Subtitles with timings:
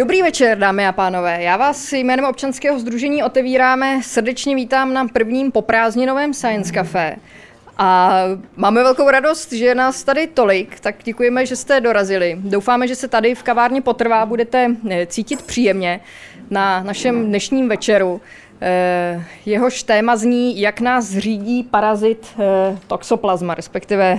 [0.00, 1.42] Dobrý večer, dámy a pánové.
[1.42, 4.00] Já vás jménem občanského združení otevíráme.
[4.02, 7.16] Srdečně vítám na prvním poprázdninovém Science Café.
[7.78, 8.12] A
[8.56, 12.36] máme velkou radost, že nás tady tolik, tak děkujeme, že jste dorazili.
[12.38, 16.00] Doufáme, že se tady v kavárně Potrvá budete eh, cítit příjemně
[16.50, 18.20] na našem dnešním večeru.
[18.60, 24.18] Eh, jehož téma zní, jak nás řídí parazit eh, toxoplasma, respektive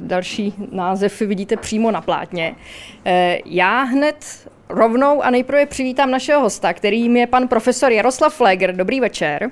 [0.00, 2.54] další název vidíte přímo na plátně.
[3.44, 4.16] Já hned
[4.72, 8.76] rovnou a nejprve přivítám našeho hosta, kterým je pan profesor Jaroslav Fleger.
[8.76, 9.50] Dobrý večer.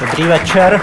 [0.00, 0.80] Dobrý večer.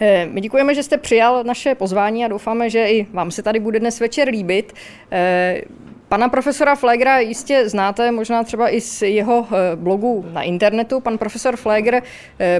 [0.00, 3.60] Eh, my děkujeme, že jste přijal naše pozvání a doufáme, že i vám se tady
[3.60, 4.72] bude dnes večer líbit.
[5.12, 5.60] Eh,
[6.08, 11.00] pana profesora Flegra jistě znáte, možná třeba i z jeho eh, blogu na internetu.
[11.00, 12.02] Pan profesor Flegr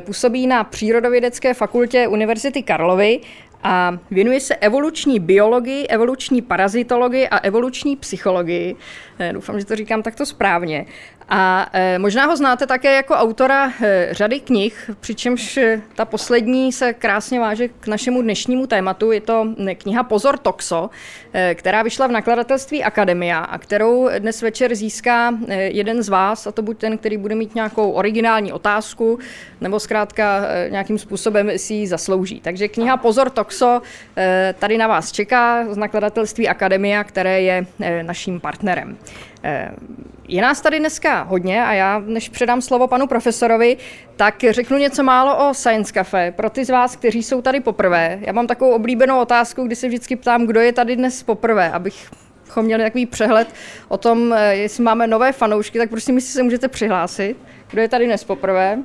[0.00, 3.20] působí na Přírodovědecké fakultě Univerzity Karlovy
[3.62, 8.76] a věnuje se evoluční biologii, evoluční parazitologii a evoluční psychologii.
[9.32, 10.86] Doufám, že to říkám takto správně.
[11.32, 16.72] A e, možná ho znáte také jako autora e, řady knih, přičemž e, ta poslední
[16.72, 19.12] se krásně váže k našemu dnešnímu tématu.
[19.12, 19.46] Je to
[19.78, 20.90] kniha Pozor Toxo,
[21.54, 26.62] která vyšla v nakladatelství Akademia a kterou dnes večer získá jeden z vás, a to
[26.62, 29.18] buď ten, který bude mít nějakou originální otázku,
[29.60, 32.40] nebo zkrátka nějakým způsobem si ji zaslouží.
[32.40, 33.82] Takže kniha Pozor Toxo
[34.58, 37.66] tady na vás čeká z nakladatelství Akademia, které je
[38.02, 38.98] naším partnerem.
[39.44, 39.70] Eh,
[40.28, 43.76] je nás tady dneska hodně a já, než předám slovo panu profesorovi,
[44.16, 46.32] tak řeknu něco málo o Science Cafe.
[46.36, 49.88] Pro ty z vás, kteří jsou tady poprvé, já mám takovou oblíbenou otázku, kdy se
[49.88, 52.10] vždycky ptám, kdo je tady dnes poprvé, abych
[52.62, 53.48] měli takový přehled
[53.88, 57.36] o tom, eh, jestli máme nové fanoušky, tak prosím, jestli se můžete přihlásit.
[57.70, 58.78] Kdo je tady dnes poprvé?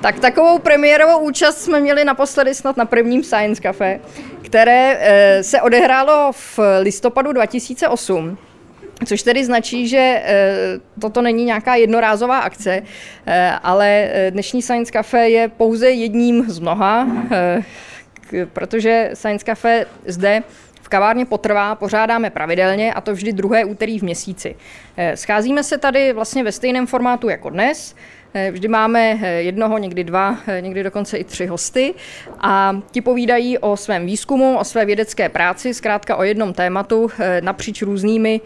[0.00, 4.00] Tak takovou premiérovou účast jsme měli naposledy snad na prvním Science Cafe,
[4.42, 8.38] které eh, se odehrálo v listopadu 2008.
[9.06, 10.54] Což tedy značí, že eh,
[11.00, 12.82] toto není nějaká jednorázová akce,
[13.26, 17.08] eh, ale eh, dnešní Science Cafe je pouze jedním z mnoha,
[18.52, 20.42] protože Science Cafe zde
[20.82, 24.56] v kavárně Potrvá pořádáme pravidelně a to vždy druhé úterý v měsíci.
[25.14, 27.94] Scházíme se tady vlastně ve stejném formátu jako dnes,
[28.50, 31.94] vždy máme eh, jednoho, někdy dva, eh, někdy dokonce i tři hosty
[32.40, 37.82] a ti povídají o svém výzkumu, o své vědecké práci, zkrátka o jednom tématu napříč
[37.82, 38.40] různými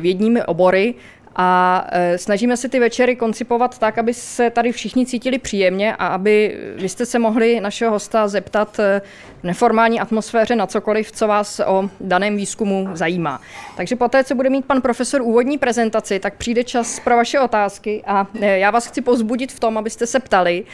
[0.00, 0.94] vědními obory
[1.36, 6.06] a e, snažíme se ty večery koncipovat tak, aby se tady všichni cítili příjemně a
[6.06, 9.02] aby vy jste se mohli našeho hosta zeptat e,
[9.40, 13.40] v neformální atmosféře na cokoliv, co vás o daném výzkumu zajímá.
[13.76, 18.02] Takže poté, co bude mít pan profesor úvodní prezentaci, tak přijde čas pro vaše otázky
[18.06, 20.64] a e, já vás chci pozbudit v tom, abyste se ptali.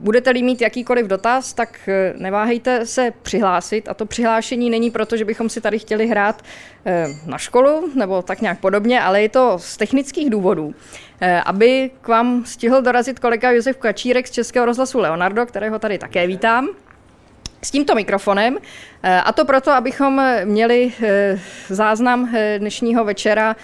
[0.00, 3.88] Budete-li mít jakýkoliv dotaz, tak eh, neváhejte se přihlásit.
[3.88, 6.42] A to přihlášení není proto, že bychom si tady chtěli hrát
[6.86, 10.74] eh, na školu nebo tak nějak podobně, ale je to z technických důvodů.
[11.20, 15.98] Eh, aby k vám stihl dorazit kolega Josef Kačírek z Českého rozhlasu Leonardo, kterého tady
[15.98, 16.68] také vítám
[17.62, 18.58] s tímto mikrofonem.
[19.24, 20.92] A to proto, abychom měli
[21.68, 23.56] záznam dnešního večera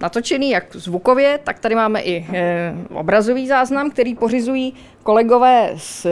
[0.00, 2.26] natočený jak zvukově, tak tady máme i
[2.94, 6.06] obrazový záznam, který pořizují kolegové z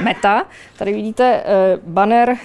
[0.00, 0.46] Meta.
[0.78, 1.44] Tady vidíte
[1.86, 2.36] banner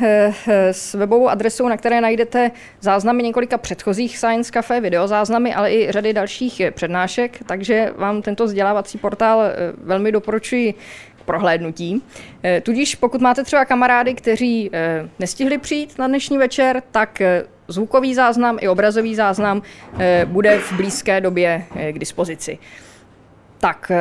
[0.72, 2.52] s webovou adresou, na které najdete
[2.82, 8.98] záznamy několika předchozích Science Cafe, videozáznamy, ale i řady dalších přednášek, takže vám tento vzdělávací
[8.98, 9.42] portál
[9.78, 10.74] velmi doporučuji
[11.28, 12.02] prohlédnutí.
[12.64, 14.72] Tudíž pokud máte třeba kamarády, kteří
[15.20, 17.22] nestihli přijít na dnešní večer, tak
[17.68, 19.62] zvukový záznam i obrazový záznam
[20.26, 22.58] bude v blízké době k dispozici.
[23.60, 23.92] Tak,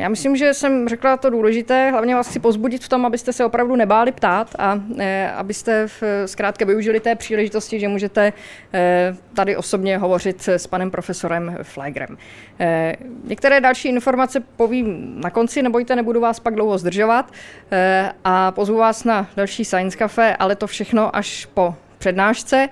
[0.00, 1.90] já myslím, že jsem řekla to důležité.
[1.90, 6.02] Hlavně vás chci pozbudit v tom, abyste se opravdu nebáli ptát a e, abyste v,
[6.26, 8.32] zkrátka využili té příležitosti, že můžete
[8.74, 12.18] e, tady osobně hovořit s panem profesorem Flagrem.
[12.60, 17.32] E, některé další informace povím na konci, nebojte, nebudu vás pak dlouho zdržovat
[17.72, 22.68] e, a pozvu vás na další Science Cafe, ale to všechno až po přednášce.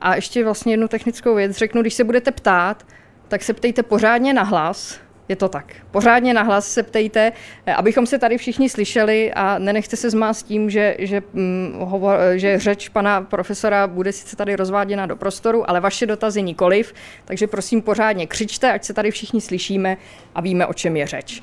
[0.00, 2.86] A ještě vlastně jednu technickou věc řeknu, když se budete ptát,
[3.28, 5.72] tak se ptejte pořádně na hlas, je to tak.
[5.90, 7.32] Pořádně nahlas se ptejte,
[7.66, 12.18] eh, abychom se tady všichni slyšeli a nenechte se zmást tím, že, že, hm, hovor,
[12.34, 16.94] že řeč pana profesora bude sice tady rozváděna do prostoru, ale vaše dotazy nikoliv,
[17.24, 19.96] takže prosím pořádně křičte, ať se tady všichni slyšíme
[20.34, 21.42] a víme, o čem je řeč.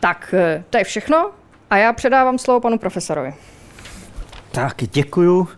[0.00, 1.30] Tak, eh, to je všechno
[1.70, 3.34] a já předávám slovo panu profesorovi.
[4.50, 5.48] Tak, děkuju.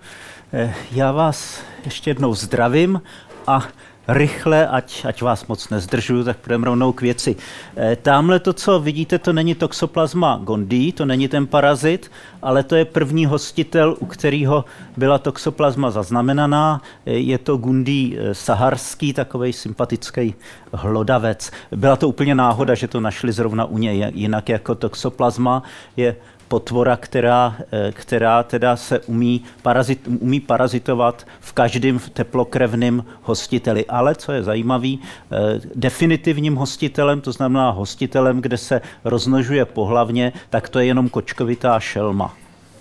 [0.53, 3.03] Eh, já vás ještě jednou zdravím
[3.47, 3.69] a
[4.09, 7.37] rychle, ať, ať vás moc nezdržuju, tak půjdeme rovnou k věci.
[7.77, 12.11] E, tamhle to, co vidíte, to není toxoplasma gondii, to není ten parazit,
[12.43, 14.65] ale to je první hostitel, u kterého
[14.97, 16.83] byla toxoplasma zaznamenaná.
[17.07, 20.35] E, je to gundí saharský, takový sympatický
[20.73, 21.51] hlodavec.
[21.77, 25.63] Byla to úplně náhoda, že to našli zrovna u něj, jinak jako toxoplasma
[25.97, 26.17] je
[26.49, 33.87] potvora, která, eh, která teda se umí, parazit, umí parazitovat v každém teplokrevném hostiteli.
[33.87, 35.37] Ale co je zajímavé, eh,
[35.75, 42.35] definitivním hostitelem, to znamená hostitelem, kde se roznožuje pohlavně, tak to je jenom kočkovitá šelma.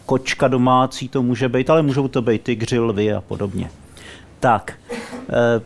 [0.06, 3.70] Kočka domácí to může být, ale můžou to být tygři, lvy a podobně.
[4.40, 4.74] Tak,
[5.30, 5.62] eh,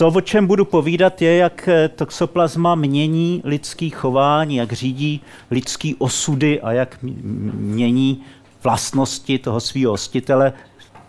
[0.00, 5.20] to, o čem budu povídat, je, jak eh, toxoplasma mění lidský chování, jak řídí
[5.50, 8.22] lidský osudy a jak mění
[8.64, 10.52] vlastnosti toho svého hostitele,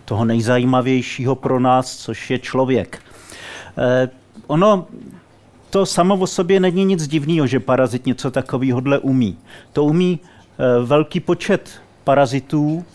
[0.06, 3.00] toho nejzajímavějšího pro nás, což je člověk.
[3.78, 4.10] Eh,
[4.48, 4.88] ono
[5.70, 9.38] to samo o sobě není nic divného, že parazit něco takového umí.
[9.74, 12.86] To umí eh, velký počet parazitů,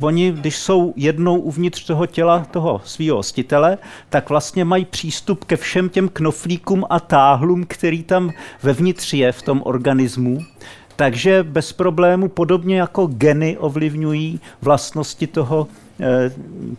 [0.00, 3.78] oni, když jsou jednou uvnitř toho těla toho svého hostitele,
[4.08, 9.42] tak vlastně mají přístup ke všem těm knoflíkům a táhlům, který tam vevnitř je v
[9.42, 10.38] tom organismu.
[10.96, 15.68] Takže bez problému, podobně jako geny ovlivňují vlastnosti toho,
[16.00, 16.32] eh,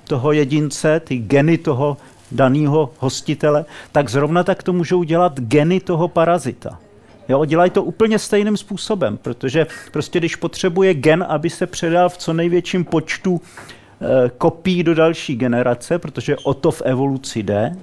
[0.04, 1.98] toho jedince, ty geny toho
[2.32, 6.80] daného hostitele, tak zrovna tak to můžou dělat geny toho parazita.
[7.30, 12.18] Jo, dělají to úplně stejným způsobem, protože prostě když potřebuje gen, aby se předal v
[12.18, 13.42] co největším počtu
[14.02, 17.76] e, kopií do další generace, protože o to v evoluci jde,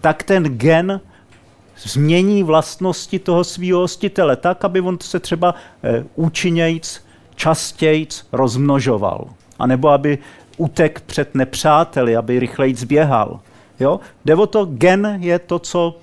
[0.00, 1.00] tak ten gen
[1.76, 9.28] změní vlastnosti toho svého hostitele tak, aby on se třeba e, účinnějc, častějc rozmnožoval.
[9.58, 10.18] A nebo aby
[10.56, 13.40] utek před nepřáteli, aby rychleji zběhal.
[13.80, 14.00] Jo?
[14.24, 15.96] Jde o to, gen je to co,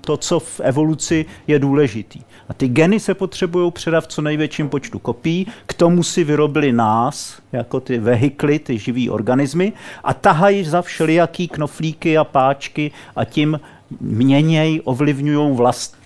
[0.00, 2.20] to, co v evoluci je důležitý.
[2.48, 6.72] A ty geny se potřebují předat v co největším počtu kopií, k tomu si vyrobili
[6.72, 9.72] nás, jako ty vehikly, ty živý organismy,
[10.04, 13.60] a tahají za všelijaký knoflíky a páčky a tím
[14.00, 15.96] měněj, ovlivňují vlast,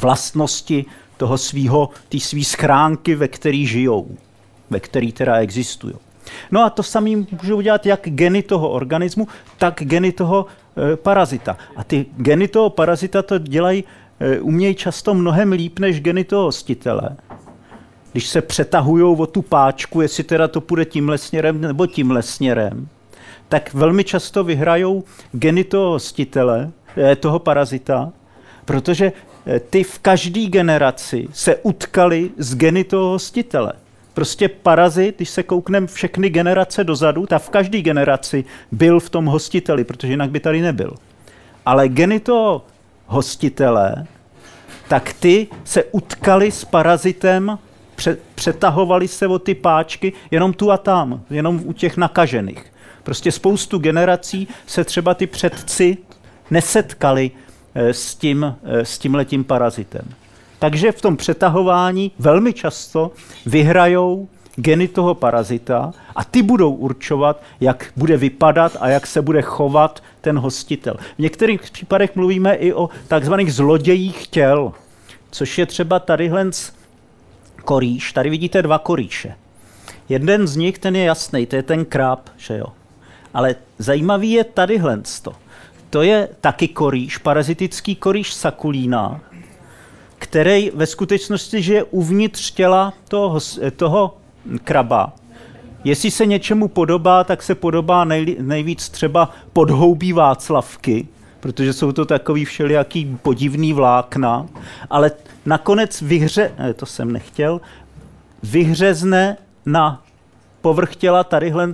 [0.00, 0.84] vlastnosti
[1.16, 4.08] toho svého, ty svý schránky, ve který žijou,
[4.70, 5.94] ve který teda existují.
[6.50, 9.28] No a to samý můžou udělat jak geny toho organismu,
[9.58, 10.46] tak geny toho
[10.92, 11.56] e, parazita.
[11.76, 13.84] A ty geny toho parazita to dělají,
[14.20, 17.16] e, umějí často mnohem líp než geny toho hostitele.
[18.12, 22.88] Když se přetahují o tu páčku, jestli teda to půjde tímhle směrem nebo tímhle směrem,
[23.48, 28.12] tak velmi často vyhrajou geny toho hostitele, e, toho parazita,
[28.64, 29.12] protože
[29.70, 33.72] ty v každé generaci se utkali s geny toho hostitele.
[34.18, 39.26] Prostě parazit, když se koukneme všechny generace dozadu, tak v každé generaci byl v tom
[39.26, 40.94] hostiteli, protože jinak by tady nebyl.
[41.66, 42.64] Ale geny toho
[43.06, 44.06] hostitele,
[44.88, 47.58] tak ty se utkali s parazitem,
[48.34, 52.72] přetahovali se o ty páčky jenom tu a tam, jenom u těch nakažených.
[53.02, 55.96] Prostě spoustu generací se třeba ty předci
[56.50, 57.30] nesetkali
[57.74, 60.14] eh, s tím, eh, s tímhletím parazitem.
[60.58, 63.10] Takže v tom přetahování velmi často
[63.46, 69.42] vyhrajou geny toho parazita a ty budou určovat, jak bude vypadat a jak se bude
[69.42, 70.94] chovat ten hostitel.
[71.16, 74.72] V některých případech mluvíme i o takzvaných zlodějích těl,
[75.30, 76.50] což je třeba tadyhle
[77.64, 78.12] korýš.
[78.12, 79.34] Tady vidíte dva korýše.
[80.08, 82.66] Jeden z nich, ten je jasný, to je ten kráp, že jo.
[83.34, 85.32] Ale zajímavý je tadyhle to.
[85.90, 89.20] To je taky korýš, parazitický korýš sakulína,
[90.18, 93.38] který ve skutečnosti žije uvnitř těla toho,
[93.76, 94.16] toho
[94.64, 95.12] kraba.
[95.84, 101.08] Jestli se něčemu podobá, tak se podobá nej, nejvíc třeba podhoubí Václavky,
[101.40, 104.46] protože jsou to takový všelijaký podivný vlákna,
[104.90, 105.10] ale
[105.46, 107.60] nakonec vyhře, ne, to jsem nechtěl,
[108.42, 110.02] vyhřezne na
[110.60, 111.72] povrch těla tadyhle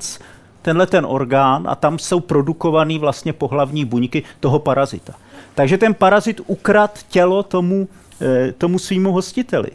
[0.62, 5.14] tenhle ten orgán a tam jsou produkovaný vlastně pohlavní buňky toho parazita.
[5.54, 8.03] Takže ten parazit ukrad tělo tomu Eh,
[8.58, 9.70] tomu svýmu hostiteli.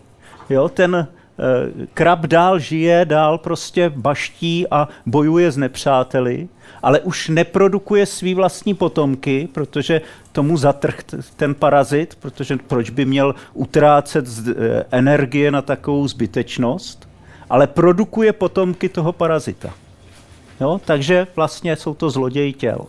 [0.50, 6.48] Jo, ten eh, krab dál žije, dál prostě baští a bojuje s nepřáteli,
[6.84, 10.96] ale už neprodukuje svý vlastní potomky, protože tomu zatrh
[11.36, 17.10] ten parazit, protože proč by měl utrácet eh, energie na takovou zbytečnost,
[17.50, 19.74] ale produkuje potomky toho parazita.
[20.62, 20.81] Jo?
[20.86, 22.86] Takže vlastně jsou to zloději těl.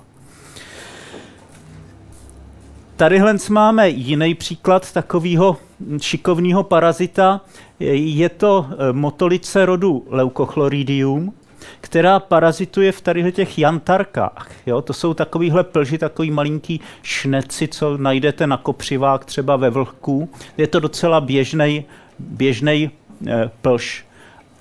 [3.01, 5.57] Tadyhle máme jiný příklad takového
[6.01, 7.41] šikovného parazita.
[7.81, 11.35] Je to e, motolice rodu Leucochloриdium.
[11.81, 14.51] která parazituje v tady těch jantarkách.
[14.67, 14.83] Jo?
[14.83, 20.29] To jsou takovýhle plži, takový malinký šneci, co najdete na kopřivách třeba ve vlhku.
[20.57, 21.85] Je to docela běžný
[22.19, 22.91] běžnej,
[23.27, 24.05] e, plž.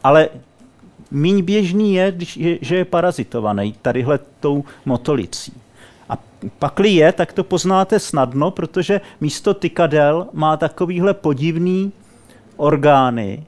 [0.03, 0.29] Ale
[1.11, 2.15] míň běžný je,
[2.61, 5.53] že je parazitovaný tadyhle tou motolicí.
[6.59, 11.91] Pakli je, tak to poznáte snadno, protože místo tykadel má takovýhle podivný
[12.57, 13.45] orgány,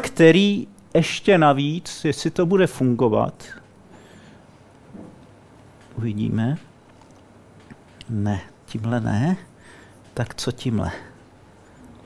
[0.00, 3.44] který ještě navíc, jestli to bude fungovat,
[5.98, 6.58] uvidíme.
[8.10, 9.36] Ne, tímhle ne.
[10.14, 10.90] Tak co tímhle?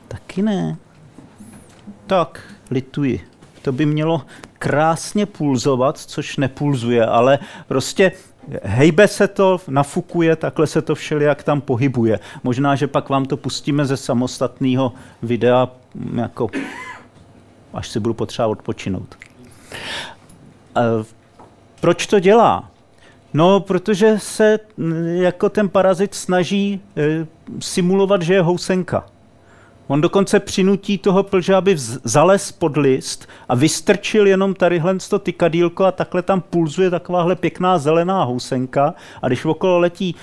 [0.07, 0.77] Taky ne.
[2.07, 3.27] Tak, lituji.
[3.61, 4.25] To by mělo
[4.59, 8.11] krásně pulzovat, což nepulzuje, ale prostě
[8.63, 12.19] hejbe se to, nafukuje, takhle se to všelijak tam pohybuje.
[12.43, 15.69] Možná, že pak vám to pustíme ze samostatného videa,
[16.15, 16.49] jako
[17.73, 19.15] až si budu potřeba odpočinout.
[21.79, 22.71] Proč to dělá?
[23.33, 24.59] No, protože se
[25.13, 27.27] jako ten parazit snaží e,
[27.59, 29.05] simulovat, že je housenka.
[29.87, 35.85] On dokonce přinutí toho plže, aby zales pod list a vystrčil jenom tadyhle to tykadílko
[35.85, 40.15] a takhle tam pulzuje takováhle pěkná zelená housenka a když okolo letí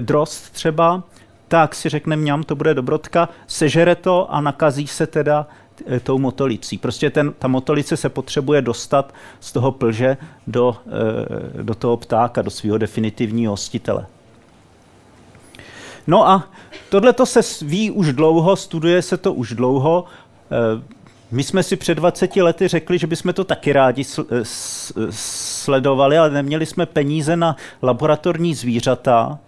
[0.00, 1.02] drost třeba,
[1.48, 5.46] tak si řekne mňam, to bude dobrotka, sežere to a nakazí se teda
[5.86, 6.78] e, tou motolicí.
[6.78, 10.16] Prostě ten, ta motolice se potřebuje dostat z toho plže
[10.46, 10.76] do,
[11.58, 14.06] e, do toho ptáka, do svého definitivního hostitele.
[16.06, 16.50] No a
[16.90, 20.04] tohle to se ví už dlouho, studuje se to už dlouho.
[20.50, 20.82] Eh,
[21.30, 24.42] my jsme si před 20 lety řekli, že bychom to taky rádi eh,
[25.10, 29.38] sledovali, ale neměli jsme peníze na laboratorní zvířata,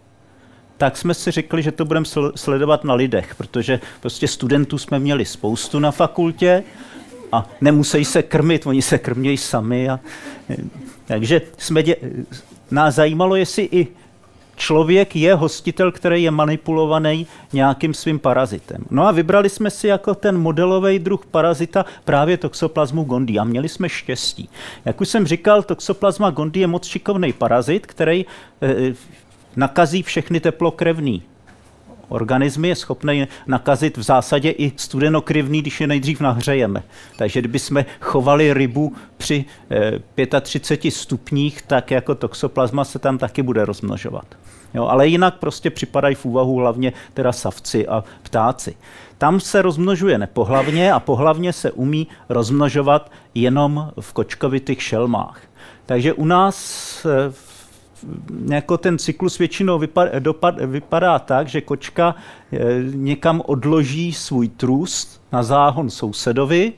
[0.76, 5.25] tak jsme si řekli, že to budeme sledovat na lidech, protože prostě studentů jsme měli
[5.25, 6.64] spoustu na fakultě
[7.32, 9.88] a nemusí se krmit, oni se krmějí sami.
[9.88, 10.00] A,
[10.50, 10.56] eh,
[11.04, 11.96] takže jsme dě,
[12.70, 13.88] nás zajímalo, jestli i
[14.56, 18.84] člověk je hostitel, který je manipulovaný nějakým svým parazitem.
[18.90, 23.68] No a vybrali jsme si jako ten modelový druh parazita právě toxoplasmu gondii a měli
[23.68, 24.49] jsme štěstí.
[24.84, 28.26] Jak už jsem říkal, toxoplasma gondii je moc šikovný parazit, který
[28.62, 28.94] eh,
[29.56, 31.23] nakazí všechny teplokrevný
[32.08, 36.82] organismy je schopný nakazit v zásadě i studenokrivný, když je nejdřív nahřejeme.
[37.18, 39.44] Takže kdyby jsme chovali rybu při
[40.40, 44.26] 35 eh, stupních, tak jako toxoplasma se tam taky bude rozmnožovat.
[44.75, 48.76] Jo, ale jinak prostě připadají v úvahu hlavně teda savci a ptáci.
[49.18, 55.40] Tam se rozmnožuje nepohlavně a pohlavně se umí rozmnožovat jenom v kočkovitých šelmách.
[55.87, 57.53] Takže u nás eh,
[58.50, 62.14] jako ten cyklus většinou vypadá, dopad, vypadá tak, že kočka
[62.52, 62.58] eh,
[62.94, 66.73] někam odloží svůj trus na záhon sousedovi.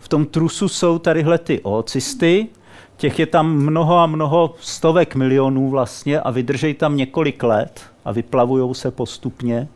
[0.00, 2.48] V tom trusu jsou tadyhle ty oocysty,
[2.96, 8.12] těch je tam mnoho a mnoho stovek milionů vlastně a vydržej tam několik let a
[8.12, 9.68] vyplavují se postupně.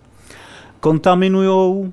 [0.81, 1.93] Kontaminují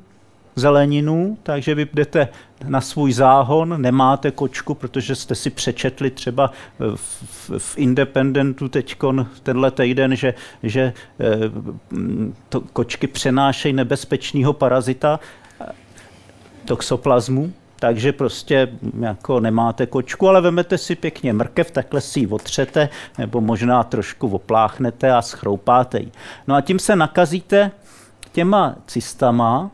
[0.56, 2.28] zeleninu, takže vy jdete
[2.68, 8.96] na svůj záhon, nemáte kočku, protože jste si přečetli třeba v, v, v Independentu teď
[9.44, 10.34] tenhle týden, že,
[10.64, 11.38] že eh,
[12.50, 15.20] to kočky přenášejí nebezpečného parazita,
[16.66, 18.68] toxoplazmu, takže prostě
[19.00, 24.28] jako nemáte kočku, ale vemete si pěkně mrkev, takhle si ji otřete, nebo možná trošku
[24.28, 26.12] opláchnete a schroupáte ji.
[26.48, 27.72] No a tím se nakazíte
[28.32, 29.72] těma cystama,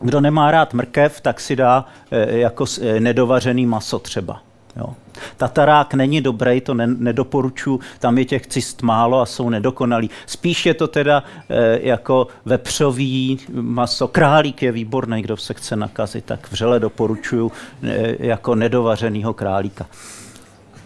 [0.00, 4.42] kdo nemá rád mrkev, tak si dá eh, jako eh, nedovařený maso třeba.
[4.76, 4.94] Jo.
[5.36, 10.10] Tatarák není dobrý, to ne, nedoporučuji, tam je těch cist málo a jsou nedokonalí.
[10.26, 14.08] Spíš je to teda e, jako vepřový maso.
[14.08, 19.86] Králík je výborný, kdo se chce nakazit, tak vřele doporučuji e, jako nedovařenýho králíka.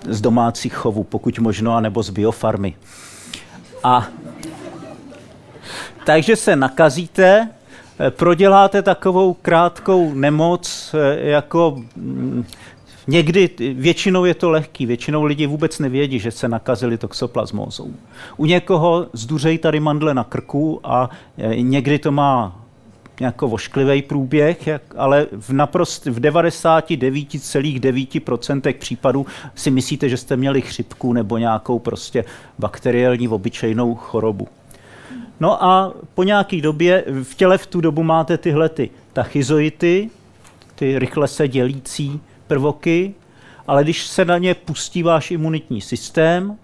[0.08, 2.76] Z domácích chovů, pokud možno, anebo z biofarmy.
[3.84, 4.08] A
[6.04, 7.48] takže se nakazíte,
[8.10, 12.44] proděláte takovou krátkou nemoc, jako mm,
[13.06, 17.90] Někdy, většinou je to lehký, většinou lidi vůbec nevědí, že se nakazili toxoplasmózou.
[18.36, 22.60] U někoho zduřejí tady mandle na krku a e, někdy to má
[23.20, 31.12] jako vošklivý průběh, ale v naprost v 99,9% případů si myslíte, že jste měli chřipku
[31.12, 32.24] nebo nějakou prostě
[32.58, 34.48] bakteriální obyčejnou chorobu.
[35.40, 40.10] No a po nějaké době v těle v tu dobu máte tyhle ty tachyzoity,
[40.74, 43.14] ty rychle se dělící prvoky,
[43.66, 46.58] ale když se na ně pustí váš imunitní systém,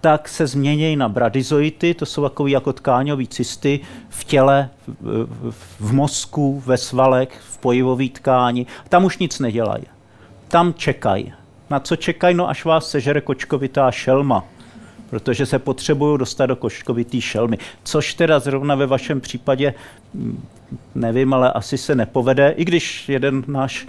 [0.00, 5.92] tak se změní na bradyzoity, to jsou takové jako tkáňové cysty v těle, v, v
[5.92, 8.66] mozku, ve svalech, v pojivové tkáni.
[8.88, 9.84] Tam už nic nedělají.
[10.48, 11.32] Tam čekají.
[11.70, 12.34] Na co čekají?
[12.34, 14.44] No až vás sežere kočkovitá šelma
[15.14, 17.58] protože se potřebují dostat do koškovitý šelmy.
[17.84, 19.74] Což teda zrovna ve vašem případě,
[20.14, 20.42] mm,
[20.94, 23.86] nevím, ale asi se nepovede, i když jeden náš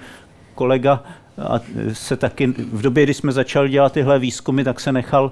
[0.56, 1.04] kolega
[1.38, 1.60] a
[1.94, 5.32] se taky v době, kdy jsme začali dělat tyhle výzkumy, tak se nechal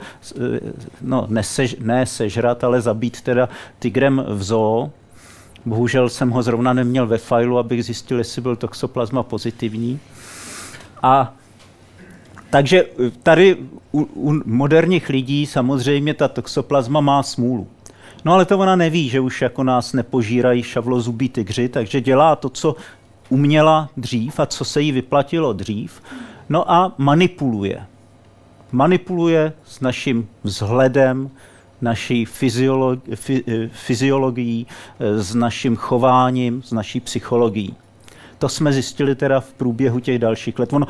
[1.01, 4.91] no, nesež, ne sežrat, ale zabít teda tigrem v zoo.
[5.65, 9.99] Bohužel jsem ho zrovna neměl ve failu, abych zjistil, jestli byl toxoplasma pozitivní.
[11.03, 11.33] A
[12.53, 12.85] takže
[13.23, 13.57] tady
[13.91, 17.67] u, u moderních lidí samozřejmě ta toxoplasma má smůlu.
[18.25, 22.49] No ale to ona neví, že už jako nás nepožírají šavlozubí tygři, takže dělá to,
[22.49, 22.75] co
[23.29, 26.01] uměla dřív a co se jí vyplatilo dřív.
[26.49, 27.85] No a manipuluje.
[28.71, 31.29] Manipuluje s naším vzhledem,
[31.81, 32.99] naší fyziolog,
[33.71, 34.67] fyziologií,
[34.99, 37.75] s naším chováním, s naší psychologií.
[38.43, 40.73] To jsme zjistili teda v průběhu těch dalších let.
[40.73, 40.87] Ono,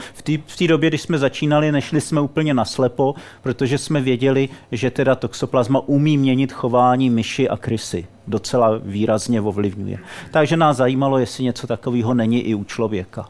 [0.48, 5.16] v té době, když jsme začínali, nešli jsme úplně naslepo, protože jsme věděli, že teda
[5.16, 8.06] toxoplasma umí měnit chování myši a krysy.
[8.28, 9.98] Docela výrazně ovlivňuje.
[10.32, 13.30] Takže nás zajímalo, jestli něco takového není i u člověka.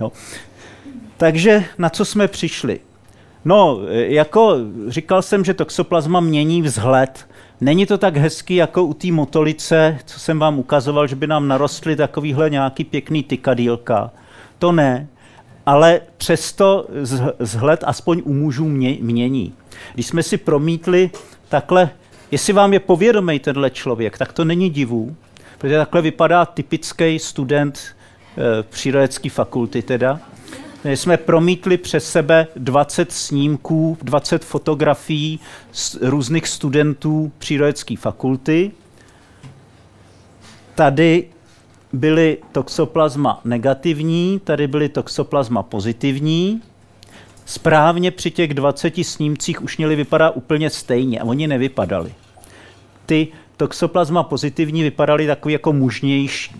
[0.00, 0.12] Jo.
[1.16, 2.80] Takže na co jsme přišli?
[3.44, 4.56] No, jako
[4.88, 7.26] říkal jsem, že toxoplasma mění vzhled.
[7.64, 11.48] Není to tak hezký jako u té motolice, co jsem vám ukazoval, že by nám
[11.48, 14.10] narostly takovýhle nějaký pěkný tykadílka.
[14.58, 15.08] To ne,
[15.66, 16.86] ale přesto
[17.40, 18.68] zhled aspoň u mužů
[19.00, 19.54] mění.
[19.94, 21.10] Když jsme si promítli
[21.48, 21.90] takhle,
[22.30, 25.16] jestli vám je povědomý tenhle člověk, tak to není divu,
[25.58, 30.20] protože takhle vypadá typický student e, přírodecké fakulty teda.
[30.84, 35.40] My jsme promítli přes sebe 20 snímků, 20 fotografií
[35.72, 38.70] z různých studentů přírodecké fakulty.
[40.74, 41.28] Tady
[41.92, 46.62] byly toxoplasma negativní, tady byly toxoplasma pozitivní.
[47.46, 52.14] Správně při těch 20 snímcích už měly vypadat úplně stejně a oni nevypadali.
[53.06, 56.54] Ty toxoplasma pozitivní vypadaly takový jako mužnější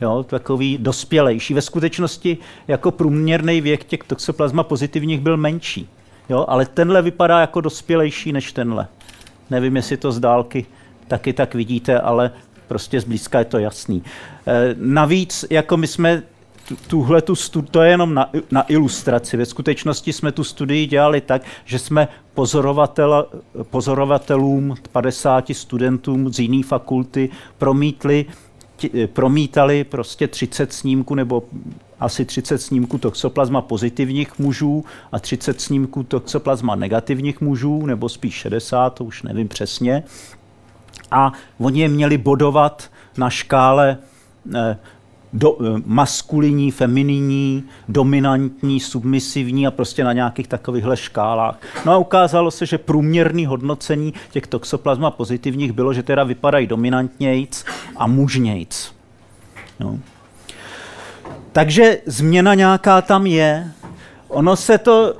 [0.00, 1.54] jo, takový dospělejší.
[1.54, 5.88] Ve skutečnosti jako průměrný věk těch toxoplasma pozitivních byl menší,
[6.28, 8.86] jo, ale tenhle vypadá jako dospělejší než tenhle.
[9.50, 10.66] Nevím, jestli to z dálky
[11.08, 12.30] taky tak vidíte, ale
[12.68, 14.02] prostě zblízka je to jasný.
[14.46, 16.22] E, navíc, jako my jsme
[16.86, 19.36] tuhle tu studi- to je jenom na, na ilustraci.
[19.36, 23.26] Ve skutečnosti jsme tu studii dělali tak, že jsme pozorovatel,
[23.62, 28.26] pozorovatelům, 50 studentům z jiné fakulty promítli
[29.06, 31.42] promítali prostě 30 snímků nebo
[32.00, 38.90] asi 30 snímků toxoplasma pozitivních mužů a 30 snímků toxoplasma negativních mužů, nebo spíš 60,
[38.90, 40.02] to už nevím přesně.
[41.10, 43.98] A oni je měli bodovat na škále
[44.54, 44.76] eh,
[45.34, 51.58] do, eh, maskulinní, femininní, dominantní, submisivní a prostě na nějakých takovýchhle škálách.
[51.86, 57.64] No a ukázalo se, že průměrný hodnocení těch toxoplasma pozitivních bylo, že teda vypadají dominantnějc
[57.96, 58.92] a mužnějc.
[59.80, 59.98] No.
[61.52, 63.72] Takže změna nějaká tam je.
[64.28, 65.14] Ono se to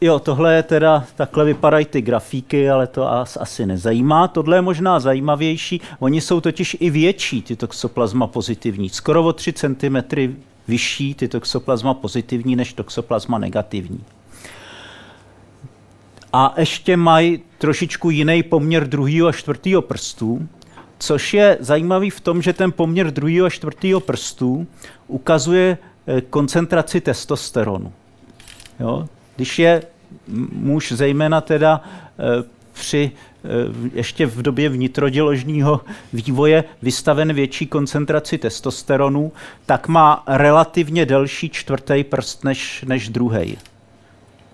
[0.00, 4.28] Jo, tohle je teda, takhle vypadají ty grafíky, ale to vás asi nezajímá.
[4.28, 5.80] Tohle je možná zajímavější.
[5.98, 8.88] Oni jsou totiž i větší, ty toxoplasma pozitivní.
[8.88, 9.96] Skoro o 3 cm
[10.68, 14.04] vyšší ty toxoplasma pozitivní než toxoplasma negativní.
[16.32, 20.48] A ještě mají trošičku jiný poměr druhého a čtvrtého prstu,
[20.98, 24.66] což je zajímavý v tom, že ten poměr druhého a čtvrtého prstu
[25.06, 27.92] ukazuje eh, koncentraci testosteronu.
[28.80, 29.08] Jo?
[29.38, 29.82] Když je
[30.52, 33.48] muž zejména teda eh, při eh,
[33.94, 35.80] ještě v době vnitrodiložního
[36.12, 39.32] vývoje vystaven větší koncentraci testosteronu,
[39.66, 43.58] tak má relativně delší čtvrtý prst než, než druhý.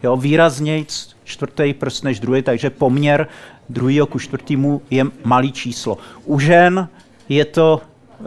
[0.03, 0.87] Jo, výrazněji
[1.25, 3.29] čtvrtý prst než druhý, takže poměr
[3.69, 5.99] druhého ku čtvrtému je malý číslo.
[6.25, 6.89] U žen
[7.29, 7.81] je to,
[8.21, 8.25] eh,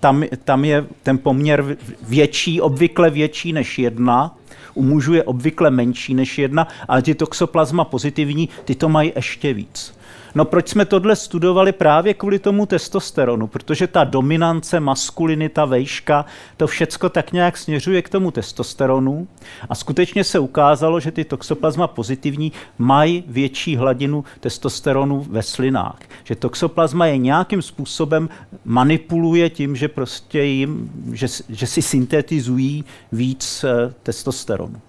[0.00, 4.36] tam, tam je ten poměr větší, obvykle větší než jedna,
[4.74, 9.54] u mužů je obvykle menší než jedna, ale ty toxoplasma pozitivní, ty to mají ještě
[9.54, 9.94] víc.
[10.34, 13.46] No proč jsme tohle studovali právě kvůli tomu testosteronu?
[13.46, 16.24] Protože ta dominance, maskulinita, vejška,
[16.56, 19.28] to všecko tak nějak směřuje k tomu testosteronu
[19.68, 25.98] a skutečně se ukázalo, že ty toxoplasma pozitivní mají větší hladinu testosteronu ve slinách.
[26.24, 28.28] Že toxoplasma je nějakým způsobem
[28.64, 34.80] manipuluje tím, že prostě jim, že, že si syntetizují víc eh, testosteronu.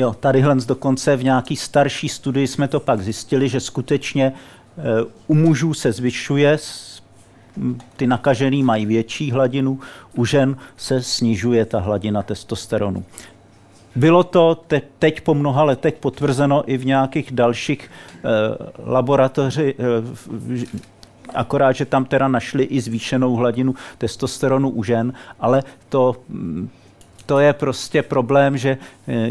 [0.00, 4.82] Jo, tadyhle dokonce v nějaký starší studii jsme to pak zjistili, že skutečně eh,
[5.26, 6.58] u mužů se zvyšuje
[7.96, 9.80] ty nakažený mají větší hladinu,
[10.16, 13.04] u žen se snižuje ta hladina testosteronu.
[13.96, 18.20] Bylo to te, teď po mnoha letech potvrzeno i v nějakých dalších eh,
[18.86, 20.66] laboratoři, eh,
[21.34, 26.16] akorát, že tam teda našli i zvýšenou hladinu testosteronu u žen, ale to,
[27.30, 29.30] to je prostě problém, že eh,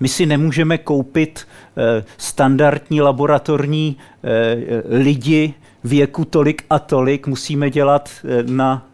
[0.00, 4.56] my si nemůžeme koupit eh, standardní laboratorní eh,
[4.88, 8.10] lidi věku tolik a tolik, musíme dělat
[8.46, 8.86] na,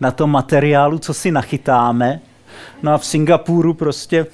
[0.00, 2.20] na tom materiálu, co si nachytáme.
[2.82, 4.26] No a v Singapuru prostě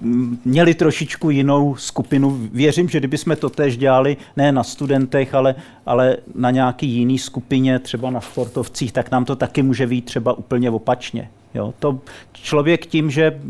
[0.00, 2.38] mm, měli trošičku jinou skupinu.
[2.52, 5.54] Věřím, že kdybychom to tež dělali, ne na studentech, ale,
[5.86, 10.32] ale na nějaký jiný skupině, třeba na sportovcích, tak nám to taky může být třeba
[10.32, 11.30] úplně opačně.
[11.54, 12.00] Jo, to
[12.32, 13.40] člověk tím, že,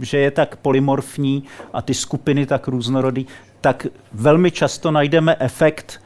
[0.00, 3.26] že je tak polymorfní a ty skupiny tak různorodý,
[3.60, 6.00] tak velmi často najdeme efekt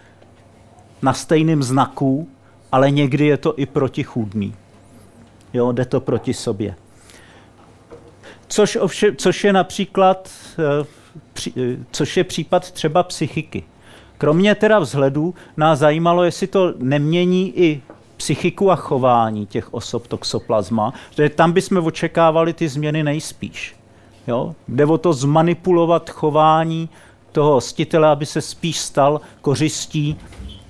[1.02, 2.28] na stejném znaku,
[2.72, 4.54] ale někdy je to i protichůdný.
[5.54, 6.74] Jo, jde to proti sobě.
[8.48, 10.86] Což, ovšem, což je například, eh,
[11.56, 13.64] eh, což je případ třeba psychiky.
[14.18, 17.82] Kromě teda vzhledu nás zajímalo, jestli to nemění i
[18.16, 23.76] psychiku a chování těch osob toxoplasma, že tam bychom očekávali ty změny nejspíš.
[24.26, 24.54] Jo?
[24.68, 26.88] Jde o to zmanipulovat chování
[27.32, 30.16] toho hostitele, aby se spíš stal kořistí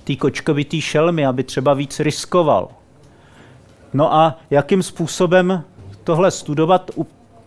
[0.04, 2.68] té kočkovitý šelmy, aby třeba víc riskoval.
[3.94, 5.64] No a jakým způsobem
[6.04, 6.90] tohle studovat?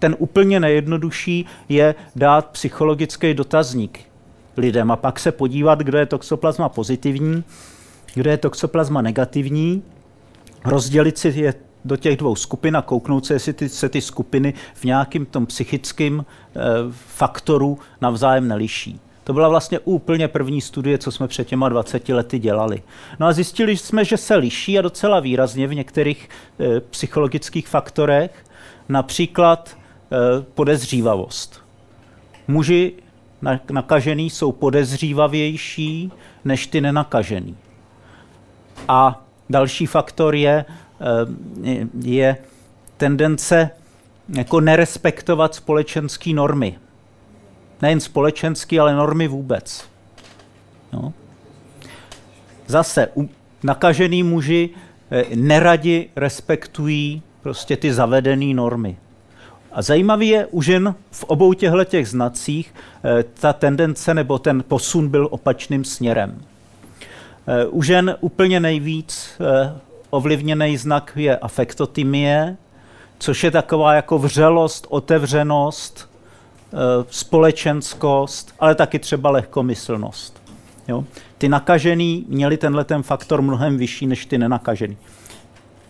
[0.01, 3.99] Ten úplně nejjednodušší je dát psychologický dotazník
[4.57, 7.43] lidem a pak se podívat, kdo je toxoplasma pozitivní
[8.13, 9.83] kde je toxoplasma negativní,
[10.65, 11.53] rozdělit si je
[11.85, 15.45] do těch dvou skupin a kouknout se, jestli ty, se ty skupiny v nějakém tom
[15.45, 16.25] psychickém e,
[16.91, 18.99] faktoru navzájem neliší.
[19.23, 22.81] To byla vlastně úplně první studie, co jsme před těma 20 lety dělali.
[23.19, 28.45] No a zjistili jsme, že se liší a docela výrazně v některých e, psychologických faktorech,
[28.89, 29.77] například
[30.53, 31.61] podezřívavost.
[32.47, 32.93] Muži
[33.71, 36.11] nakažený jsou podezřívavější
[36.45, 37.57] než ty nenakažený.
[38.87, 42.37] A další faktor je, eh, je
[42.97, 43.69] tendence
[44.29, 46.79] jako nerespektovat společenské normy.
[47.81, 49.85] Nejen společenské, ale normy vůbec.
[50.93, 51.13] No.
[52.67, 53.07] Zase
[53.63, 54.69] nakažený muži
[55.11, 58.97] eh, neradi respektují prostě ty zavedené normy.
[59.71, 64.63] A zajímavý je u žen v obou těchto těch znacích eh, ta tendence nebo ten
[64.67, 66.41] posun byl opačným směrem.
[67.47, 69.73] Eh, u žen úplně nejvíc eh,
[70.09, 72.57] ovlivněný znak je afektotymie,
[73.19, 76.11] což je taková jako vřelost, otevřenost,
[77.09, 80.41] společenskost, ale taky třeba lehkomyslnost.
[80.87, 81.03] Jo?
[81.37, 84.97] Ty nakažený měli tenhle ten faktor mnohem vyšší než ty nenakažený.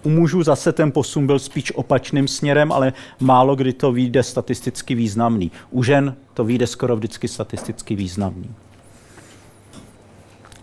[0.04, 4.96] U mužů zase ten posun byl spíš opačným směrem, ale málo kdy to vyjde statisticky
[4.96, 5.52] významný.
[5.72, 8.50] U žen to vyjde skoro vždycky statisticky významný.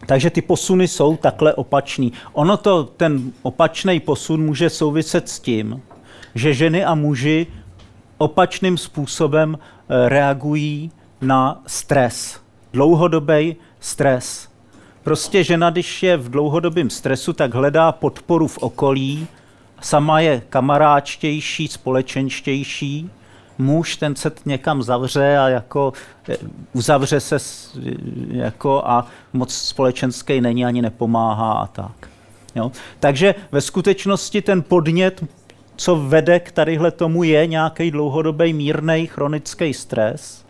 [0.07, 2.13] Takže ty posuny jsou takhle opačný.
[2.33, 5.83] Ono to, ten opačný posun může souviset s tím,
[6.35, 7.47] že ženy a muži
[8.19, 12.41] opačným způsobem eh, reagují na stres.
[12.73, 14.48] Dlouhodobý stres.
[15.03, 19.27] Prostě žena, když je v dlouhodobém stresu, tak hledá podporu v okolí,
[19.81, 23.11] sama je kamaráčtější, společenštější
[23.59, 25.93] muž, ten se někam zavře a jako
[26.29, 26.37] eh,
[26.73, 27.37] uzavře se
[28.31, 32.09] jako a moc společenský není ani nepomáhá a tak.
[32.55, 32.73] Jo?
[33.01, 35.25] Takže ve skutečnosti ten podnět,
[35.77, 40.45] co vede k tadyhle tomu, je nějaký dlouhodobý mírný chronický stres,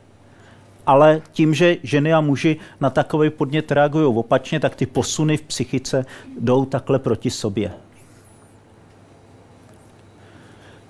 [0.89, 5.43] ale tím, že ženy a muži na takový podnět reagují opačně, tak ty posuny v
[5.43, 6.05] psychice
[6.41, 7.73] jdou takhle proti sobě.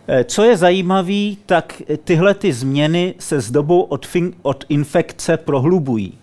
[0.08, 4.06] Eh, co je zajímavé, tak tyhle ty změny se s dobou od,
[4.42, 6.18] od infekce prohlubují.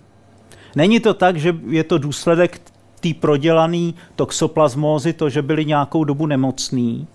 [0.75, 2.61] Není to tak, že je to důsledek
[2.99, 7.07] té prodělané toxoplasmózy, to, že byli nějakou dobu nemocní,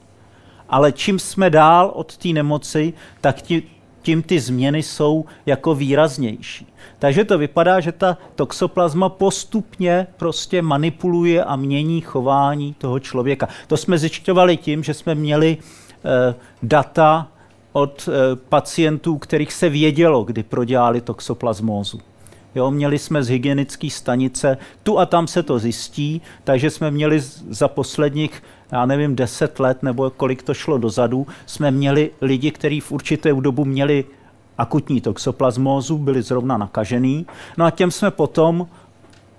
[0.69, 3.63] ale čím jsme dál od té nemoci, tak tí,
[4.03, 6.67] tím ty změny jsou jako výraznější.
[6.99, 13.49] Takže to vypadá, že ta toxoplasma postupně prostě manipuluje a mění chování toho člověka.
[13.67, 15.59] To jsme zjišťovali tím, že jsme měli
[16.05, 17.29] Eh, data
[17.73, 22.01] od eh, pacientů, kterých se vědělo, kdy prodělali toxoplasmózu.
[22.55, 27.21] Jo, měli jsme z hygienické stanice, tu a tam se to zjistí, takže jsme měli
[27.51, 32.81] za posledních, já nevím, deset let nebo kolik to šlo dozadu, jsme měli lidi, kteří
[32.81, 34.05] v určitou dobu měli
[34.59, 37.27] akutní toxoplasmózu, byli zrovna nakažený.
[37.57, 38.67] No a těm jsme potom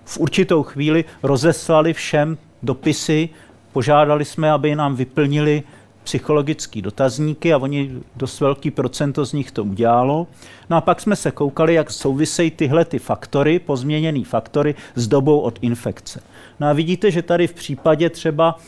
[0.06, 3.30] v určitou chvíli rozeslali všem dopisy,
[3.71, 5.63] požádali jsme, aby nám vyplnili
[6.04, 10.28] psychologické dotazníky a oni dost velký procento z nich to udělalo.
[10.70, 15.40] No a pak jsme se koukali, jak souvisejí tyhle ty faktory, pozměněné faktory, s dobou
[15.40, 16.22] od infekce.
[16.60, 18.60] No a vidíte, že tady v případě třeba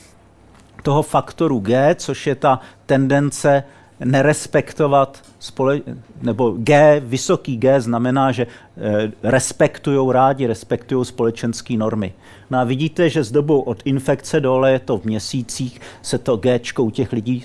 [0.84, 3.64] toho faktoru G, což je ta tendence
[4.00, 5.82] nerespektovat spole-
[6.22, 12.14] nebo G, vysoký G znamená, že e, respektují rádi, respektují společenské normy.
[12.50, 16.38] No a vidíte, že s dobou od infekce dole je to v měsících, se to
[16.38, 17.44] G u těch lidí,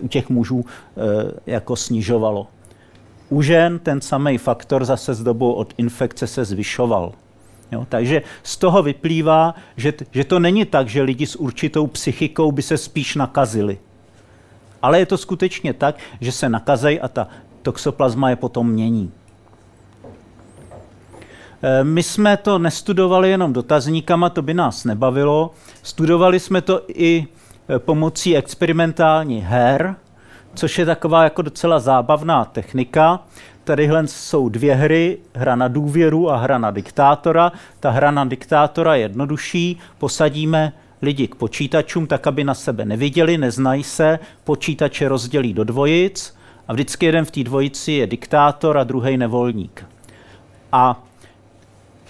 [0.00, 2.46] u těch mužů e, jako snižovalo.
[3.28, 7.12] U žen ten samý faktor zase s dobou od infekce se zvyšoval.
[7.72, 12.52] Jo, takže z toho vyplývá, že, že to není tak, že lidi s určitou psychikou
[12.52, 13.78] by se spíš nakazili.
[14.82, 17.28] Ale je to skutečně tak, že se nakazejí a ta
[17.62, 19.12] toxoplazma je potom mění.
[21.62, 25.50] Eh, my jsme to nestudovali jenom dotazníkama, to by nás nebavilo.
[25.82, 27.26] Studovali jsme to i
[27.68, 29.96] eh, pomocí experimentální her,
[30.54, 33.20] což je taková jako docela zábavná technika.
[33.64, 37.52] Tadyhle jsou dvě hry, hra na důvěru a hra na diktátora.
[37.80, 43.38] Ta hra na diktátora je jednodušší, posadíme lidi k počítačům, tak aby na sebe neviděli,
[43.38, 46.36] neznají se, počítače rozdělí do dvojic
[46.68, 49.86] a vždycky jeden v té dvojici je diktátor a druhý nevolník.
[50.72, 51.04] A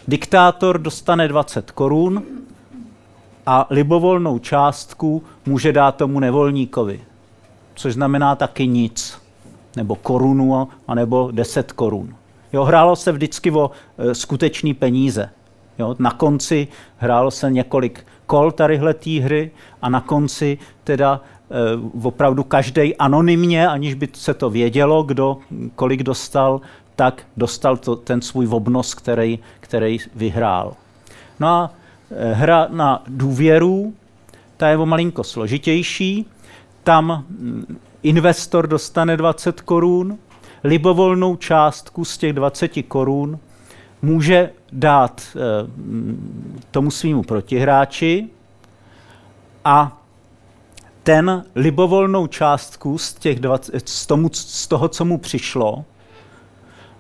[0.09, 2.23] diktátor dostane 20 korun
[3.47, 7.01] a libovolnou částku může dát tomu nevolníkovi,
[7.75, 9.19] což znamená taky nic,
[9.77, 12.15] nebo korunu, anebo 10 korun.
[12.53, 15.31] Jo, hrálo se vždycky o e, skutečný peníze.
[15.79, 19.51] Jo, na konci hrálo se několik kol tadyhle té hry
[19.83, 25.39] a na konci teda e, opravdu každý anonymně, aniž by se to vědělo, kdo
[25.75, 26.61] kolik dostal,
[26.97, 30.75] tak dostal to, ten svůj obnos, který, který vyhrál.
[31.41, 31.75] No a
[32.11, 33.95] e, hra na důvěru,
[34.57, 36.27] ta je o malinko složitější.
[36.85, 40.19] Tam mm, investor dostane 20 korun,
[40.65, 43.39] libovolnou částku z těch 20 korun
[44.03, 45.41] může dát e,
[46.71, 48.29] tomu svýmu protihráči
[49.65, 50.01] a
[51.03, 55.85] ten libovolnou částku z, těch 20, z, tomu, z toho, co mu přišlo,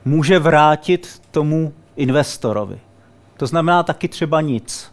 [0.04, 2.80] může vrátit tomu investorovi.
[3.36, 4.92] To znamená taky třeba nic.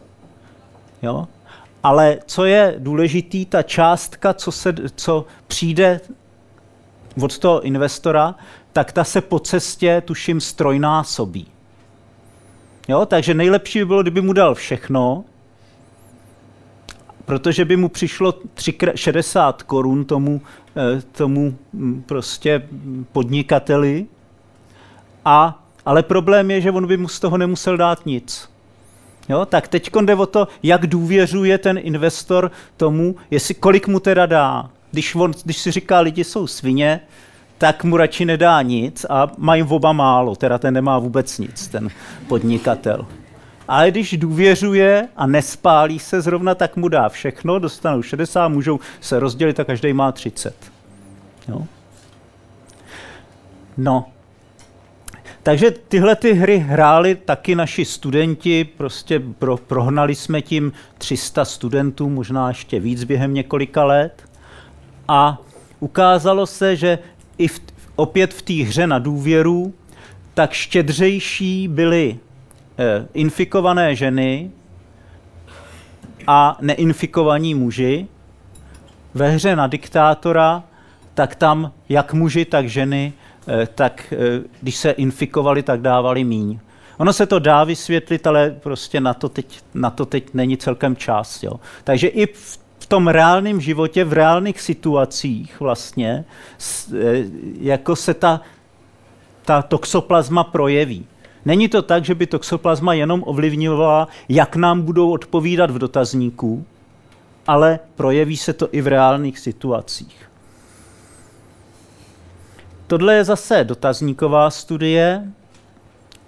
[1.02, 1.28] Jo?
[1.82, 6.00] Ale co je důležitý, ta částka, co, se, co přijde
[7.20, 8.34] od toho investora,
[8.72, 11.46] tak ta se po cestě, tuším, strojnásobí.
[12.88, 13.06] Jo?
[13.06, 15.24] Takže nejlepší by bylo, kdyby mu dal všechno,
[17.24, 18.34] protože by mu přišlo
[18.94, 20.40] 60 korun tomu,
[20.76, 22.68] eh, tomu hm, prostě
[23.12, 24.06] podnikateli,
[25.24, 28.48] a, ale problém je, že on by mu z toho nemusel dát nic.
[29.28, 34.26] Jo, tak teď jde o to, jak důvěřuje ten investor tomu, jestli kolik mu teda
[34.26, 34.70] dá.
[34.90, 37.00] Když, on, když si říká, lidi jsou svině,
[37.58, 41.88] tak mu radši nedá nic a mají oba málo, teda ten nemá vůbec nic, ten
[42.28, 43.06] podnikatel.
[43.68, 49.20] Ale když důvěřuje a nespálí se zrovna, tak mu dá všechno, dostanou 60, můžou se
[49.20, 50.54] rozdělit a každý má 30.
[51.48, 51.66] Jo?
[53.76, 54.06] No,
[55.42, 62.08] takže tyhle ty hry hráli taky naši studenti, prostě pro, prohnali jsme tím 300 studentů,
[62.08, 64.22] možná ještě víc během několika let.
[65.08, 65.38] A
[65.80, 66.98] ukázalo se, že
[67.38, 67.60] i v,
[67.96, 69.74] opět v té hře na důvěru,
[70.34, 72.18] tak štědřejší byly
[72.78, 74.50] eh, infikované ženy
[76.26, 78.06] a neinfikovaní muži.
[79.14, 80.62] Ve hře na diktátora,
[81.14, 83.12] tak tam jak muži, tak ženy
[83.48, 86.58] Eh, tak eh, když se infikovali, tak dávali míň.
[86.98, 90.96] Ono se to dá vysvětlit, ale prostě na to teď, na to teď není celkem
[90.96, 91.42] čas.
[91.42, 91.52] Jo.
[91.84, 96.24] Takže i v, tom reálném životě, v reálných situacích vlastně,
[96.94, 97.24] eh,
[97.60, 98.40] jako se ta,
[99.44, 101.06] ta toxoplazma projeví.
[101.44, 106.66] Není to tak, že by toxoplazma jenom ovlivňovala, jak nám budou odpovídat v dotazníku,
[107.46, 110.30] ale projeví se to i v reálných situacích.
[112.86, 115.32] Tohle je zase dotazníková studie,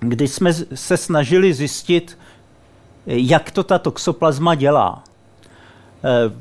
[0.00, 2.18] kdy jsme se snažili zjistit,
[3.06, 5.04] jak to ta toxoplazma dělá.
[6.04, 6.32] Eh,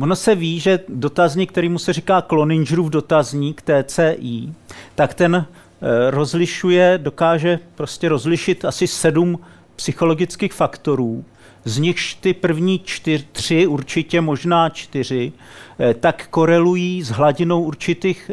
[0.00, 4.52] ono se ví, že dotazník, kterýmu se říká Cloningerův dotazník, TCI,
[4.94, 9.38] tak ten eh, rozlišuje, dokáže prostě rozlišit asi sedm
[9.76, 11.24] psychologických faktorů,
[11.64, 15.32] z nichž ty první čtyř, tři, určitě možná čtyři,
[15.78, 18.30] eh, tak korelují s hladinou určitých,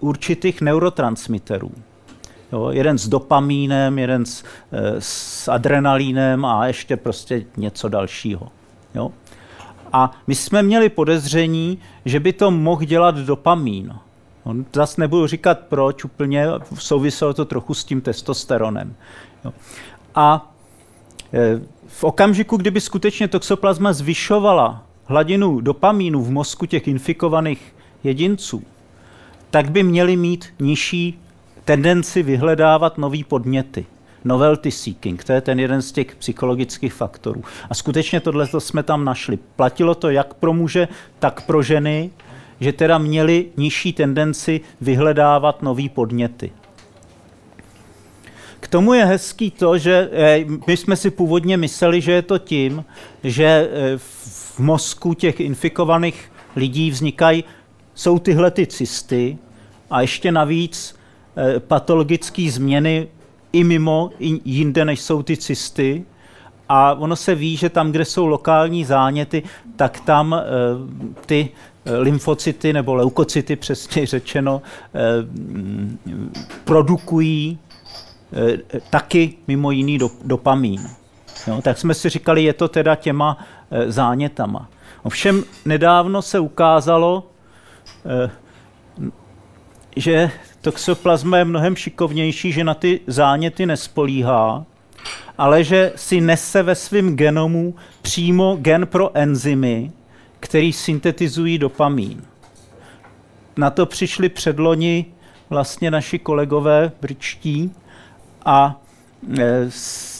[0.00, 1.72] určitých neurotransmiterů.
[2.52, 4.44] Jo, jeden s dopamínem, jeden s,
[4.98, 8.48] s adrenalínem a ještě prostě něco dalšího.
[8.94, 9.12] Jo?
[9.96, 13.94] A my jsme měli podezření, že by to mohl dělat dopamín.
[14.44, 16.46] On zase nebudu říkat proč, úplně
[16.78, 18.94] souviselo to trochu s tím testosteronem.
[19.44, 19.52] Jo.
[20.14, 20.52] A
[21.32, 28.62] e, v okamžiku, kdyby skutečně toxoplazma zvyšovala hladinu dopamínu v mozku těch infikovaných jedinců,
[29.50, 31.18] tak by měli mít nižší
[31.64, 33.86] tendenci vyhledávat nové podněty.
[34.24, 37.44] Novelty seeking, to je ten jeden z těch psychologických faktorů.
[37.70, 39.38] A skutečně tohle jsme tam našli.
[39.56, 42.10] Platilo to jak pro muže, tak pro ženy,
[42.60, 46.52] že teda měli nižší tendenci vyhledávat nové podněty.
[48.60, 52.38] K tomu je hezký to, že eh, my jsme si původně mysleli, že je to
[52.38, 52.84] tím,
[53.24, 57.44] že eh, v mozku těch infikovaných lidí vznikají,
[57.94, 59.38] jsou tyhle ty cysty
[59.90, 60.96] a ještě navíc
[61.36, 63.08] eh, patologické změny
[63.54, 66.04] i mimo, i jinde, než jsou ty cysty.
[66.68, 69.42] A ono se ví, že tam, kde jsou lokální záněty,
[69.76, 70.36] tak tam
[71.26, 71.48] ty
[71.98, 74.62] lymfocyty nebo leukocyty, přesně řečeno,
[76.64, 77.58] produkují
[78.36, 80.90] Eh, taky mimo jiný dopamín.
[81.46, 83.38] Jo, tak jsme si říkali, je to teda těma
[83.70, 84.68] eh, zánětama.
[85.02, 87.30] Ovšem nedávno se ukázalo,
[88.06, 88.30] eh,
[89.96, 90.30] že
[90.64, 94.66] toxoplazma je mnohem šikovnější, že na ty záněty nespolíhá,
[95.38, 99.92] ale že si nese ve svém genomu přímo gen pro enzymy,
[100.40, 102.22] který syntetizují dopamín.
[103.56, 105.06] Na to přišli předloni
[105.50, 107.72] vlastně naši kolegové britští,
[108.44, 108.80] a
[109.38, 109.70] e,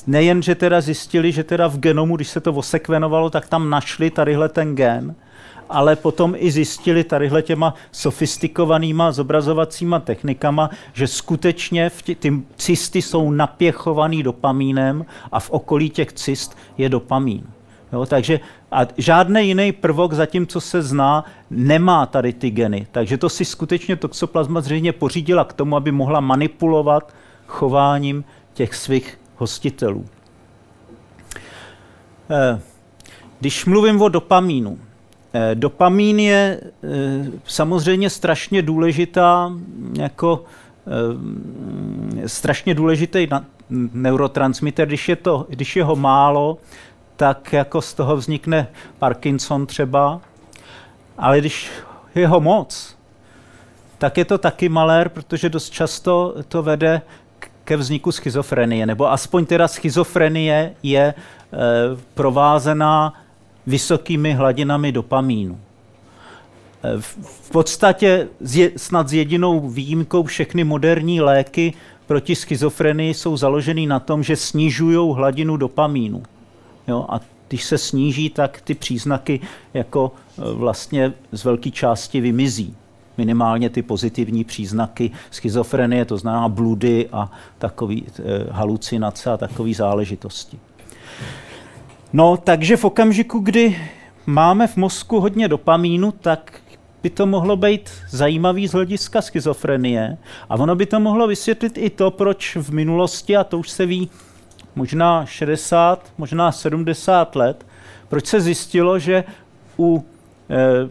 [0.06, 4.10] nejen, že teda zjistili, že teda v genomu, když se to osekvenovalo, tak tam našli
[4.10, 5.14] tadyhle ten gen,
[5.68, 13.02] ale potom i zjistili tadyhle těma sofistikovanýma zobrazovacíma technikama, že skutečně v tě, ty cysty
[13.02, 17.46] jsou napěchovaný dopamínem a v okolí těch cyst je dopamín.
[17.92, 18.40] Jo, takže
[18.72, 22.86] a žádný jiný prvok, zatím co se zná, nemá tady ty geny.
[22.92, 27.14] Takže to si skutečně toxoplazma zřejmě pořídila k tomu, aby mohla manipulovat
[27.46, 28.24] chováním
[28.54, 30.06] těch svých hostitelů.
[32.30, 32.60] Eh,
[33.40, 34.78] když mluvím o dopamínu,
[35.54, 36.70] dopamín je eh,
[37.44, 39.52] samozřejmě strašně důležitá
[39.98, 40.44] jako
[42.26, 43.28] strašně důležitý
[43.92, 44.88] neurotransmitter.
[44.88, 46.58] Když je, to, když je ho málo,
[47.16, 48.66] tak jako z toho vznikne
[48.98, 50.20] Parkinson třeba,
[51.18, 51.70] ale když
[52.14, 52.96] je ho moc,
[53.98, 57.02] tak je to taky malér, protože dost často to vede
[57.64, 61.14] ke vzniku schizofrenie, nebo aspoň teda schizofrenie je e,
[62.14, 63.12] provázená
[63.66, 65.58] vysokými hladinami dopamínu.
[66.84, 68.28] E, v podstatě
[68.76, 71.72] snad s jedinou výjimkou všechny moderní léky
[72.06, 76.22] proti schizofrenii jsou založeny na tom, že snižují hladinu dopamínu.
[76.88, 79.40] Jo, a když se sníží, tak ty příznaky
[79.74, 82.76] jako e, vlastně z velké části vymizí
[83.18, 90.58] minimálně ty pozitivní příznaky schizofrenie, to znamená bludy a takový e, halucinace a takové záležitosti.
[92.14, 93.78] No, takže v okamžiku, kdy
[94.26, 96.60] máme v mozku hodně dopamínu, tak
[97.02, 100.18] by to mohlo být zajímavý z hlediska schizofrenie.
[100.48, 103.86] A ono by to mohlo vysvětlit i to, proč v minulosti, a to už se
[103.86, 104.10] ví
[104.74, 107.66] možná 60, možná 70 let,
[108.08, 109.24] proč se zjistilo, že
[109.78, 110.04] u
[110.50, 110.88] e,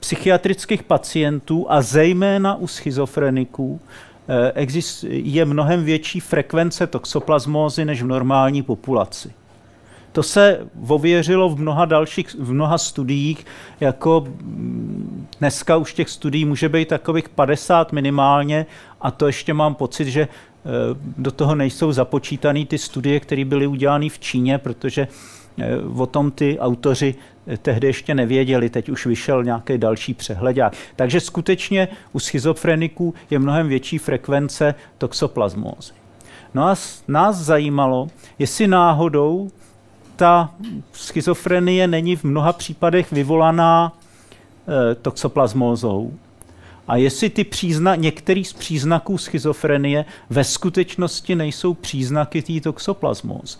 [0.00, 3.80] psychiatrických pacientů a zejména u schizofreniků
[4.28, 4.66] eh,
[5.08, 9.32] je mnohem větší frekvence toxoplasmózy než v normální populaci.
[10.16, 13.46] To se ověřilo v mnoha dalších, v mnoha studiích,
[13.80, 18.66] jako mm, dneska už těch studií může být takových 50 minimálně
[19.00, 20.28] a to ještě mám pocit, že eh,
[21.18, 25.08] do toho nejsou započítané ty studie, které byly udělány v Číně, protože
[25.58, 25.64] eh,
[25.96, 27.14] o tom ty autoři
[27.62, 30.72] tehdy ještě nevěděli, teď už vyšel nějaký další přehledák.
[30.96, 35.92] Takže skutečně u schizofreniků je mnohem větší frekvence toxoplasmózy.
[36.54, 36.74] No a
[37.08, 39.50] nás zajímalo, jestli náhodou
[40.16, 40.54] ta
[40.92, 43.92] schizofrenie není v mnoha případech vyvolaná
[44.92, 46.12] e, toxoplasmózou,
[46.88, 53.58] a jestli ty přízna, některý z příznaků schizofrenie ve skutečnosti nejsou příznaky té toxoplasmózy.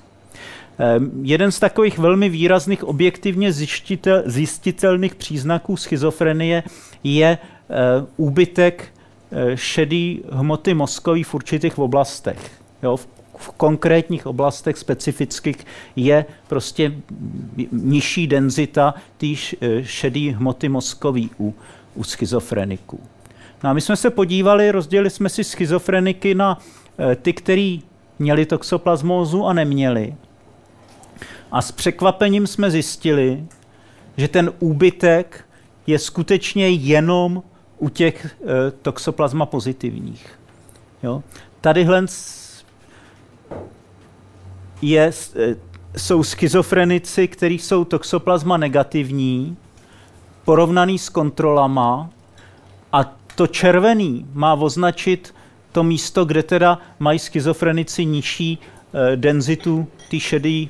[0.79, 6.63] Ehm, jeden z takových velmi výrazných objektivně zjistitel, zjistitelných příznaků schizofrenie
[7.05, 7.75] je eh,
[8.17, 8.85] úbytek
[9.33, 12.51] eh, šedý hmoty mozkový v určitých oblastech.
[12.83, 15.57] Jo, v, v konkrétních oblastech specifických
[15.97, 16.93] je prostě
[17.73, 21.55] nižší denzita té eh, šedý hmoty mozkový u,
[21.95, 23.01] u schizofreniků.
[23.65, 26.59] No a my jsme se podívali, rozdělili jsme si schizofreniky na
[27.23, 27.83] ty, kteří
[28.19, 30.15] měli toxoplasmózu a neměli.
[31.53, 33.45] A s překvapením jsme zjistili,
[34.17, 35.45] že ten úbytek
[35.87, 37.43] je skutečně jenom
[37.79, 40.39] u těch e, toxoplasma pozitivních.
[41.03, 41.23] Jo?
[41.61, 42.05] Tadyhle
[44.83, 45.57] je, e,
[45.97, 49.57] jsou schizofrenici, kteří jsou toxoplasma negativní,
[50.45, 52.11] porovnaný s kontrolama
[52.93, 53.05] a
[53.35, 55.35] to červený má označit
[55.73, 60.67] to místo, kde teda mají schizofrenici nižší e, denzitu ty šedé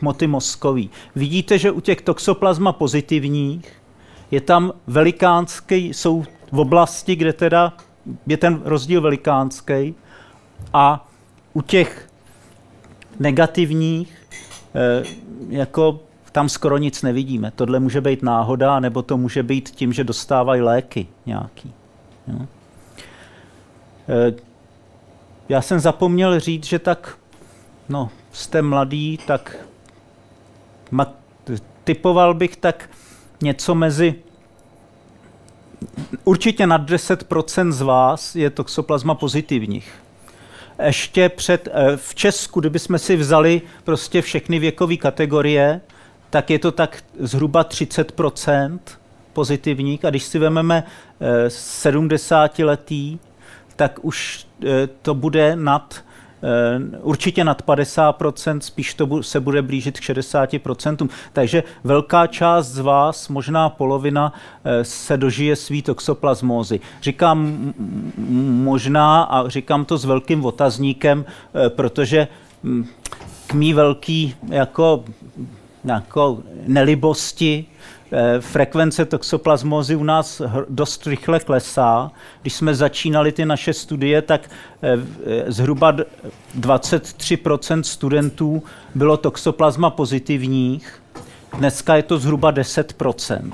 [0.00, 0.90] hmoty mozkový.
[1.14, 3.72] Vidíte, že u těch toxoplasma pozitivních
[4.30, 7.72] je tam velikánský, jsou v oblasti, kde teda
[8.26, 9.94] je ten rozdíl velikánský
[10.72, 11.08] a
[11.52, 12.09] u těch
[13.20, 14.28] negativních
[14.74, 15.04] e,
[15.48, 16.00] jako
[16.32, 17.52] tam skoro nic nevidíme.
[17.56, 21.72] Tohle může být náhoda, nebo to může být tím, že dostávají léky nějaký.
[22.28, 22.46] Jo.
[24.08, 24.34] E,
[25.48, 27.18] já jsem zapomněl říct, že tak,
[27.88, 29.56] no, jste mladý, tak
[31.84, 32.90] typoval bych tak
[33.42, 34.14] něco mezi
[36.24, 39.92] určitě nad 10% z vás je toxoplasma pozitivních.
[40.84, 45.80] Ještě před, e, v Česku, kdybychom si vzali prostě všechny věkové kategorie,
[46.30, 48.78] tak je to tak zhruba 30%
[49.32, 50.04] pozitivních.
[50.04, 50.84] A když si vezmeme
[51.48, 53.26] 70-letý, eh,
[53.76, 56.09] tak už eh, to bude nad eh,
[57.00, 61.08] určitě nad 50%, spíš to se bude blížit k 60%.
[61.32, 64.32] Takže velká část z vás, možná polovina,
[64.82, 66.80] se dožije svý toxoplasmózy.
[67.02, 67.72] Říkám
[68.64, 71.24] možná a říkám to s velkým otazníkem,
[71.68, 72.28] protože
[72.64, 72.86] hm,
[73.46, 75.04] k mý velký jako
[75.84, 77.64] jako nelibosti.
[78.12, 82.10] Eh, frekvence toxoplasmózy u nás dost rychle klesá.
[82.42, 84.50] Když jsme začínali ty naše studie, tak
[84.82, 85.96] eh, eh, zhruba
[86.60, 88.62] 23% studentů
[88.94, 91.02] bylo toxoplasma pozitivních.
[91.58, 93.52] Dneska je to zhruba 10%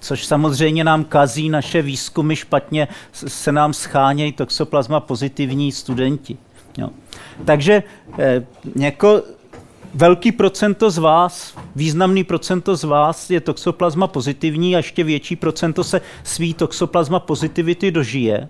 [0.00, 6.36] což samozřejmě nám kazí naše výzkumy špatně, se nám schánějí toxoplasma pozitivní studenti.
[6.78, 6.90] Jo.
[7.44, 7.82] Takže
[8.18, 9.22] eh, jako
[9.94, 15.84] velký procento z vás, významný procento z vás je toxoplasma pozitivní a ještě větší procento
[15.84, 18.48] se svý toxoplasma pozitivity dožije.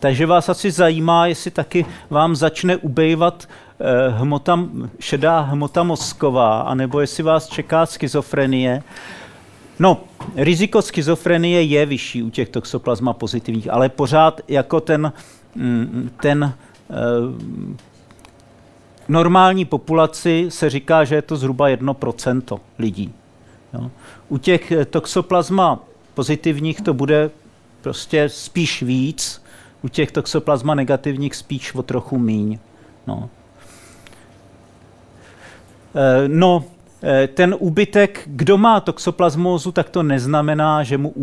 [0.00, 3.48] Takže vás asi zajímá, jestli taky vám začne ubejvat
[3.80, 4.68] eh, hmota,
[5.00, 8.82] šedá hmota mozková, anebo jestli vás čeká schizofrenie.
[9.78, 10.00] No,
[10.36, 15.12] riziko schizofrenie je vyšší u těch toxoplasma pozitivních, ale pořád jako ten,
[15.54, 16.54] mm, ten
[16.90, 16.94] eh,
[19.08, 23.12] normální populaci se říká, že je to zhruba 1% lidí.
[23.74, 23.90] Jo.
[24.28, 25.80] U těch eh, toxoplasma
[26.14, 27.30] pozitivních to bude
[27.80, 29.42] prostě spíš víc,
[29.82, 32.58] u těch toxoplasma negativních spíš o trochu míň.
[33.06, 33.30] No.
[35.94, 36.64] E, no,
[37.02, 41.14] e, ten úbytek, kdo má toxoplasmózu, tak to neznamená, že mu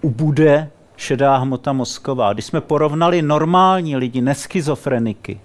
[0.00, 2.32] ubude šedá hmota mozková.
[2.32, 5.40] Když jsme porovnali normální lidi, neschizofreniky,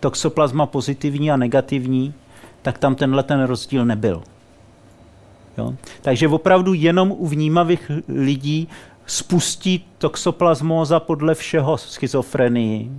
[0.00, 2.14] toxoplasma pozitivní a negativní,
[2.62, 4.22] tak tam tenhle ten rozdíl nebyl.
[5.58, 5.74] Jo?
[6.02, 8.68] Takže opravdu jenom u vnímavých lidí
[9.06, 12.90] spustí toxoplasmóza podle všeho schizofrenii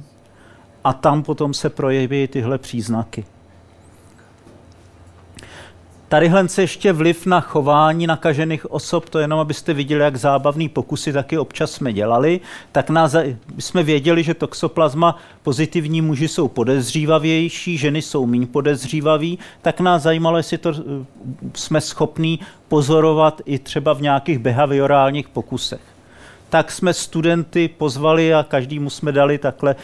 [0.84, 3.26] a tam potom se projeví tyhle příznaky.
[6.12, 11.14] Tadyhle se ještě vliv na chování nakažených osob, to jenom abyste viděli, jak zábavný pokusy
[11.14, 12.40] taky občas jsme dělali,
[12.72, 13.16] tak nás,
[13.60, 20.38] jsme věděli, že toxoplasma pozitivní muži jsou podezřívavější, ženy jsou méně podezřívaví, tak nás zajímalo,
[20.38, 21.06] jestli to eh,
[21.54, 25.82] jsme schopní pozorovat i třeba v nějakých behaviorálních pokusech.
[26.50, 29.76] Tak jsme studenty pozvali a každému jsme dali takhle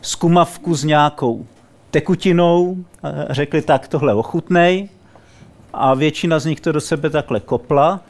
[0.00, 1.46] skumavku s nějakou
[1.90, 2.76] tekutinou,
[3.30, 4.88] řekli tak, tohle ochutnej,
[5.76, 8.00] a většina z nich to do sebe takhle kopla.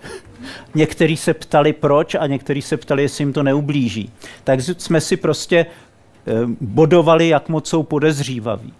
[0.74, 4.12] Někteří se ptali proč a někteří se ptali, jestli jim to neublíží.
[4.44, 8.72] Tak jsme si prostě eh, bodovali, jak moc jsou podezřívaví.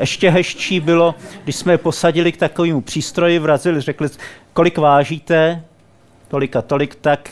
[0.00, 1.14] Ještě hezčí bylo,
[1.44, 4.08] když jsme je posadili k takovému přístroji, vrazili, řekli,
[4.52, 5.64] kolik vážíte,
[6.28, 7.30] tolik a tolik, tak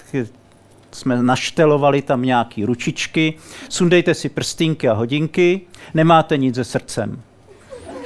[0.92, 3.34] jsme naštelovali tam nějaký ručičky,
[3.68, 5.60] sundejte si prstinky a hodinky,
[5.94, 7.22] nemáte nic se srdcem.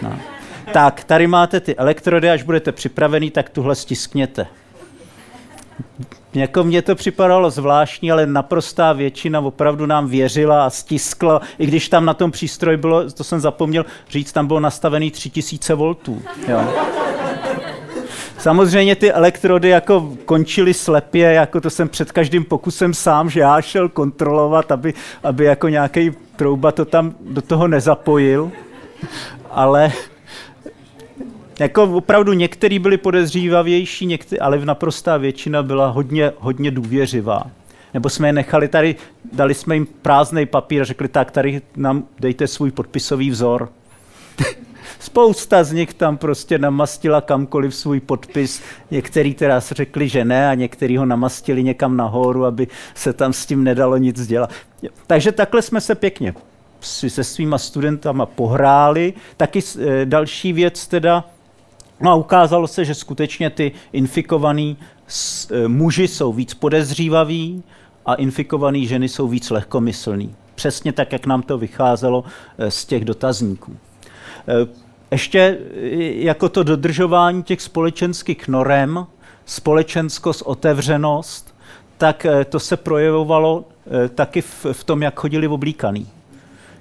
[0.03, 0.38] No.
[0.73, 4.47] Tak, tady máte ty elektrody, až budete připravený, tak tuhle stiskněte.
[6.35, 11.89] Jako mně to připadalo zvláštní, ale naprostá většina opravdu nám věřila a stiskla, i když
[11.89, 15.95] tam na tom přístroji bylo, to jsem zapomněl říct, tam bylo nastavený 3000 V.
[16.49, 16.75] Jo.
[18.39, 23.61] Samozřejmě ty elektrody jako končily slepě, jako to jsem před každým pokusem sám, že já
[23.61, 28.51] šel kontrolovat, aby, aby jako nějaký trouba to tam do toho nezapojil.
[29.51, 29.93] Ale
[31.59, 37.43] jako opravdu některý byli podezřívavější, některý, ale v naprostá většina byla hodně, hodně důvěřivá.
[37.95, 38.97] Nebo jsme je nechali tady,
[39.33, 43.69] dali jsme jim prázdný papír a řekli, tak tady nám dejte svůj podpisový vzor.
[45.01, 48.63] Spousta z nich tam prostě namastila kamkoliv svůj podpis.
[48.91, 53.47] Některý teda řekli, že ne a některý ho namastili někam nahoru, aby se tam s
[53.47, 54.51] tím nedalo nic dělat.
[55.07, 56.35] Takže takhle jsme se pěkně
[56.81, 59.15] se svýma studentama pohráli.
[59.37, 61.25] Taky e, další věc teda,
[62.01, 64.77] no a ukázalo se, že skutečně ty infikovaný
[65.51, 67.63] e, muži jsou víc podezřívaví
[68.07, 70.35] a infikovaný ženy jsou víc lehkomyslný.
[70.55, 72.25] Přesně tak, jak nám to vycházelo
[72.59, 73.77] e, z těch dotazníků.
[75.11, 75.59] Ještě
[76.15, 79.07] jako to dodržování těch společenských norem,
[79.45, 81.55] společenskost, otevřenost,
[81.99, 83.65] tak to se projevovalo
[84.15, 84.41] taky
[84.73, 86.07] v, tom, jak chodili oblíkaný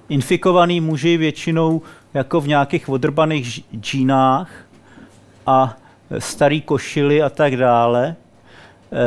[0.09, 1.81] infikovaný muži většinou
[2.13, 4.49] jako v nějakých odrbaných džínách
[5.47, 5.77] a
[6.19, 8.15] starý košily a tak dále.
[8.91, 9.05] E,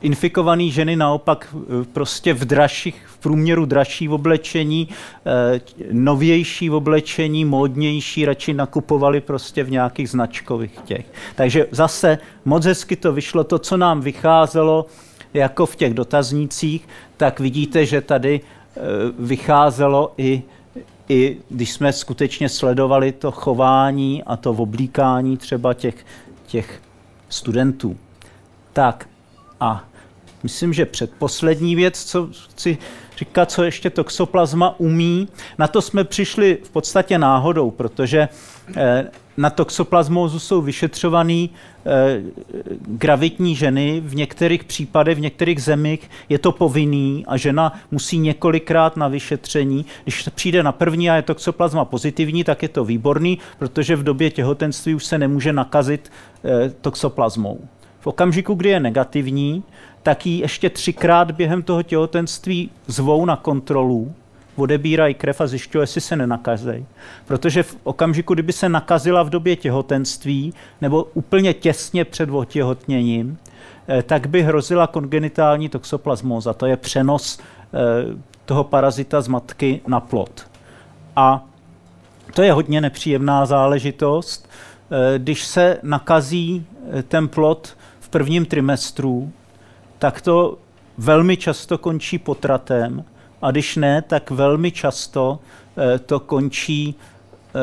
[0.00, 5.60] infikovaný ženy naopak e, prostě v dražších, v průměru dražší v oblečení, e,
[5.92, 11.06] novější v oblečení, módnější, radši nakupovali prostě v nějakých značkových těch.
[11.34, 14.86] Takže zase moc hezky to vyšlo, to, co nám vycházelo
[15.34, 18.40] jako v těch dotaznících, tak vidíte, že tady
[19.18, 20.42] vycházelo i,
[21.08, 26.06] i když jsme skutečně sledovali to chování a to oblíkání třeba těch,
[26.46, 26.80] těch
[27.28, 27.96] studentů.
[28.72, 29.08] Tak
[29.60, 29.84] a
[30.42, 32.78] myslím, že předposlední věc, co chci
[33.18, 35.28] říkat, co ještě toxoplazma umí,
[35.58, 38.28] na to jsme přišli v podstatě náhodou, protože
[38.76, 41.50] eh, na toxoplasmózu jsou vyšetřovaný
[41.86, 42.22] eh,
[42.86, 44.02] gravitní ženy.
[44.04, 49.86] V některých případech, v některých zemích je to povinný a žena musí několikrát na vyšetření.
[50.02, 54.30] Když přijde na první a je toxoplasma pozitivní, tak je to výborný, protože v době
[54.30, 56.12] těhotenství už se nemůže nakazit
[56.44, 57.60] eh, toxoplasmou.
[58.00, 59.62] V okamžiku, kdy je negativní,
[60.02, 64.14] tak ji ještě třikrát během toho těhotenství zvou na kontrolu
[64.56, 66.86] odebírají krev a zjišťují, jestli se nenakazejí.
[67.26, 73.38] Protože v okamžiku, kdyby se nakazila v době těhotenství nebo úplně těsně před otěhotněním,
[73.88, 76.52] eh, tak by hrozila kongenitální toxoplasmóza.
[76.52, 77.78] To je přenos eh,
[78.44, 80.46] toho parazita z matky na plod.
[81.16, 81.44] A
[82.34, 84.48] to je hodně nepříjemná záležitost.
[84.90, 86.66] Eh, když se nakazí
[87.08, 89.32] ten plod v prvním trimestru,
[89.98, 90.58] tak to
[90.98, 93.04] velmi často končí potratem
[93.42, 95.38] a když ne, tak velmi často
[95.76, 97.60] eh, to končí eh,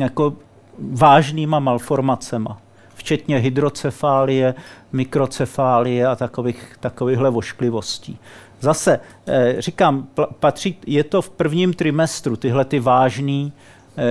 [0.00, 0.36] jako
[0.78, 2.58] vážnýma malformacema,
[2.94, 4.54] včetně hydrocefálie,
[4.92, 8.18] mikrocefálie a takových, takovýchhle vošklivostí.
[8.60, 10.08] Zase eh, říkám,
[10.40, 13.50] patří, je to v prvním trimestru tyhle ty vážné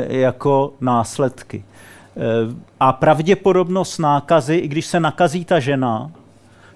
[0.08, 1.64] jako následky.
[2.80, 6.12] A pravděpodobnost nákazy, i když se nakazí ta žena,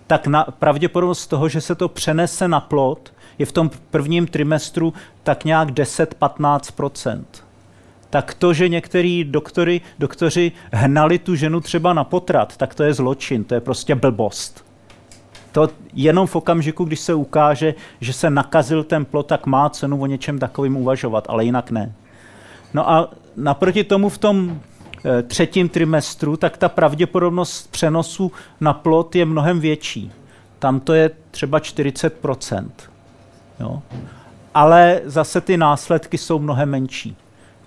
[0.08, 4.94] tak na, pravděpodobnost toho, že se to přenese na plod, je v tom prvním trimestru
[5.24, 7.24] tak nějak 10-15%
[8.16, 12.94] tak to, že některý doktory, doktoři hnali tu ženu třeba na potrat, tak to je
[12.94, 14.66] zločin, to je prostě blbost.
[15.52, 20.02] To jenom v okamžiku, když se ukáže, že se nakazil ten plot, tak má cenu
[20.02, 21.94] o něčem takovým uvažovat, ale jinak ne.
[22.74, 24.62] No a naproti tomu v tom
[25.06, 28.32] e, třetím trimestru, tak ta pravděpodobnost přenosu
[28.62, 30.12] na plot je mnohem větší.
[30.60, 32.20] Tam to je třeba 40
[33.60, 33.82] Jo?
[34.54, 37.18] Ale zase ty následky jsou mnohem menší.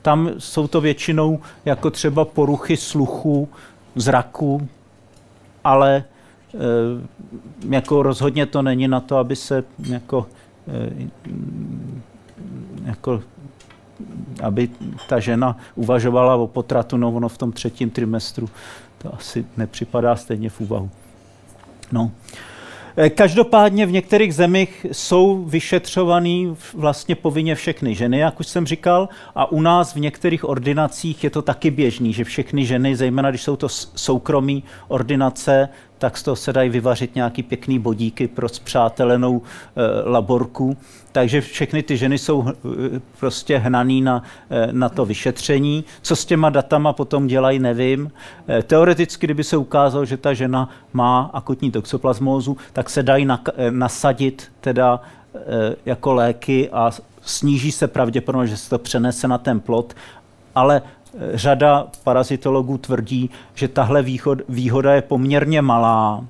[0.03, 3.49] Tam jsou to většinou jako třeba poruchy sluchu,
[3.95, 4.69] zraku,
[5.65, 6.05] ale e,
[7.69, 10.27] jako rozhodně to není na to, aby se jako,
[10.69, 11.09] e,
[12.85, 13.23] jako
[14.43, 14.69] aby
[15.09, 18.49] ta žena uvažovala o potratu, no ono v tom třetím trimestru
[18.99, 20.91] to asi nepřipadá stejně v úvahu.
[21.93, 22.11] No.
[23.01, 29.09] Eh, každopádně v některých zemích jsou vyšetřovaný vlastně povinně všechny ženy, jak už jsem říkal,
[29.35, 33.43] a u nás v některých ordinacích je to taky běžný, že všechny ženy, zejména když
[33.43, 35.69] jsou to soukromí ordinace,
[35.99, 40.77] tak z toho se dají vyvařit nějaký pěkný bodíky pro zpřátelenou e, laborku.
[41.19, 42.53] Takže všechny ty ženy jsou e,
[43.21, 45.85] prostě hnaný na, e, na to vyšetření.
[46.03, 48.11] Co s těma datama potom dělají, nevím.
[48.49, 53.41] E, teoreticky, kdyby se ukázalo, že ta žena má akutní toxoplasmózu, tak se dají na,
[53.71, 55.01] nasadit teda
[55.87, 56.91] jako léky a
[57.23, 59.95] sníží se pravděpodobnost, že se to přenese na ten plod,
[60.55, 60.83] ale
[61.35, 64.05] řada parazitologů tvrdí, že tahle
[64.49, 66.25] výhoda je poměrně malá,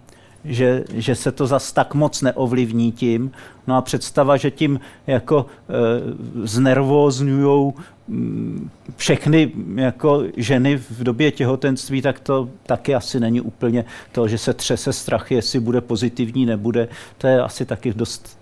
[0.49, 3.31] že, že se to zas tak moc neovlivní tím.
[3.67, 7.75] No a představa, že tím jako e, znervózňujou
[8.09, 14.39] mm, všechny jako ženy v době těhotenství, tak to taky asi není úplně to, že
[14.39, 16.89] se třese strach, jestli bude pozitivní, nebude.
[17.19, 18.39] To je asi taky dost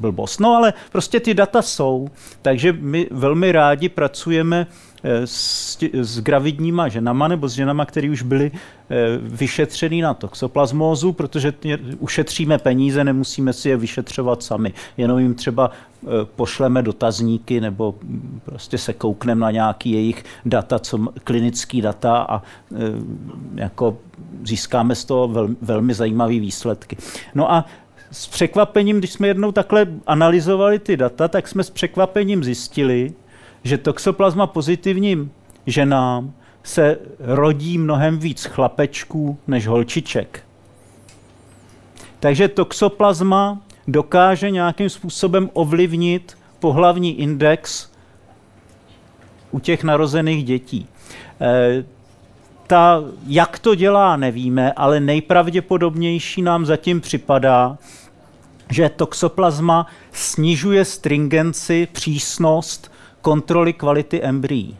[0.00, 0.40] blbost.
[0.40, 2.08] No ale prostě ty data jsou,
[2.42, 4.66] takže my velmi rádi pracujeme
[5.04, 11.52] s, s gravidníma ženama nebo s ženama, které už byly eh, vyšetřený na toxoplasmózu, protože
[11.98, 14.72] ušetříme peníze, nemusíme si je vyšetřovat sami.
[14.96, 17.94] Jenom jim třeba eh, pošleme dotazníky nebo
[18.44, 22.42] prostě se koukneme na nějaký jejich data, co, klinický data a
[23.54, 23.98] jako
[24.44, 26.96] získáme z toho vel, velmi zajímavé výsledky.
[27.34, 27.64] No a
[28.10, 33.12] s překvapením, když jsme jednou takhle analyzovali ty data, tak jsme s překvapením zjistili,
[33.64, 35.32] že toxoplasma pozitivním
[35.66, 40.42] ženám se rodí mnohem víc chlapečků než holčiček.
[42.20, 47.90] Takže toxoplasma dokáže nějakým způsobem ovlivnit pohlavní index
[49.50, 50.86] u těch narozených dětí.
[51.40, 51.84] E,
[52.66, 57.78] ta, jak to dělá, nevíme, ale nejpravděpodobnější nám zatím připadá,
[58.70, 62.93] že toxoplasma snižuje stringenci, přísnost
[63.24, 64.76] kontroly kvality embryí.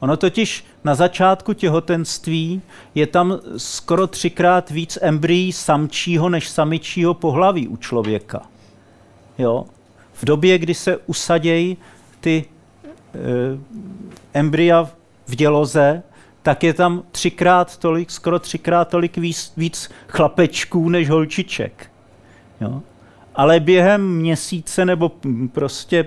[0.00, 2.62] Ono totiž na začátku těhotenství
[2.94, 8.42] je tam skoro třikrát víc embryí samčího než samičího pohlaví u člověka.
[9.38, 9.64] Jo?
[10.12, 11.76] V době, kdy se usadějí
[12.20, 14.90] ty e, embrya
[15.26, 16.02] v děloze,
[16.42, 21.90] tak je tam třikrát tolik, skoro třikrát tolik víc, víc chlapečků než holčiček.
[22.60, 22.82] Jo?
[23.34, 25.12] ale během měsíce nebo
[25.52, 26.06] prostě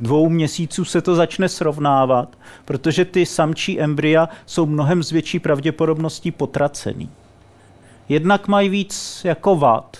[0.00, 6.30] dvou měsíců se to začne srovnávat, protože ty samčí embrya jsou mnohem s větší pravděpodobností
[6.30, 7.10] potracený.
[8.08, 9.96] Jednak mají víc jako vat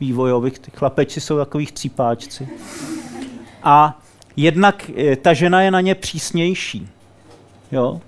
[0.00, 2.48] vývojových, ty chlapeči jsou takových cípáčci.
[3.62, 4.00] A
[4.36, 6.88] jednak e, ta žena je na ně přísnější.
[7.72, 8.00] Jo?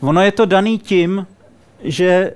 [0.00, 1.26] Ono je to daný tím,
[1.80, 2.34] že e,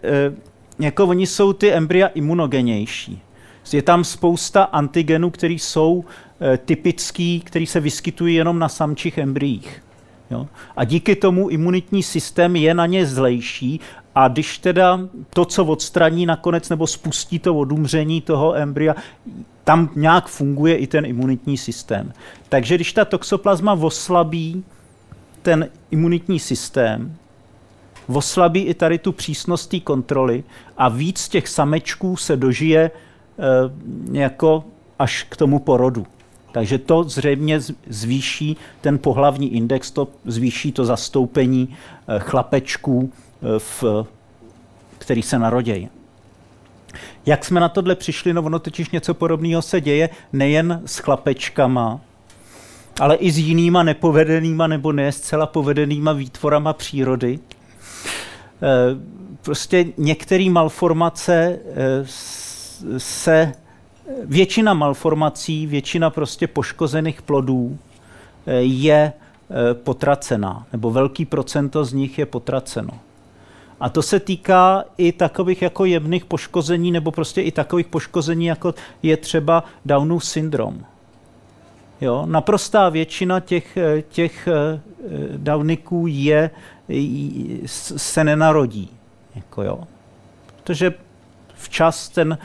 [0.78, 3.22] jako oni jsou ty embrya imunogenější.
[3.72, 6.04] Je tam spousta antigenů, které jsou
[6.40, 9.82] e, typický, které se vyskytují jenom na samčích embryích.
[10.30, 10.46] Jo?
[10.76, 13.80] A díky tomu imunitní systém je na ně zlejší
[14.14, 15.00] a když teda
[15.30, 18.94] to, co odstraní nakonec nebo spustí to odumření toho embrya,
[19.64, 22.12] tam nějak funguje i ten imunitní systém.
[22.48, 24.64] Takže když ta toxoplazma oslabí
[25.42, 27.16] ten imunitní systém,
[28.06, 30.44] oslabí i tady tu přísnost kontroly
[30.76, 32.90] a víc těch samečků se dožije
[34.12, 34.64] jako
[34.98, 36.06] až k tomu porodu.
[36.52, 41.76] Takže to zřejmě zvýší ten pohlavní index, to zvýší to zastoupení
[42.08, 43.84] eh, chlapečků, eh, v,
[44.98, 45.88] který se narodějí.
[47.26, 48.32] Jak jsme na tohle přišli?
[48.32, 52.00] No ono totiž něco podobného se děje nejen s chlapečkama,
[53.00, 57.38] ale i s jinýma nepovedenýma nebo ne zcela povedenýma výtvorama přírody.
[59.42, 61.58] Prostě některé malformace
[62.98, 63.52] se
[64.24, 67.78] většina malformací, většina prostě poškozených plodů
[68.46, 72.90] eh, je eh, potracená, nebo velký procento z nich je potraceno.
[73.80, 78.74] A to se týká i takových jako jemných poškození, nebo prostě i takových poškození, jako
[79.02, 80.84] je třeba Downův syndrom.
[82.00, 84.48] Jo, naprostá většina těch, eh, těch
[85.36, 86.50] Downiků je,
[87.96, 88.90] se nenarodí.
[89.34, 89.78] Jako jo.
[90.56, 90.94] Protože
[91.54, 92.38] včas ten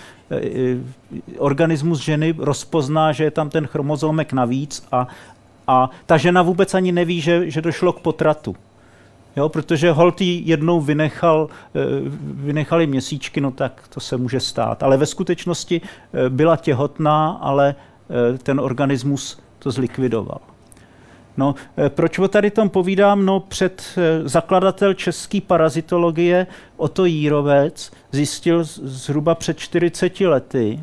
[1.38, 5.07] organismus ženy rozpozná, že je tam ten chromozomek navíc a,
[5.67, 8.55] a ta žena vůbec ani neví, že, že došlo k potratu.
[9.36, 11.79] Jo, protože Holt jednou vynechal, eh,
[12.21, 14.84] vynechali měsíčky, no tak to se může stát.
[14.84, 15.82] Ale ve skutečnosti
[16.29, 17.75] byla těhotná, ale
[18.43, 20.51] ten organismus to zlikvidoval.
[21.38, 21.55] No,
[21.89, 23.25] proč o tady tom povídám?
[23.25, 23.84] No, před
[24.23, 30.79] zakladatel české parazitologie Oto Jírovec zjistil zhruba před 40 lety,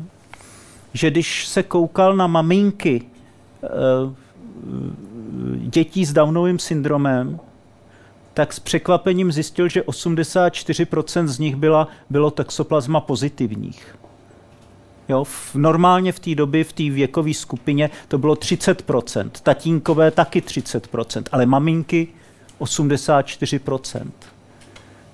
[0.93, 3.01] že když se koukal na maminky
[3.63, 3.67] eh,
[5.55, 7.39] dětí s Downovým syndromem,
[8.33, 13.95] tak s překvapením zjistil, že 84% z nich byla, bylo toxoplasma pozitivních.
[15.09, 20.41] Jo, v, normálně v té době, v té věkové skupině, to bylo 30%, tatínkové taky
[20.41, 22.07] 30%, ale maminky
[22.59, 24.11] 84%.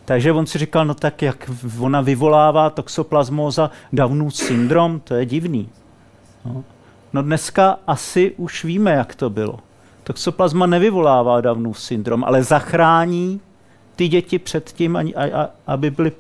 [0.06, 5.70] Takže on si říkal, no tak jak ona vyvolává toxoplasmóza Downův syndrom, to je divný.
[6.46, 6.64] No.
[7.14, 9.60] no dneska asi už víme, jak to bylo.
[10.04, 13.42] Toxoplasma nevyvolává Downův syndrom, ale zachrání
[13.96, 15.14] ty děti před tím,
[15.68, 16.12] aby byly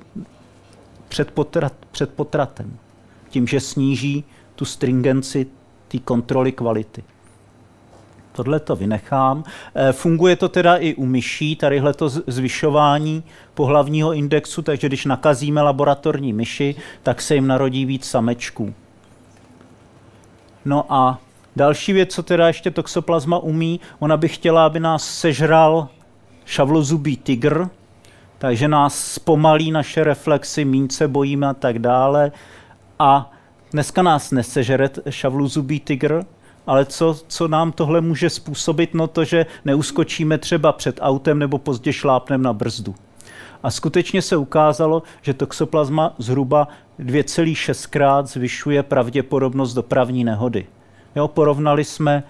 [1.09, 2.77] před, potrat, před potratem.
[3.35, 4.23] Tím, že sníží
[4.55, 5.47] tu stringenci
[5.87, 7.03] té kontroly kvality.
[8.31, 9.43] Tohle to vynechám.
[9.75, 13.23] Eh, funguje to teda i u myší, tadyhle to zvyšování
[13.53, 18.73] pohlavního indexu, takže když nakazíme laboratorní myši, tak se jim narodí víc samečků.
[20.65, 21.19] No a
[21.55, 25.87] další věc, co teda ještě toxoplasma umí, ona by chtěla, aby nás sežral
[26.45, 27.67] šavlozubý tygr,
[28.37, 32.31] takže nás zpomalí naše reflexy, míň se bojíme a tak dále.
[32.99, 33.31] A
[33.71, 36.23] dneska nás nesežere šavlozubý tygr,
[36.67, 38.93] ale co, co nám tohle může způsobit?
[38.93, 42.95] No to, že neuskočíme třeba před autem nebo pozdě šlápnem na brzdu.
[43.63, 46.67] A skutečně se ukázalo, že toxoplasma zhruba
[46.99, 50.65] 2,6 krát zvyšuje pravděpodobnost dopravní nehody.
[51.15, 52.23] Jo, porovnali jsme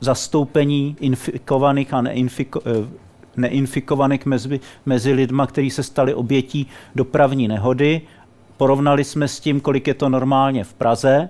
[0.00, 2.88] zastoupení infikovaných a neinfiko, eh,
[3.36, 8.00] neinfikovaných mezi, mezi lidma, kteří se stali obětí dopravní nehody.
[8.56, 11.28] Porovnali jsme s tím, kolik je to normálně v Praze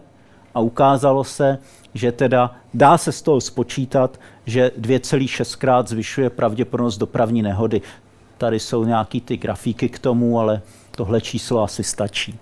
[0.54, 1.58] a ukázalo se,
[1.94, 7.82] že teda dá se z toho spočítat, že 2,6 krát zvyšuje pravděpodobnost dopravní nehody.
[8.38, 12.38] Tady jsou nějaký ty grafíky k tomu, ale tohle číslo asi stačí.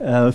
[0.00, 0.32] E,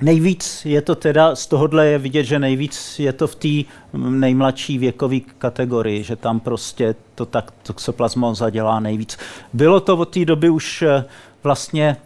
[0.00, 4.78] nejvíc je to teda, z tohohle je vidět, že nejvíc je to v té nejmladší
[4.78, 9.18] věkové kategorii, že tam prostě to tak toxoplasmoza dělá nejvíc.
[9.52, 11.04] Bylo to od té doby už eh,
[11.42, 11.96] vlastně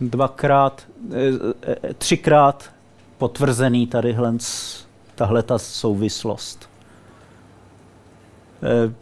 [0.00, 0.86] dvakrát,
[1.62, 2.70] eh, třikrát
[3.18, 4.12] potvrzený tady
[5.14, 6.70] tahle ta souvislost.
[8.62, 8.92] E,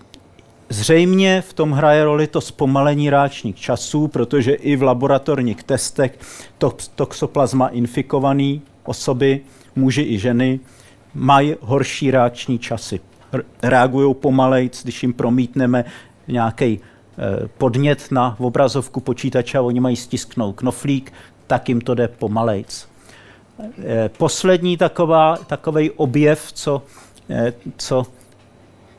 [0.68, 6.18] zřejmě v tom hraje roli to zpomalení ráčních časů, protože i v laboratorních testech
[6.94, 9.40] toxoplasma infikovaný osoby,
[9.76, 10.60] muži i ženy,
[11.14, 13.00] mají horší ráční časy.
[13.62, 15.84] Reagují pomalejc, když jim promítneme
[16.28, 16.80] nějaký
[17.58, 21.12] podnět na obrazovku počítače a oni mají stisknout knoflík,
[21.46, 22.88] tak jim to jde pomalejc.
[23.60, 26.82] Eh, poslední taková, takový objev, co,
[27.30, 28.06] eh, co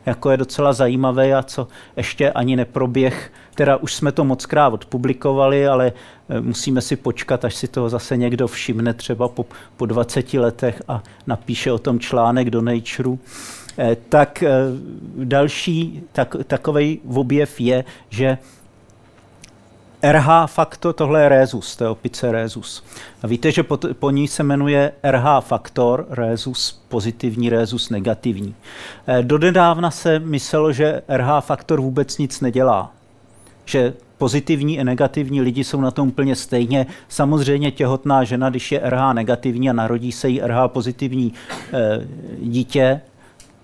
[0.06, 3.32] jako je docela zajímavé a co ještě ani neproběh.
[3.54, 5.92] Teda už jsme to moc krát odpublikovali, ale
[6.28, 9.46] eh, musíme si počkat, až si toho zase někdo všimne třeba po,
[9.76, 13.10] po 20 letech a napíše o tom článek do Nature.
[14.08, 14.44] Tak
[15.24, 18.38] další tak, takový objev je, že
[20.02, 22.84] RH faktor, tohle je rézus, to je opice rézus.
[23.22, 28.54] A víte, že po, po ní se jmenuje RH faktor, rézus pozitivní, rézus negativní.
[29.06, 32.92] E, dodedávna se myslelo, že RH faktor vůbec nic nedělá.
[33.64, 36.86] Že pozitivní i negativní lidi jsou na tom úplně stejně.
[37.08, 41.32] Samozřejmě těhotná žena, když je RH negativní a narodí se jí RH pozitivní
[41.72, 42.06] e,
[42.42, 43.00] dítě,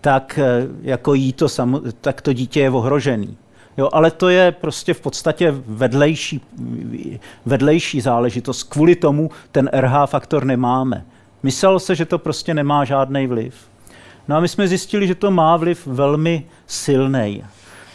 [0.06, 3.36] tak e, jako jí to, samo, tak to dítě je ohrožený.
[3.76, 6.40] Jo, ale to je prostě v podstatě vedlejší,
[7.46, 8.62] vedlejší záležitost.
[8.62, 11.04] Kvůli tomu ten RH faktor nemáme.
[11.42, 13.54] Myslelo se, že to prostě nemá žádný vliv.
[14.28, 17.44] No a my jsme zjistili, že to má vliv velmi silný.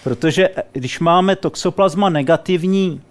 [0.03, 3.01] Protože když máme toxoplasma negativní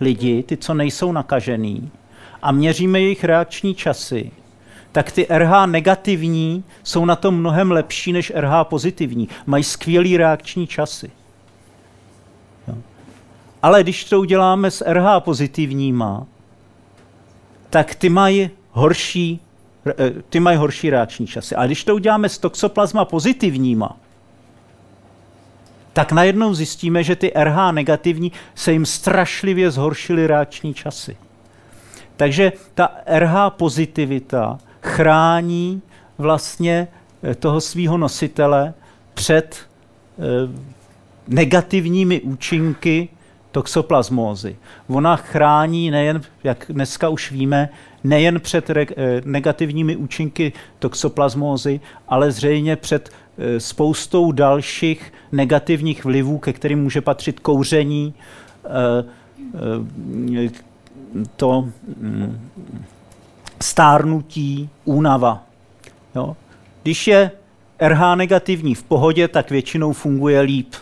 [0.00, 1.90] lidi, ty, co nejsou nakažený,
[2.42, 4.30] a měříme jejich reakční časy,
[4.92, 9.28] tak ty RH negativní jsou na tom mnohem lepší než RH pozitivní.
[9.46, 11.10] Mají skvělý reakční časy.
[13.62, 16.26] Ale když to uděláme s RH pozitivníma,
[17.70, 19.40] tak ty mají horší,
[19.86, 21.56] eh, ty mají horší reakční časy.
[21.56, 23.96] A když to uděláme s toxoplasma pozitivníma,
[25.92, 31.16] tak najednou zjistíme, že ty RH negativní se jim strašlivě zhoršily reakční časy.
[32.16, 34.58] Takže ta RH pozitivita
[34.88, 35.82] chrání
[36.18, 36.88] vlastně
[37.22, 38.74] eh, toho svého nositele
[39.14, 40.22] před eh,
[41.28, 43.08] negativními účinky
[43.50, 44.56] toxoplasmózy.
[44.88, 47.68] Ona chrání nejen, jak dneska už víme,
[48.04, 48.86] nejen před eh,
[49.24, 53.10] negativními účinky toxoplasmózy, ale zřejmě před
[53.58, 58.14] spoustou dalších negativních vlivů, ke kterým může patřit kouření,
[61.36, 61.68] to
[62.00, 62.40] mm,
[63.60, 65.42] stárnutí, únava.
[66.14, 66.36] Jo?
[66.82, 67.30] Když je
[67.80, 70.74] RH negativní v pohodě, tak většinou funguje líp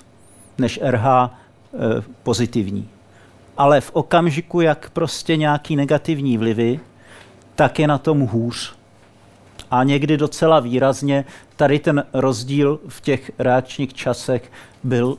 [0.59, 1.31] než RH
[1.77, 2.89] Eh, pozitivní.
[3.57, 6.81] Ale v okamžiku, jak prostě nějaký negativní vlivy,
[7.55, 8.75] tak je na tom hůř.
[9.71, 11.25] A někdy docela výrazně
[11.57, 14.53] tady ten rozdíl v těch reakčních časech
[14.85, 15.19] byl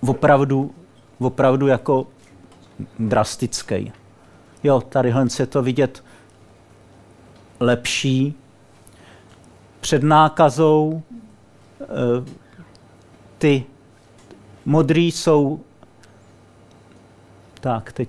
[0.00, 0.74] opravdu,
[1.18, 2.06] opravdu jako
[2.98, 3.92] drastický.
[4.62, 6.04] Jo, tadyhle se to vidět
[7.60, 8.34] lepší.
[9.80, 11.02] Před nákazou
[11.80, 11.86] e,
[13.38, 13.64] ty
[14.64, 15.60] modrý jsou
[17.60, 18.08] tak, teď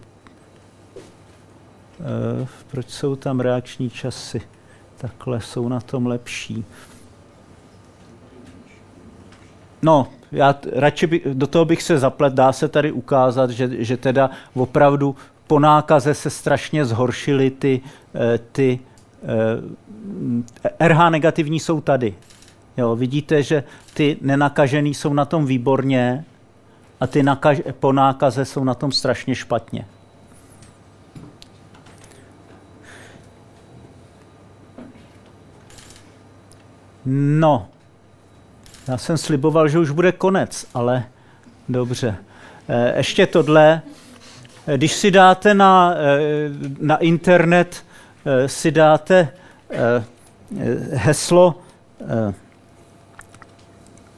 [2.71, 4.41] proč jsou tam reakční časy?
[4.97, 6.65] Takhle jsou na tom lepší.
[9.81, 13.97] No, já radši by, do toho bych se zaplet, dá se tady ukázat, že, že
[13.97, 15.15] teda opravdu
[15.47, 17.81] po nákaze se strašně zhoršily ty,
[18.15, 18.94] eh, ty eh,
[20.79, 22.15] RH negativní jsou tady.
[22.77, 23.63] Jo, vidíte, že
[23.93, 26.25] ty nenakažený jsou na tom výborně
[26.99, 29.85] a ty nakaž, po nákaze jsou na tom strašně špatně.
[37.05, 37.67] No,
[38.87, 41.03] já jsem sliboval, že už bude konec, ale
[41.69, 42.17] dobře.
[42.67, 43.81] Eh, ještě tohle.
[44.67, 46.49] Eh, když si dáte na, eh,
[46.79, 47.84] na internet,
[48.47, 49.29] si dáte
[50.93, 51.55] heslo,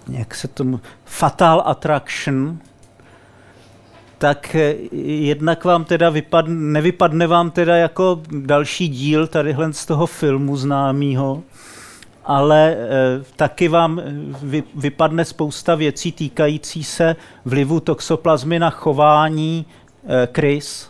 [0.10, 2.58] jak se tomu, Fatal Attraction,
[4.18, 4.56] tak
[4.92, 11.44] jednak vám teda vypadne, nevypadne vám teda jako další díl tadyhle z toho filmu známého,
[12.26, 12.78] ale
[13.36, 14.02] taky vám
[14.42, 19.66] vy, vypadne spousta věcí týkající se vlivu toxoplazmy na chování
[20.08, 20.90] e, krys,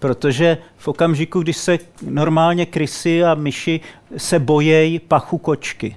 [0.00, 3.80] protože v okamžiku, když se normálně krysy a myši
[4.16, 5.96] se bojejí pachu kočky,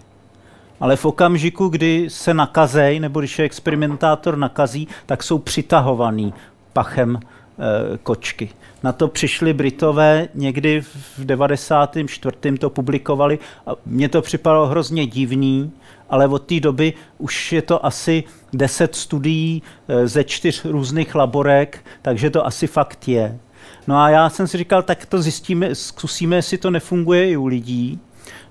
[0.80, 6.34] ale v okamžiku, kdy se nakazej, nebo když je experimentátor nakazí, tak jsou přitahovaný
[6.74, 8.50] pachem e, kočky.
[8.84, 12.58] Na to přišli Britové někdy v 94.
[12.60, 15.72] to publikovali a mně to připadalo hrozně divný,
[16.10, 18.24] ale od té doby už je to asi
[18.54, 23.40] 10 studií eh, ze čtyř různých laborek, takže to asi fakt je.
[23.88, 27.46] No a já jsem si říkal, tak to zjistíme, zkusíme, jestli to nefunguje i u
[27.46, 28.00] lidí.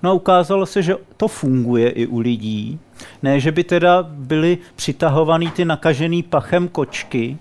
[0.03, 2.79] No a ukázalo se, že to funguje i u lidí.
[3.23, 7.37] Ne, že by teda byly přitahovaný ty nakažený pachem kočky,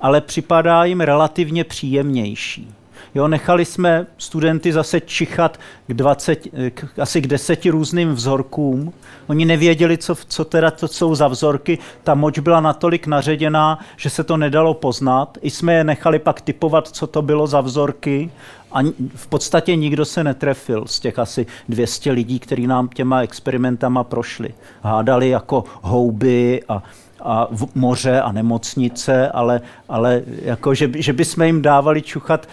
[0.00, 2.68] ale připadá jim relativně příjemnější.
[3.14, 6.36] Jo, nechali jsme studenty zase čichat k 20,
[6.74, 8.92] k, asi k deseti různým vzorkům.
[9.26, 11.78] Oni nevěděli, co, co teda to jsou za vzorky.
[12.04, 15.38] Ta moč byla natolik naředěná, že se to nedalo poznat.
[15.42, 18.30] I jsme je nechali pak typovat, co to bylo za vzorky.
[18.72, 18.82] A
[19.14, 24.54] v podstatě nikdo se netrefil z těch asi 200 lidí, kteří nám těma experimentama prošli.
[24.82, 26.82] Hádali jako houby a
[27.24, 32.48] a v moře a nemocnice, ale, ale jako, že, že bychom jim dávali čuchat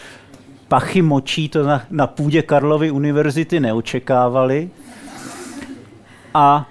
[0.69, 4.69] pachy močí, to na, na půdě Karlovy univerzity neočekávali.
[6.33, 6.69] A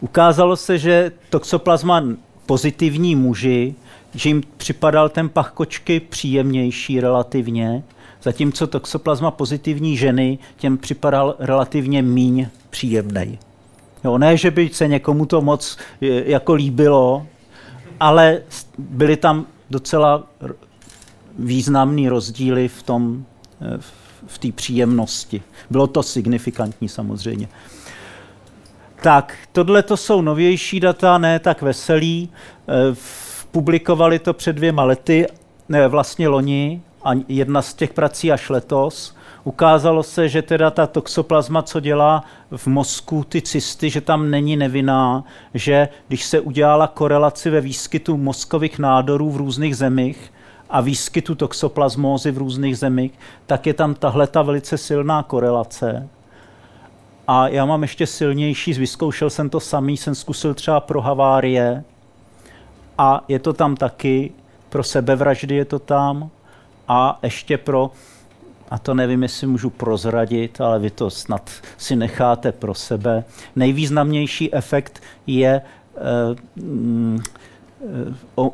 [0.00, 2.04] ukázalo se, že toxoplasma
[2.46, 3.74] pozitivní muži,
[4.14, 7.82] že jim připadal ten pach kočky příjemnější relativně,
[8.22, 13.38] zatímco toxoplasma pozitivní ženy těm připadal relativně míň příjemný.
[14.04, 17.26] Jo, ne, že by se někomu to moc jako líbilo,
[18.00, 18.42] ale
[18.78, 20.26] byly tam docela
[21.38, 23.24] významný rozdíly v tom,
[23.60, 23.78] eh,
[24.26, 25.42] v té příjemnosti.
[25.70, 27.48] Bylo to signifikantní samozřejmě.
[29.02, 32.28] Tak, tohle to jsou novější data, ne tak veselý.
[32.68, 32.96] Eh,
[33.50, 35.26] publikovali to před dvěma lety,
[35.68, 39.16] ne, vlastně loni, a jedna z těch prací až letos.
[39.44, 42.24] Ukázalo se, že teda ta toxoplazma, co dělá
[42.56, 45.24] v mozku ty cysty, že tam není nevinná,
[45.54, 50.32] že když se udělala korelaci ve výskytu mozkových nádorů v různých zemích
[50.70, 53.12] a výskytu toxoplazmózy v různých zemích,
[53.46, 56.08] tak je tam tahle ta velice silná korelace.
[57.28, 61.84] A já mám ještě silnější, vyzkoušel jsem to samý, jsem zkusil třeba pro havárie
[62.98, 64.32] a je to tam taky,
[64.68, 66.30] pro sebevraždy je to tam
[66.88, 67.90] a ještě pro
[68.70, 73.24] a to nevím, jestli můžu prozradit, ale vy to snad si necháte pro sebe.
[73.56, 75.62] Nejvýznamnější efekt je
[76.56, 77.16] uh,
[78.36, 78.48] uh,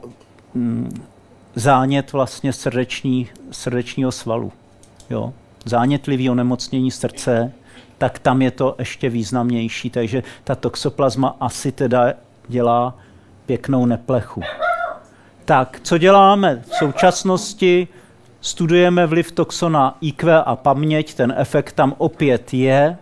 [0.55, 0.89] uh,
[1.55, 4.53] zánět vlastně srdeční, srdečního svalu.
[5.11, 5.33] Jo?
[5.65, 7.53] Zánětlivý onemocnění srdce,
[7.99, 9.91] tak tam je to ještě významnější.
[9.91, 12.13] Takže ta toxoplazma asi teda
[12.49, 12.97] dělá
[13.47, 14.43] pěknou neplechu.
[15.45, 17.89] Tak, co děláme v současnosti?
[18.41, 22.79] Studujeme vliv toxona IQ a paměť, ten efekt tam opět je.
[22.79, 22.97] E,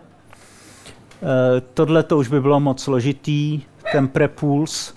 [1.73, 4.93] tohle to už by bylo moc složitý, ten prepuls.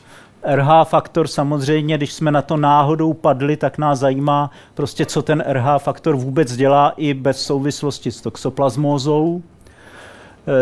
[0.46, 5.44] RH faktor samozřejmě, když jsme na to náhodou padli, tak nás zajímá prostě, co ten
[5.46, 9.42] RH faktor vůbec dělá i bez souvislosti s toxoplasmózou.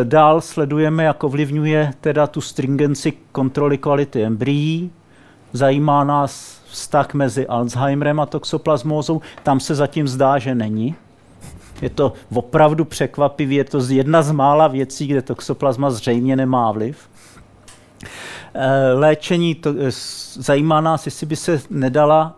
[0.00, 4.90] E, dál sledujeme, jak ovlivňuje teda tu stringenci kontroly kvality embryí.
[5.52, 9.20] Zajímá nás vztah mezi Alzheimerem a toxoplasmózou.
[9.42, 10.94] Tam se zatím zdá, že není.
[11.82, 17.08] Je to opravdu překvapivý, je to jedna z mála věcí, kde toxoplasma zřejmě nemá vliv.
[18.56, 19.90] Eh, léčení, to, eh,
[20.32, 22.36] zajímá nás, jestli by se nedala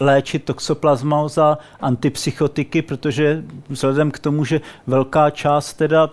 [0.00, 6.10] léčit toxoplasmoza antipsychotiky, protože vzhledem k tomu, že velká část teda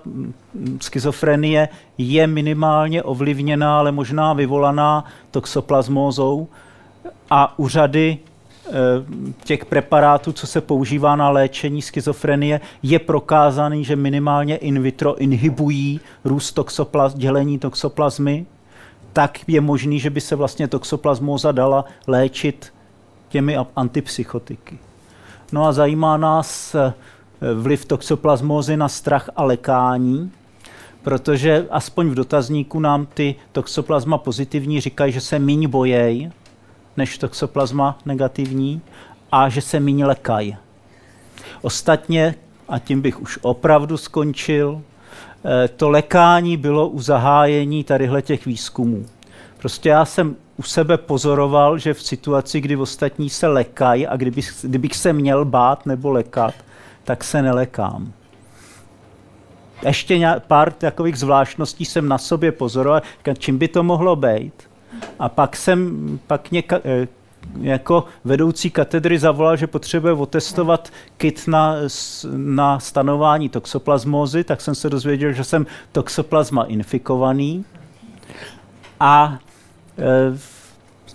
[0.82, 6.47] schizofrenie je minimálně ovlivněná, ale možná vyvolaná toxoplasmózou
[7.30, 8.72] a u řady eh,
[9.43, 15.99] těch preparátů, co se používá na léčení schizofrenie, je prokázaný, že minimálně in vitro inhibují
[16.24, 18.45] růst toxoplas, dělení toxoplazmy,
[19.16, 22.74] tak je možný, že by se vlastně toxoplasmóza dala léčit
[23.30, 24.80] těmi antipsychotiky.
[25.51, 26.93] No a zajímá nás eh,
[27.53, 30.32] vliv toxoplasmózy na strach a lekání,
[31.03, 36.32] protože aspoň v dotazníku nám ty toxoplasma pozitivní říkají, že se míň bojej,
[36.97, 38.82] než toxoplasma negativní
[39.32, 40.57] a že se míň lekají.
[41.61, 42.36] Ostatně,
[42.70, 44.82] a tím bych už opravdu skončil,
[45.76, 49.06] to lekání bylo u zahájení tadyhle těch výzkumů.
[49.58, 54.54] Prostě já jsem u sebe pozoroval, že v situaci, kdy ostatní se lekají a kdybych,
[54.62, 56.54] kdybych se měl bát nebo lekat,
[57.04, 58.14] tak se nelekám.
[59.86, 63.02] Ještě pár takových zvláštností jsem na sobě pozoroval,
[63.38, 64.54] čím by to mohlo být.
[65.20, 67.08] A pak jsem, pak něka, eh,
[67.62, 71.76] jako vedoucí katedry zavolal, že potřebuje otestovat kit na,
[72.36, 77.66] na stanování toxoplasmózy, tak jsem se dozvěděl, že jsem toxoplasma infikovaný.
[79.00, 79.39] A
[79.98, 80.38] e,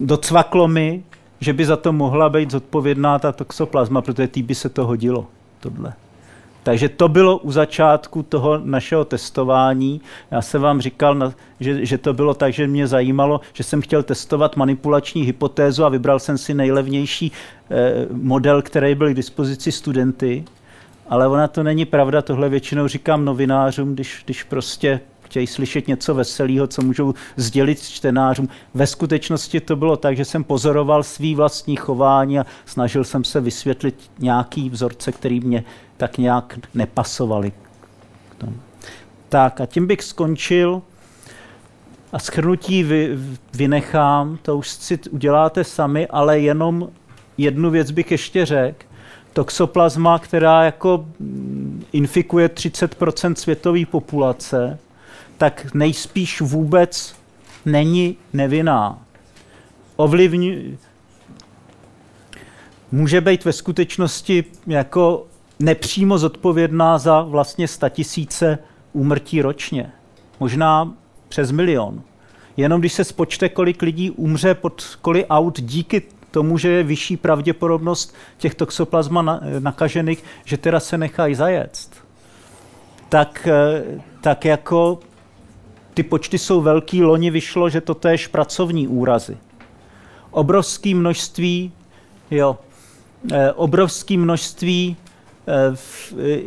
[0.01, 1.03] docvaklo mi,
[1.41, 5.27] že by za to mohla být zodpovědná ta toxoplasma, protože tý by se to hodilo,
[5.61, 5.93] tohle.
[6.63, 10.01] Takže to bylo u začátku toho našeho testování.
[10.31, 14.03] Já jsem vám říkal, že, že to bylo tak, že mě zajímalo, že jsem chtěl
[14.03, 17.33] testovat manipulační hypotézu a vybral jsem si nejlevnější
[17.71, 20.45] eh, model, který byl k dispozici studenty.
[21.09, 25.01] Ale ona to není pravda, tohle většinou říkám novinářům, když, když prostě
[25.31, 28.49] chtějí slyšet něco veselého, co můžou sdělit čtenářům.
[28.75, 33.41] Ve skutečnosti to bylo tak, že jsem pozoroval svý vlastní chování a snažil jsem se
[33.41, 35.65] vysvětlit nějaký vzorce, který mě
[35.97, 37.53] tak nějak nepasovaly.
[39.29, 40.83] Tak a tím bych skončil
[42.13, 43.19] a schrnutí vy,
[43.55, 46.89] vynechám, to už si uděláte sami, ale jenom
[47.39, 48.85] jednu věc bych ještě řekl.
[49.33, 52.97] Toxoplasma, která jako mm, infikuje 30
[53.35, 54.79] světové populace,
[55.41, 57.17] tak nejspíš vůbec
[57.65, 58.99] není nevinná.
[59.97, 60.77] Ovlivňuje,
[62.93, 65.27] může být ve skutečnosti jako
[65.59, 68.59] nepřímo zodpovědná za vlastně statisíce
[68.93, 69.93] úmrtí ročně.
[70.41, 70.95] Možná
[71.29, 72.03] přes milion.
[72.57, 77.17] Jenom když se spočte, kolik lidí umře pod koli aut díky tomu, že je vyšší
[77.17, 81.91] pravděpodobnost těch toxoplasma nakažených, že teda se nechají zajet,
[83.09, 84.99] tak, eh, tak jako
[85.95, 87.03] ty počty jsou velký.
[87.03, 89.37] Loni vyšlo, že to též pracovní úrazy.
[90.31, 91.73] Obrovské množství,
[92.31, 92.59] jo,
[93.33, 94.97] eh, obrovské množství
[95.47, 95.77] eh,
[96.19, 96.41] eh,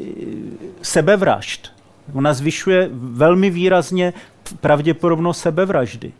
[0.81, 1.71] sebevražd.
[2.13, 4.13] Ona zvyšuje velmi výrazně
[4.61, 6.13] pravděpodobnost sebevraždy.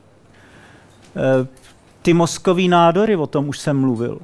[2.01, 4.19] Ty mozkové nádory, o tom už jsem mluvil.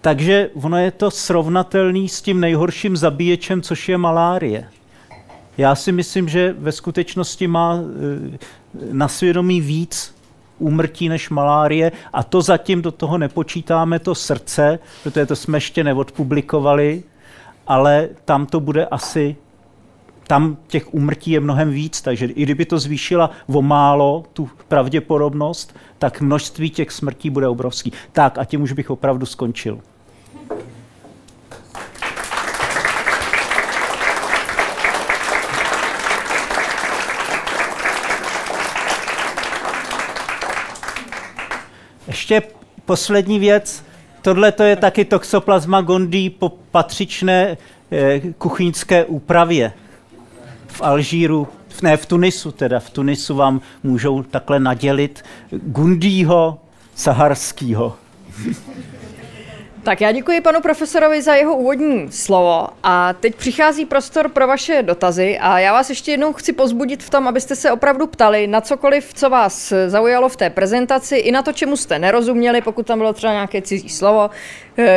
[0.00, 4.68] Takže ono je to srovnatelný s tím nejhorším zabíječem, což je malárie.
[5.58, 8.38] Já si myslím, že ve skutečnosti má eh,
[8.92, 10.14] na svědomí víc
[10.58, 15.84] úmrtí než malárie a to zatím do toho nepočítáme to srdce, protože to jsme ještě
[15.84, 17.02] neodpublikovali,
[17.66, 19.36] ale tam to bude asi
[20.26, 25.76] tam těch úmrtí je mnohem víc, takže i kdyby to zvýšila o málo tu pravděpodobnost,
[25.98, 27.92] tak množství těch smrtí bude obrovský.
[28.12, 29.80] Tak a tím už bych opravdu skončil.
[42.18, 42.42] Ještě
[42.84, 43.84] poslední věc.
[44.22, 47.56] Tohle to je taky toxoplasma gondii po patřičné
[47.92, 49.72] eh, kuchyňské úpravě
[50.66, 51.48] v Alžíru,
[51.82, 56.58] ne v Tunisu teda, v Tunisu vám můžou takhle nadělit Gundího
[56.94, 57.96] saharského.
[59.88, 64.82] Tak já děkuji panu profesorovi za jeho úvodní slovo a teď přichází prostor pro vaše
[64.82, 68.60] dotazy a já vás ještě jednou chci pozbudit v tom, abyste se opravdu ptali na
[68.60, 72.98] cokoliv, co vás zaujalo v té prezentaci, i na to, čemu jste nerozuměli, pokud tam
[72.98, 74.30] bylo třeba nějaké cizí slovo,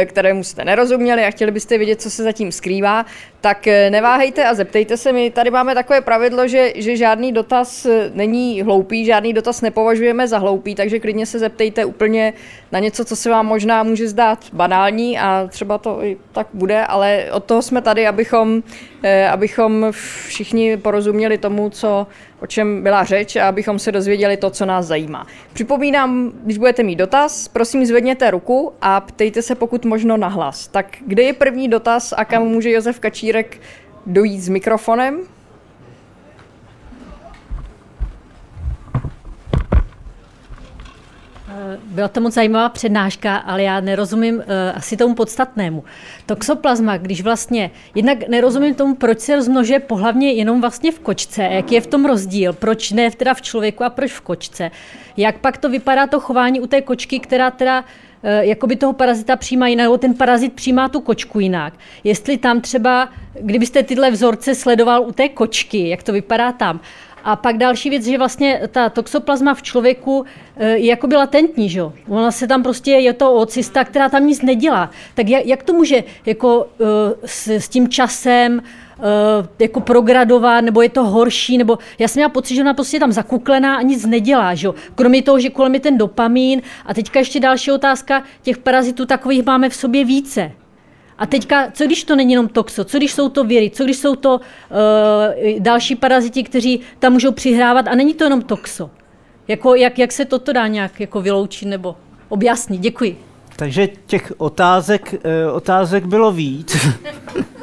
[0.05, 3.05] kterému jste nerozuměli a chtěli byste vědět, co se zatím skrývá,
[3.41, 5.11] tak eh, neváhejte a zeptejte se.
[5.11, 10.27] My tady máme takové pravidlo, že, že žádný dotaz eh, není hloupý, žádný dotaz nepovažujeme
[10.27, 12.33] za hloupý, takže klidně se zeptejte úplně
[12.71, 16.85] na něco, co se vám možná může zdát banální a třeba to i tak bude,
[16.85, 18.90] ale od toho jsme tady, abychom, eh,
[19.31, 19.87] abychom
[20.27, 22.07] všichni porozuměli tomu, co,
[22.39, 25.27] o čem byla řeč a abychom se dozvěděli to, co nás zajímá.
[25.53, 30.67] Připomínám, když budete mít dotaz, prosím zvedněte ruku a ptejte se pokud možno nahlas.
[30.67, 33.57] Tak kde je první dotaz a kam může Josef Kačírek
[34.05, 35.19] dojít s mikrofonem?
[41.85, 44.43] Byla to moc zajímavá přednáška, ale já nerozumím uh,
[44.75, 45.83] asi tomu podstatnému.
[46.25, 51.75] Toxoplasma, když vlastně, jednak nerozumím tomu, proč se rozmnožuje pohlavně jenom vlastně v kočce, jaký
[51.75, 54.71] je v tom rozdíl, proč ne teda v člověku a proč v kočce.
[55.17, 57.85] Jak pak to vypadá to chování u té kočky, která teda uh,
[58.39, 61.73] jakoby toho parazita přijímá jinak, nebo ten parazit přijímá tu kočku jinak.
[62.03, 63.09] Jestli tam třeba,
[63.41, 66.79] kdybyste tyhle vzorce sledoval u té kočky, jak to vypadá tam,
[67.23, 70.25] a pak další věc, že vlastně ta toxoplazma v člověku
[70.57, 74.41] eh, je jakoby latentní, že Ona se tam prostě, je to ocista, která tam nic
[74.41, 74.91] nedělá.
[75.13, 76.87] Tak jak, jak to může jako uh,
[77.25, 78.53] s, s tím časem
[78.97, 79.03] uh,
[79.59, 82.99] jako progradovat, nebo je to horší, nebo já jsem měla pocit, že ona prostě je
[82.99, 86.61] tam zakuklená a nic nedělá, že Kromě toho, že kolem je ten dopamín.
[86.85, 90.51] A teďka ještě další otázka, těch parazitů takových máme v sobě více.
[91.21, 93.97] A teďka, co když to není jenom toxo, co když jsou to viry, co když
[93.97, 98.89] jsou to uh, další paraziti, kteří tam můžou přihrávat a není to jenom toxo.
[99.47, 101.95] Jako, jak, jak se toto dá nějak jako vyloučit nebo
[102.29, 102.81] objasnit?
[102.81, 103.17] Děkuji.
[103.55, 106.87] Takže těch otázek, uh, otázek bylo víc.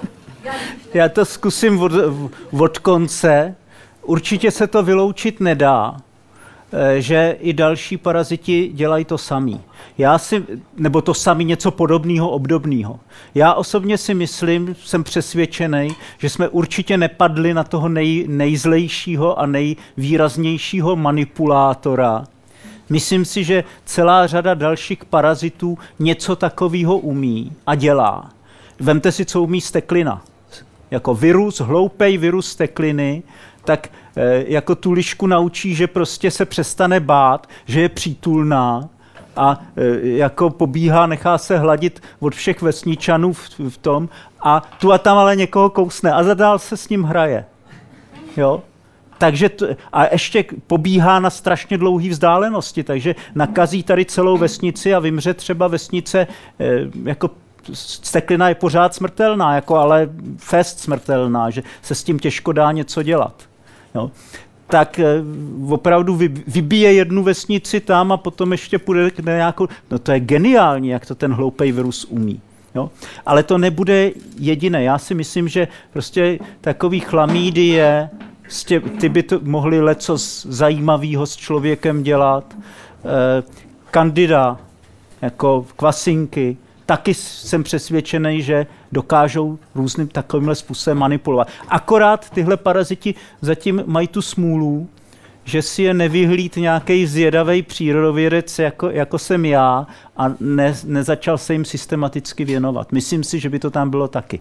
[0.94, 1.92] Já to zkusím od,
[2.60, 3.54] od konce.
[4.02, 5.96] Určitě se to vyloučit nedá.
[6.72, 9.60] Eh, že i další paraziti dělají to samý.
[9.98, 10.44] Já si,
[10.76, 13.00] nebo to samý něco podobného, obdobného.
[13.34, 15.88] Já osobně si myslím, jsem přesvědčený,
[16.18, 22.24] že jsme určitě nepadli na toho nej, nejzlejšího a nejvýraznějšího manipulátora.
[22.90, 28.30] Myslím si, že celá řada dalších parazitů něco takového umí a dělá.
[28.80, 30.22] Vemte si, co umí steklina.
[30.90, 33.22] Jako virus, hloupej virus stekliny,
[33.64, 33.88] tak
[34.20, 38.88] Eh, jako tu lišku naučí, že prostě se přestane bát, že je přítulná
[39.36, 44.08] a eh, jako pobíhá, nechá se hladit od všech vesničanů v, v tom
[44.40, 47.44] a tu a tam ale někoho kousne a zadál se s ním hraje.
[48.36, 48.62] Jo?
[49.18, 54.98] Takže to, a ještě pobíhá na strašně dlouhé vzdálenosti, takže nakazí tady celou vesnici a
[54.98, 56.26] vymře třeba vesnice
[56.60, 56.66] eh,
[57.04, 57.30] jako
[57.74, 63.02] steklina je pořád smrtelná, jako ale fest smrtelná, že se s tím těžko dá něco
[63.02, 63.48] dělat
[63.94, 64.10] jo,
[64.66, 65.22] tak eh,
[65.68, 69.68] opravdu vybije jednu vesnici tam a potom ještě půjde na nějakou...
[69.90, 72.40] No to je geniální, jak to ten hloupej virus umí.
[72.74, 72.90] Jo?
[73.26, 74.82] Ale to nebude jediné.
[74.82, 78.10] Já si myslím, že prostě takový chlamídy je,
[79.00, 82.56] ty by to mohli leco zajímavého s člověkem dělat.
[82.58, 83.42] Eh,
[83.90, 84.58] kandida,
[85.22, 86.56] jako kvasinky,
[86.88, 91.48] taky jsem přesvědčený, že dokážou různým takovýmhle způsobem manipulovat.
[91.68, 94.88] Akorát tyhle paraziti zatím mají tu smůlu,
[95.44, 99.86] že si je nevyhlíd nějaký zjedavý přírodovědec, jako, jako jsem já,
[100.16, 102.92] a ne, nezačal se jim systematicky věnovat.
[102.92, 104.40] Myslím si, že by to tam bylo taky.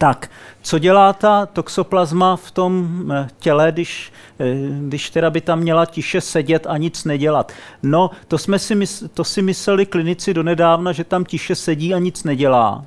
[0.00, 0.30] Tak,
[0.62, 4.44] co dělá ta toxoplazma v tom eh, těle, když, eh,
[4.80, 7.52] když teda by tam měla tiše sedět a nic nedělat?
[7.82, 8.74] No, to, jsme si,
[9.14, 12.84] to si mysleli klinici donedávna, že tam tiše sedí a nic nedělá.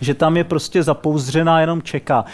[0.00, 2.24] Že tam je prostě zapouzdřená, jenom čeká.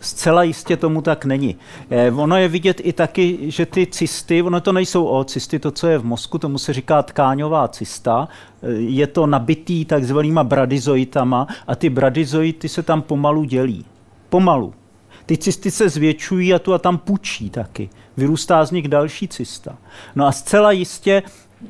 [0.00, 1.56] Zcela jistě tomu tak není.
[1.90, 5.70] Eh, ono je vidět i taky, že ty cysty, ono to nejsou o cysty, to,
[5.70, 8.28] co je v mozku, tomu se říká tkáňová cysta,
[8.62, 13.84] eh, je to nabitý takzvanýma bradyzoitama a ty bradyzoity se tam pomalu dělí.
[14.28, 14.74] Pomalu.
[15.26, 17.90] Ty cysty se zvětšují a tu a tam pučí taky.
[18.16, 19.76] Vyrůstá z nich další cysta.
[20.16, 21.22] No a zcela jistě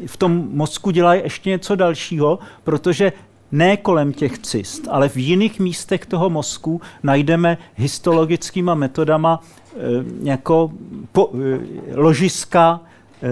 [0.06, 3.12] v tom mozku dělají ještě něco dalšího, protože
[3.52, 9.76] ne kolem těch cyst, ale v jiných místech toho mozku najdeme histologickýma metodama e,
[10.22, 10.72] jako
[11.12, 11.60] po, e,
[11.94, 12.80] ložiska
[13.22, 13.28] e,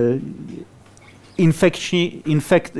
[1.37, 2.77] infekční, infekt,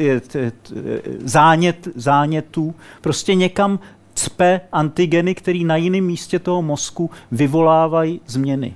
[1.25, 3.79] zánět, zánětů, prostě někam
[4.15, 8.75] cpe antigeny, které na jiném místě toho mozku vyvolávají změny.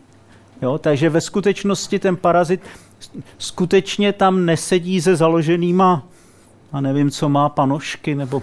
[0.63, 0.79] Jo?
[0.79, 2.61] Takže ve skutečnosti ten parazit
[3.39, 6.07] skutečně tam nesedí se založenýma
[6.73, 8.43] a nevím, co má panošky nebo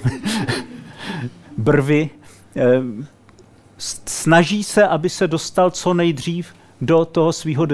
[1.57, 2.09] brvy,
[2.55, 2.81] eh,
[4.05, 7.67] snaží se, aby se dostal co nejdřív do toho svého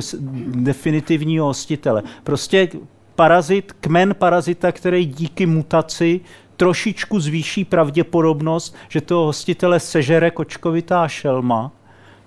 [0.45, 2.03] definitivního hostitele.
[2.23, 2.69] Prostě
[3.15, 6.21] parazit, kmen parazita, který díky mutaci
[6.57, 11.71] trošičku zvýší pravděpodobnost, že toho hostitele sežere kočkovitá šelma,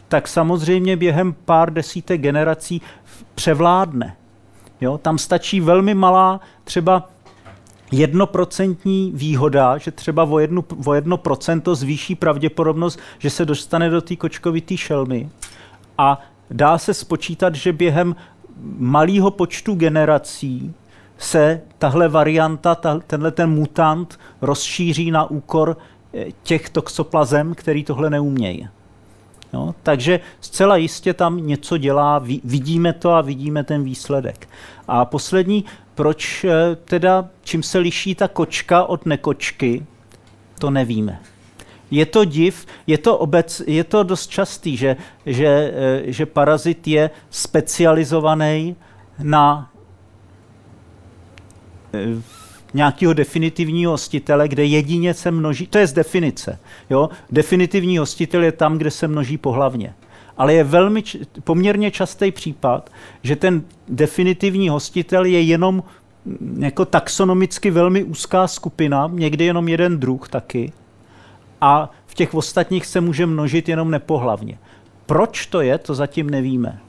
[0.09, 2.83] tak samozřejmě během pár desítek generací
[3.35, 4.17] převládne.
[4.81, 4.99] Jo?
[4.99, 7.09] Tam stačí velmi malá třeba
[7.93, 14.01] jednoprocentní výhoda, že třeba o, jednu, o jedno procento zvýší pravděpodobnost, že se dostane do
[14.01, 15.29] té kočkovité šelmy.
[15.99, 18.17] A dá se spočítat, že během
[18.79, 20.75] malého počtu generací
[21.19, 25.77] se tahle varianta, ta, tenhle ten mutant rozšíří na úkor
[26.15, 28.69] eh, těch toxoplazem, který tohle neumějí.
[29.53, 34.49] No, takže zcela jistě tam něco dělá, vidíme to a vidíme ten výsledek.
[34.89, 35.65] A poslední,
[35.95, 39.87] proč eh, teda, čím se liší ta kočka od nekočky,
[40.59, 41.21] to nevíme.
[41.91, 44.97] Je to div, je to, obec, je to dost častý, že,
[45.27, 48.77] že, eh, že parazit je specializovaný
[49.23, 49.71] na
[51.95, 52.46] eh,
[52.77, 56.59] nějakého definitivního hostitele, kde jedině se množí, to je z definice,
[56.91, 57.09] jo?
[57.31, 59.95] definitivní hostitel je tam, kde se množí pohlavně.
[60.37, 61.03] Ale je velmi
[61.45, 62.91] poměrně častý případ,
[63.23, 65.83] že ten definitivní hostitel je jenom
[66.25, 70.73] mm, jako taxonomicky velmi úzká skupina, někdy jenom jeden druh taky,
[71.61, 74.59] a v těch ostatních se může množit jenom nepohlavně.
[75.07, 76.81] Proč to je, to zatím nevíme.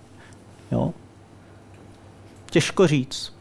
[0.71, 0.93] Jo?
[2.49, 3.36] Těžko říct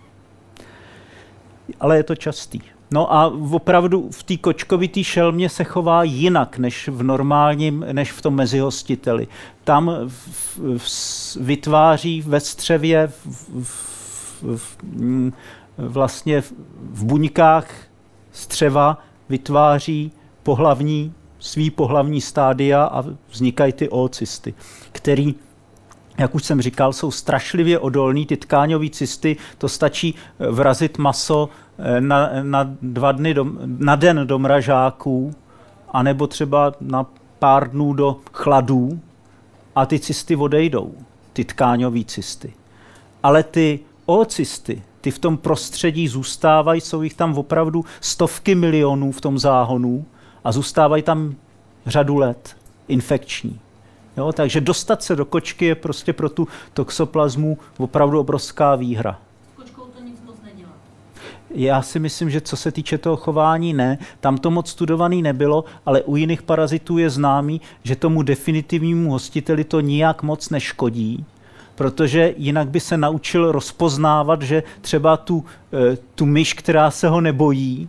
[1.81, 2.61] ale je to častý.
[2.91, 8.23] No a opravdu v té kočkovité šelmě se chová jinak než v normálním, než v
[8.23, 9.29] tom mezihostiteli.
[9.65, 14.79] Tam v, v, vytváří ve střevě v, v, v,
[15.79, 16.41] vlastně
[16.93, 17.67] v buňkách
[18.33, 18.99] střeva
[19.29, 20.13] vytváří
[20.43, 24.55] pohlavní, svý pohlavní stádia a vznikají ty oocysty,
[24.93, 25.35] který
[26.19, 28.27] jak už jsem říkal, jsou strašlivě odolní.
[28.27, 31.49] Ty tkáňové cysty, to stačí eh, vrazit maso
[31.79, 35.35] eh, na, na, dva dny do, na den do mražáků,
[35.89, 37.07] anebo třeba na
[37.39, 39.01] pár dnů do chladů
[39.75, 40.95] a ty cysty odejdou,
[41.33, 42.53] ty tkáňové cysty.
[43.23, 49.21] Ale ty oocysty, ty v tom prostředí zůstávají, jsou jich tam opravdu stovky milionů v
[49.21, 50.05] tom záhonu
[50.45, 51.35] a zůstávají tam
[51.87, 52.57] řadu let
[52.89, 53.61] infekční.
[54.17, 59.19] Jo, takže dostat se do kočky je prostě pro tu toxoplazmu opravdu obrovská výhra.
[61.51, 63.99] Já si myslím, že co se týče toho chování, ne.
[64.21, 69.65] Tam to moc studovaný nebylo, ale u jiných parazitů je známý, že tomu definitivnímu hostiteli
[69.65, 71.25] to nijak moc neškodí,
[71.75, 77.21] protože jinak by se naučil rozpoznávat, že třeba tu, eh, tu myš, která se ho
[77.21, 77.89] nebojí,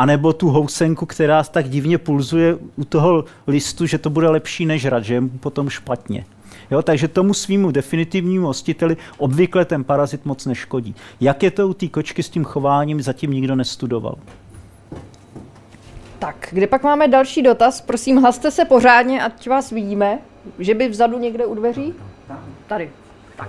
[0.00, 4.84] anebo tu housenku, která tak divně pulzuje u toho listu, že to bude lepší než
[4.84, 6.24] rad, že je mu potom špatně.
[6.70, 10.94] Jo, takže tomu svýmu definitivnímu hostiteli obvykle ten parazit moc neškodí.
[11.20, 14.14] Jak je to u té kočky s tím chováním, zatím nikdo nestudoval.
[16.18, 17.80] Tak, kde pak máme další dotaz?
[17.80, 20.18] Prosím, hlaste se pořádně, ať vás vidíme.
[20.58, 21.94] Že by vzadu někde u dveří?
[22.66, 22.90] Tady.
[23.36, 23.48] Tak.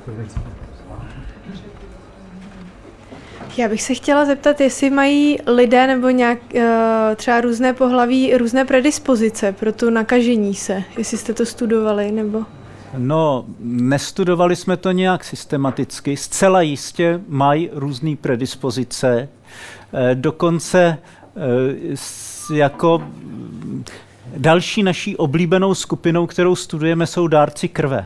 [3.57, 8.65] Já bych se chtěla zeptat, jestli mají lidé nebo nějak eh, třeba různé pohlaví různé
[8.65, 12.43] predispozice pro tu nakažení se, jestli jste to studovali nebo...
[12.97, 16.17] No, nestudovali jsme to nějak systematicky.
[16.17, 19.29] Zcela jistě mají různé predispozice.
[19.93, 20.97] Eh, dokonce
[21.35, 23.03] eh, jako
[24.37, 28.05] další naší oblíbenou skupinou, kterou studujeme, jsou dárci krve.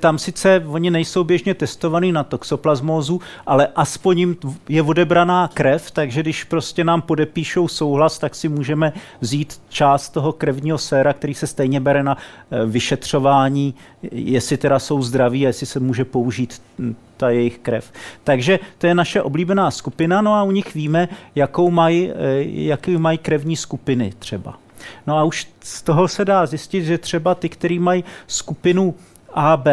[0.00, 4.36] Tam sice oni nejsou běžně testovaný na toxoplasmózu, ale aspoň jim
[4.68, 10.32] je odebraná krev, takže když prostě nám podepíšou souhlas, tak si můžeme vzít část toho
[10.32, 13.74] krevního séra, který se stejně bere na eh, vyšetřování,
[14.12, 17.92] jestli teda jsou zdraví jestli se může použít hm, ta jejich krev.
[18.24, 22.98] Takže to je naše oblíbená skupina, no a u nich víme, jakou mají, eh, jakou
[22.98, 24.58] mají krevní skupiny třeba.
[25.06, 28.94] No a už z toho se dá zjistit, že třeba ty, který mají skupinu
[29.38, 29.66] AB,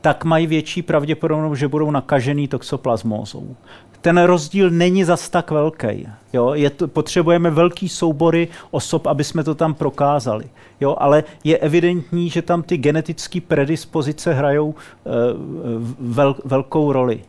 [0.00, 3.56] tak mají větší pravděpodobnost, že budou nakažený toxoplasmózou.
[4.00, 6.08] Ten rozdíl není zas tak velký.
[6.32, 6.54] Jo?
[6.54, 10.44] Je to, potřebujeme velký soubory osob, aby jsme to tam prokázali.
[10.80, 10.96] Jo?
[10.98, 14.74] Ale je evidentní, že tam ty genetické predispozice hrajou uh,
[15.98, 17.20] vel, velkou roli.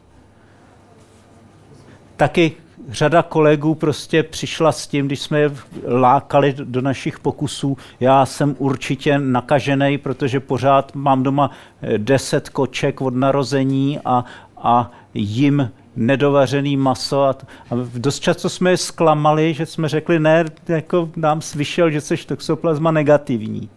[2.15, 2.53] Taky
[2.89, 5.51] řada kolegů prostě přišla s tím, když jsme je
[5.87, 11.51] lákali do našich pokusů, já jsem určitě nakažený, protože pořád mám doma
[11.81, 14.25] eh, deset koček od narození a,
[14.57, 17.29] a jim nedovařený maso a,
[17.71, 22.17] a dost často jsme je zklamali, že jsme řekli, ne, jako nám slyšel, že jsi
[22.17, 23.69] toxoplasma negativní.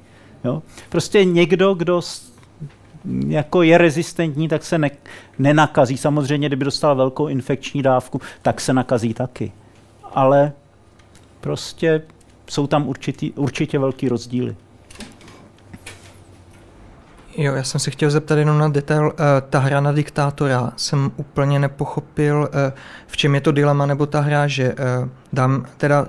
[0.45, 0.62] Jo?
[0.89, 2.03] Prostě někdo, kdo
[3.27, 4.90] jako je rezistentní, tak se ne,
[5.39, 5.97] nenakazí.
[5.97, 9.52] Samozřejmě, kdyby dostal velkou infekční dávku, tak se nakazí taky.
[10.12, 10.52] Ale
[11.40, 12.02] prostě
[12.51, 14.56] jsou tam určitý, určitě velký rozdíly.
[17.36, 19.12] Jo, já jsem si chtěl zeptat jenom na detail.
[19.12, 22.72] Eh, ta hra na diktátora jsem úplně nepochopil, eh,
[23.06, 26.06] v čem je to dilema, nebo ta hra, že eh, dám, teda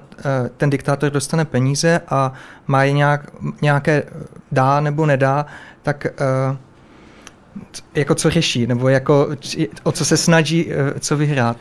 [0.57, 2.33] ten diktátor dostane peníze a
[2.67, 3.31] má je nějak,
[3.61, 4.03] nějaké
[4.51, 5.45] dá nebo nedá,
[5.83, 6.07] tak
[7.95, 9.27] jako co řeší, nebo jako
[9.83, 10.67] o co se snaží,
[10.99, 11.57] co vyhrát?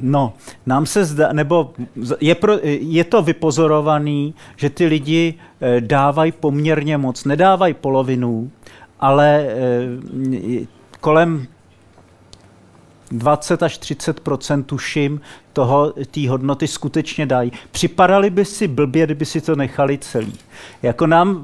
[0.00, 0.34] No,
[0.66, 1.74] nám se zdá, nebo
[2.20, 5.34] je, pro, je to vypozorovaný, že ty lidi
[5.80, 8.50] dávají poměrně moc, nedávají polovinu,
[9.00, 9.46] ale
[11.00, 11.46] kolem
[13.10, 15.20] 20 až 30% tuším
[15.52, 17.52] toho, té hodnoty skutečně dají.
[17.70, 20.32] Připadali by si blbě, kdyby si to nechali celý.
[20.82, 21.42] Jako nám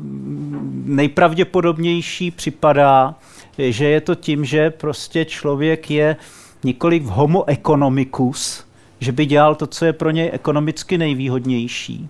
[0.84, 3.14] nejpravděpodobnější připadá,
[3.58, 6.16] že je to tím, že prostě člověk je
[6.64, 8.64] nikoliv homo economicus,
[9.00, 12.08] že by dělal to, co je pro něj ekonomicky nejvýhodnější,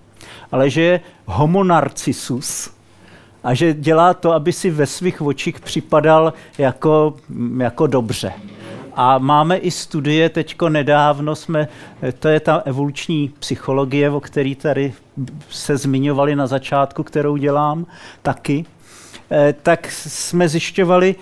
[0.51, 2.73] ale že je homo narcissus,
[3.43, 7.15] a že dělá to, aby si ve svých očích připadal jako,
[7.57, 8.33] jako dobře.
[8.95, 11.67] A máme i studie, teďko nedávno jsme,
[12.19, 14.93] to je ta evoluční psychologie, o který tady
[15.49, 17.85] se zmiňovali na začátku, kterou dělám
[18.21, 18.65] taky,
[19.31, 21.15] eh, tak jsme zjišťovali,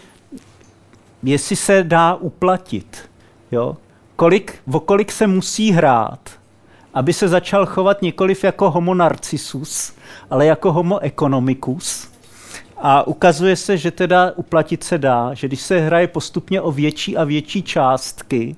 [1.23, 3.09] jestli se dá uplatit.
[3.51, 3.77] Jo?
[4.15, 6.19] Kolik, o kolik se musí hrát,
[6.93, 9.93] aby se začal chovat nikoliv jako homo narcissus,
[10.29, 12.10] ale jako homo economicus,
[12.81, 17.17] a ukazuje se, že teda uplatit se dá, že když se hraje postupně o větší
[17.17, 18.55] a větší částky,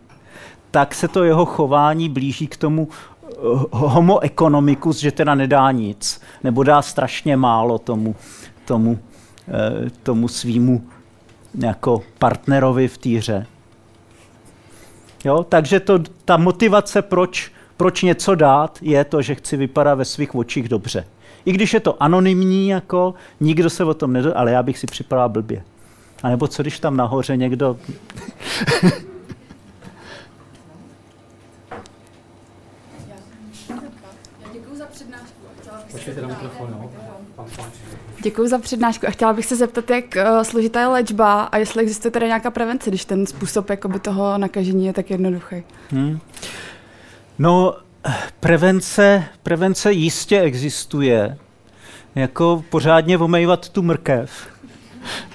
[0.71, 3.33] tak se to jeho chování blíží k tomu eh,
[3.71, 8.15] homo economicus, že teda nedá nic, nebo dá strašně málo tomu,
[8.65, 8.99] tomu,
[9.47, 10.83] eh, tomu svýmu
[11.59, 13.45] jako partnerovi v týře.
[15.25, 20.05] Jo, takže to, ta motivace, proč, proč něco dát, je to, že chci vypadat ve
[20.05, 21.05] svých očích dobře.
[21.45, 24.87] I když je to anonymní, jako nikdo se o tom nedo, ale já bych si
[24.87, 25.63] připadal blbě.
[26.23, 27.77] A nebo co když tam nahoře někdo...
[38.23, 41.83] Děkuji za přednášku a chtěla bych se zeptat, jak uh, složitá je léčba a jestli
[41.83, 45.63] existuje tady nějaká prevence, když ten způsob jakoby, toho nakažení je tak jednoduchý.
[45.89, 46.19] Hmm.
[47.39, 47.75] No,
[48.39, 51.37] Prevence, prevence jistě existuje.
[52.15, 54.47] Jako pořádně omejvat tu mrkev.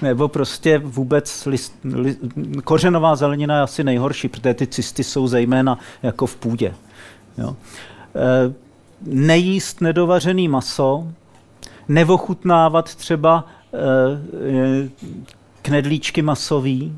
[0.01, 2.19] Nebo prostě vůbec list, list,
[2.63, 6.73] kořenová zelenina je asi nejhorší, protože ty cysty jsou zejména jako v půdě.
[7.37, 7.55] Jo.
[8.15, 8.53] E,
[9.01, 11.07] nejíst nedovařený maso,
[11.87, 14.89] nevochutnávat třeba e,
[15.61, 16.95] knedlíčky masový,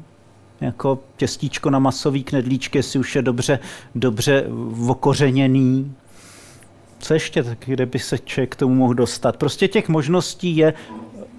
[0.61, 3.59] jako těstíčko na masový knedlíčky, jestli už je dobře,
[3.95, 4.45] dobře
[4.87, 5.95] okořeněný.
[6.99, 9.37] Co ještě, tak, kde by se člověk k tomu mohl dostat?
[9.37, 10.73] Prostě těch možností je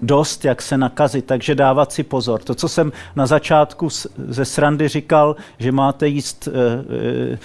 [0.01, 2.41] dost, jak se nakazit, takže dávat si pozor.
[2.43, 3.89] To, co jsem na začátku
[4.27, 7.37] ze srandy říkal, že máte jíst e, e,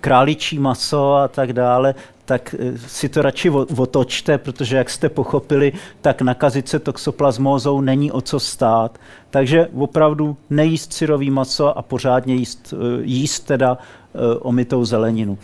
[0.00, 1.94] králičí maso a tak dále,
[2.26, 8.12] tak eh, si to radši otočte, protože jak jste pochopili, tak nakazit se toxoplasmózou není
[8.12, 8.98] o co stát.
[9.30, 15.38] Takže opravdu nejíst syrový maso a pořádně jíst, eh, jíst teda eh, omitou zeleninu.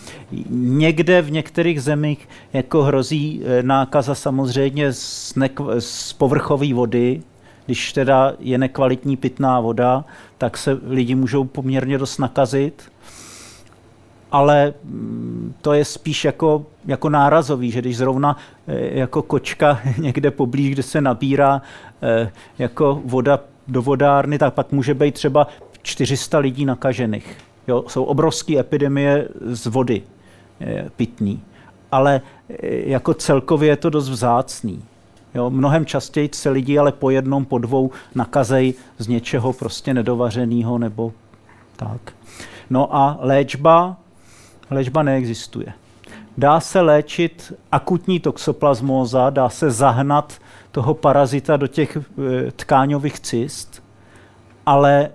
[0.51, 7.23] Někde v některých zemích jako hrozí nákaza samozřejmě z, nekv- z povrchové vody,
[7.67, 10.05] když teda je nekvalitní pitná voda,
[10.39, 12.83] tak se lidi můžou poměrně dost nakazit
[14.33, 18.37] ale mm, to je spíš jako, jako nárazový, že když zrovna
[18.69, 21.63] eh, jako kočka někde poblíž, kde se nabírá
[22.03, 25.47] eh, jako voda do vodárny, tak pak může být třeba
[25.83, 27.37] 400 lidí nakažených.
[27.69, 30.03] Jo, jsou obrovské epidemie z vody
[30.61, 31.41] eh, pitný.
[31.93, 32.21] Ale
[32.69, 34.85] jako celkově je to dost vzácný.
[35.35, 40.79] Jo, mnohem častěji se lidi ale po jednom, po dvou nakazej z něčeho prostě nedovařeného
[40.79, 41.13] nebo
[41.77, 42.13] tak.
[42.71, 43.97] No a léčba,
[44.73, 45.73] léčba neexistuje.
[46.39, 50.33] Dá se léčit akutní toxoplasmóza, dá se zahnat
[50.71, 53.83] toho parazita do těch eh, tkáňových cyst,
[54.67, 55.11] ale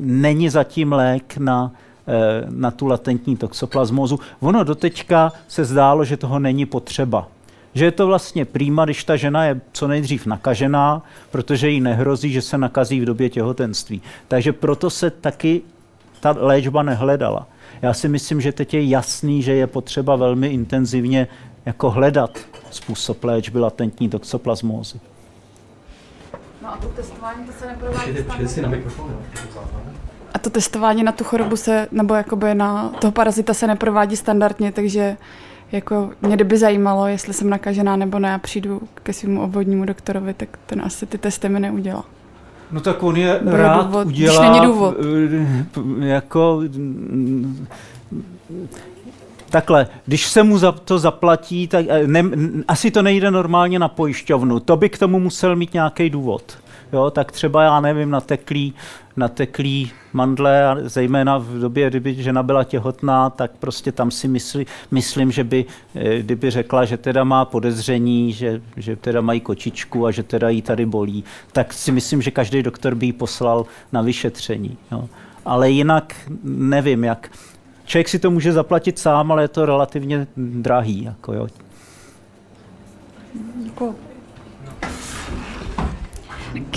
[0.00, 1.72] není zatím lék na,
[2.06, 4.20] eh, na tu latentní toxoplasmózu.
[4.40, 7.28] Ono doteďka se zdálo, že toho není potřeba.
[7.74, 12.32] Že je to vlastně prýma, když ta žena je co nejdřív nakažená, protože jí nehrozí,
[12.32, 14.02] že se nakazí v době těhotenství.
[14.28, 15.62] Takže proto se taky
[16.20, 17.46] ta léčba nehledala.
[17.82, 21.28] Já si myslím, že teď je jasný, že je potřeba velmi intenzivně
[21.66, 22.38] jako hledat
[22.70, 25.00] způsob léčby latentní toxoplasmózy.
[26.62, 29.16] No a to testování to se neprovádí na mikrofon,
[30.34, 34.72] A to testování na tu chorobu se, nebo jakoby na toho parazita se neprovádí standardně,
[34.72, 35.16] takže
[35.72, 40.34] jako mě kdyby zajímalo, jestli jsem nakažená nebo ne a přijdu ke svému obvodnímu doktorovi,
[40.34, 42.04] tak ten asi ty testy mi neudělá.
[42.72, 44.94] No tak on je Bude rád důvod, když udělá, není důvod.
[46.02, 47.66] eh, jako mm,
[49.50, 52.24] takhle, když se mu za to zaplatí, tak eh, ne,
[52.68, 54.60] asi to nejde normálně na pojišťovnu.
[54.60, 56.58] To by k tomu musel mít nějaký důvod.
[56.92, 58.74] Jo, tak třeba, já nevím, nateklý,
[59.16, 64.66] nateklý mandle, a zejména v době, kdyby žena byla těhotná, tak prostě tam si myslí,
[64.90, 65.64] myslím, že by,
[65.94, 70.48] eh, kdyby řekla, že teda má podezření, že, že teda mají kočičku a že teda
[70.48, 74.76] jí tady bolí, tak si myslím, že každý doktor by ji poslal na vyšetření.
[74.92, 75.08] Jo.
[75.44, 76.14] Ale jinak
[76.44, 77.30] nevím, jak.
[77.84, 81.04] Člověk si to může zaplatit sám, ale je to relativně drahý.
[81.04, 81.46] Jako jo.
[83.78, 84.05] Tak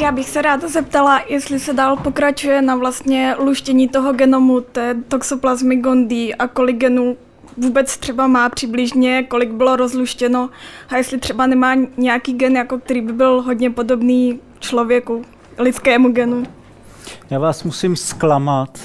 [0.01, 4.95] já bych se ráda zeptala, jestli se dál pokračuje na vlastně luštění toho genomu té
[5.07, 7.17] toxoplasmy gondii a kolik genů
[7.57, 10.49] vůbec třeba má přibližně, kolik bylo rozluštěno
[10.89, 15.21] a jestli třeba nemá nějaký gen, jako který by byl hodně podobný člověku,
[15.57, 16.43] lidskému genu.
[17.29, 18.79] Já vás musím zklamat.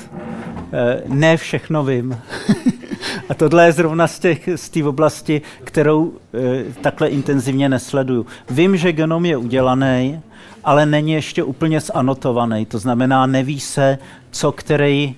[0.73, 2.19] Eh, Ne všechno vím.
[3.29, 8.27] A tohle je zrovna z té z oblasti, kterou eh, takhle intenzivně nesleduju.
[8.51, 10.21] Vím, že genom je udělaný,
[10.65, 12.67] ale není ještě úplně zanotovaný.
[12.67, 13.99] To znamená, neví se,
[14.31, 15.17] co který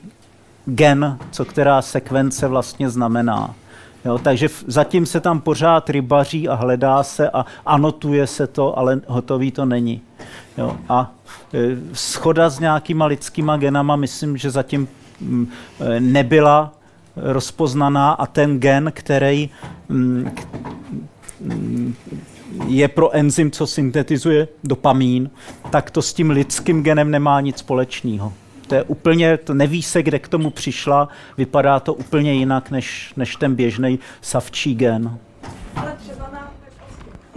[0.67, 3.55] gen, co která sekvence vlastně znamená.
[4.05, 9.01] Jo, takže zatím se tam pořád rybaří a hledá se a anotuje se to, ale
[9.07, 10.01] hotový to není.
[10.59, 11.13] Jo, a
[11.55, 14.89] e, schoda s nějakýma lidskýma genama, myslím, že zatím
[15.21, 15.51] mm,
[15.81, 16.73] e, nebyla
[17.17, 19.51] rozpoznaná a ten gen, který
[19.89, 20.31] mm,
[21.41, 21.95] mm,
[22.67, 25.31] je pro enzym, co syntetizuje dopamín,
[25.71, 28.33] tak to s tím lidským genem nemá nic společného.
[28.67, 31.09] To je úplně, to neví se, kde k tomu přišla,
[31.39, 35.19] vypadá to úplně jinak než, než ten běžný savčí gen.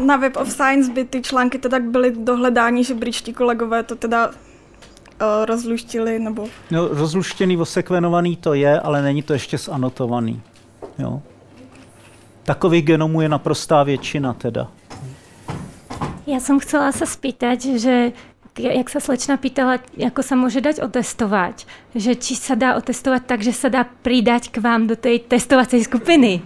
[0.05, 4.27] Na Web of Science by ty články teda byly dohledání, že britští kolegové to teda
[4.27, 4.35] uh,
[5.45, 10.41] rozluštili, nebo No, rozluštěný, osekvenovaný to je, ale není to ještě zanotovaný.
[10.99, 11.21] Jo.
[12.43, 14.67] Takových genomů je naprostá většina teda.
[16.29, 18.13] Ja som chcela sa spýtať, že
[18.59, 21.65] jak sa slečna pýtala, ako sa môže dať otestovať,
[21.95, 25.89] že či sa dá otestovať tak, že sa dá pridať k vám do tej testovacej
[25.89, 26.43] skupiny.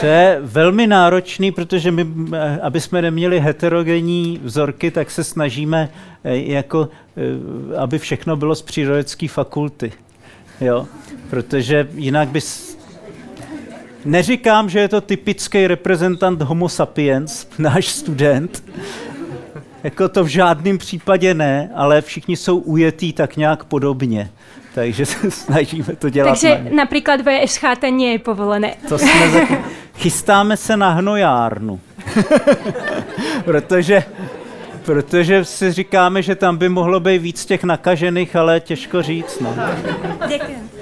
[0.00, 2.06] To je velmi náročný, protože my,
[2.62, 5.88] aby jsme neměli heterogenní vzorky, tak se snažíme,
[6.24, 9.92] eh, jako, eh, aby všechno bylo z přírodecké fakulty.
[10.60, 10.86] Jo?
[11.30, 12.69] Protože jinak bys...
[14.04, 18.64] Neříkám, že je to typický reprezentant homo sapiens, náš student,
[19.84, 24.30] jako to v žádném případě ne, ale všichni jsou ujetí tak nějak podobně.
[24.74, 26.26] Takže se snažíme to dělat.
[26.26, 26.70] na Takže ně.
[26.76, 28.74] napríklad VŠHT nie je povolené.
[28.88, 29.38] To jsme za...
[29.96, 31.80] Chystáme se na hnojárnu.
[33.44, 34.04] protože,
[34.84, 39.40] protože si říkáme, že tam by mohlo být víc těch nakažených, ale těžko říct.
[39.40, 39.54] No.
[40.28, 40.79] Ďakujem.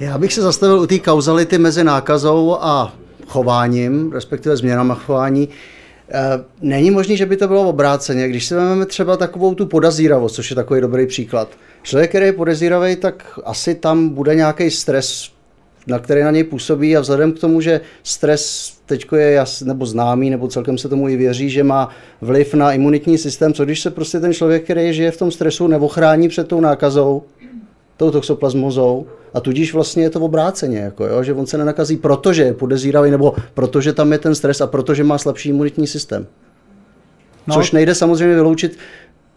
[0.00, 2.94] Já bych se zastavil u té kauzality mezi nákazou a
[3.26, 5.48] chováním, respektive změnama chování.
[6.08, 8.28] Eh, Není možný, že by to bylo obráceně.
[8.28, 11.48] Když si vezmeme třeba takovou tu podazíravost, což je takový dobrý příklad.
[11.82, 15.30] Člověk, který je podezíravý, tak asi tam bude nějaký stres,
[15.86, 19.86] na který na něj působí a vzhledem k tomu, že stres teď je jas, nebo
[19.86, 21.88] známý, nebo celkem se tomu i věří, že má
[22.20, 25.66] vliv na imunitní systém, co když se prostě ten člověk, který žije v tom stresu,
[25.66, 27.22] neochrání před tou nákazou,
[27.96, 32.42] tou toxoplasmozou a tudíž vlastně je to obráceně, jako jo, že on se nenakazí, protože
[32.42, 36.26] je podezíravý nebo protože tam je ten stres a protože má slabší imunitní systém.
[37.46, 37.54] No.
[37.54, 38.78] Což nejde samozřejmě vyloučit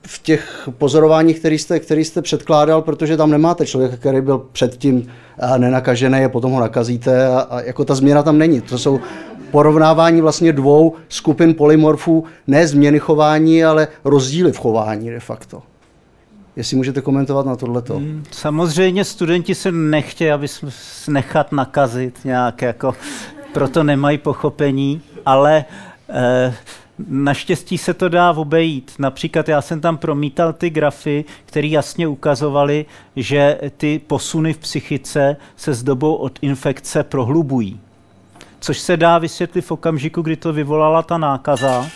[0.08, 5.08] v těch pozorováních, který jste, který jste předkládal, protože tam nemáte člověka, který byl předtím
[5.40, 8.62] eh, nenakažený a potom ho nakazíte a, a jako ta změna tam není.
[8.62, 9.00] To jsou
[9.52, 15.62] porovnávání vlastně dvou skupin polymorfů, ne změny chování, ale rozdíly v chování de facto.
[16.56, 18.02] Jestli můžete komentovat na tohleto.
[18.32, 20.70] Samozřejmě studenti se nechtějí, aby jsme
[21.08, 22.96] nechat nakazit nějak, jako,
[23.54, 25.66] proto nemají pochopení, ale
[26.10, 26.56] eh,
[27.08, 28.92] naštěstí se to dá obejít.
[29.00, 35.38] Například já jsem tam promítal ty grafy, které jasně ukazovaly, že ty posuny v psychice
[35.56, 37.80] se s dobou od infekce prohlubují.
[38.60, 41.90] Což se dá vysvětlit v okamžiku, kdy to vyvolala ta nákaza,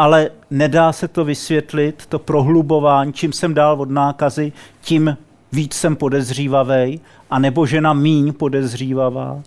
[0.00, 5.16] ale nedá se to vysvětlit, to prohlubování, čím jsem dál od nákazy, tím
[5.52, 7.00] víc jsem podezřívavý,
[7.30, 9.40] a nebo žena míň podezřívavá,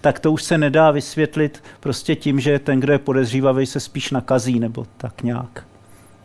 [0.00, 4.10] tak to už se nedá vysvětlit prostě tím, že ten, kdo je podezřívavý, se spíš
[4.10, 5.64] nakazí, nebo tak nějak.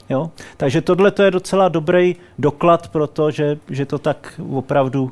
[0.10, 0.32] Jo?
[0.57, 5.12] Takže tohle to je docela dobrý doklad pro to, že, že to tak opravdu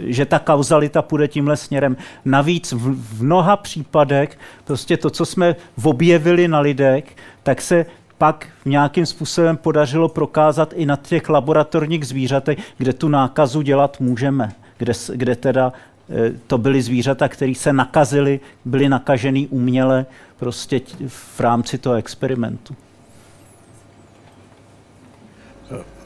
[0.00, 1.96] že ta kauzalita půjde tímhle směrem.
[2.24, 7.04] Navíc v, mnoha případech prostě to, co jsme objevili na lidech,
[7.42, 7.86] tak se
[8.18, 14.52] pak nějakým způsobem podařilo prokázat i na těch laboratorních zvířatech, kde tu nákazu dělat můžeme,
[14.78, 15.72] kde, kde teda
[16.10, 20.06] eh, to byly zvířata, které se nakazily, byly nakažený uměle
[20.38, 22.76] prostě v rámci toho experimentu.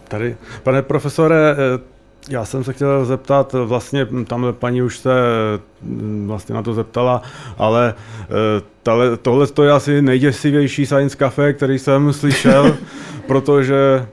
[0.08, 1.91] Tady, pane profesore, eh,
[2.28, 5.10] já jsem se chtěl zeptat, vlastně tamhle paní už se
[5.82, 7.22] mm, vlastně na to zeptala,
[7.58, 12.76] ale eh, tohle to je asi nejděsivější science cafe, který jsem slyšel,
[13.26, 14.06] protože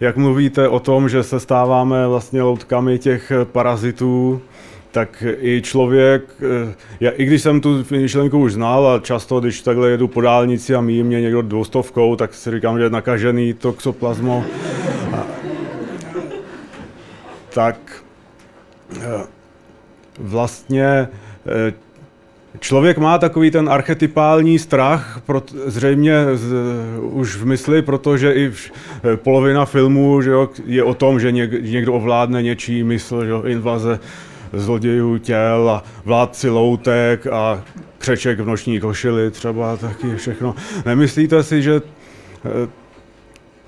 [0.00, 4.40] jak mluvíte o tom, že se stáváme vlastně loutkami těch parazitů,
[4.94, 9.62] tak i člověk, eh, já, i když jsem tu myšlenku už znal a často, když
[9.62, 13.54] takhle jedu po dálnici a míjí mě někdo dvoustovkou, tak si říkám, že je nakažený
[13.54, 14.44] toxoplasmo
[17.54, 17.76] tak
[19.00, 19.26] eh,
[20.18, 21.08] vlastně
[21.46, 21.72] eh,
[22.60, 25.20] Člověk má takový ten archetypální strach,
[25.66, 26.14] zřejmě
[27.00, 30.30] už v mysli, protože i eh, polovina filmů že
[30.64, 34.00] je o tom, že něk, někdo ovládne něčí mysl, že invaze
[34.52, 37.62] zlodějů těl a vládci loutek a
[37.98, 40.54] křeček v noční košili třeba taky všechno.
[40.86, 41.82] Nemyslíte si, že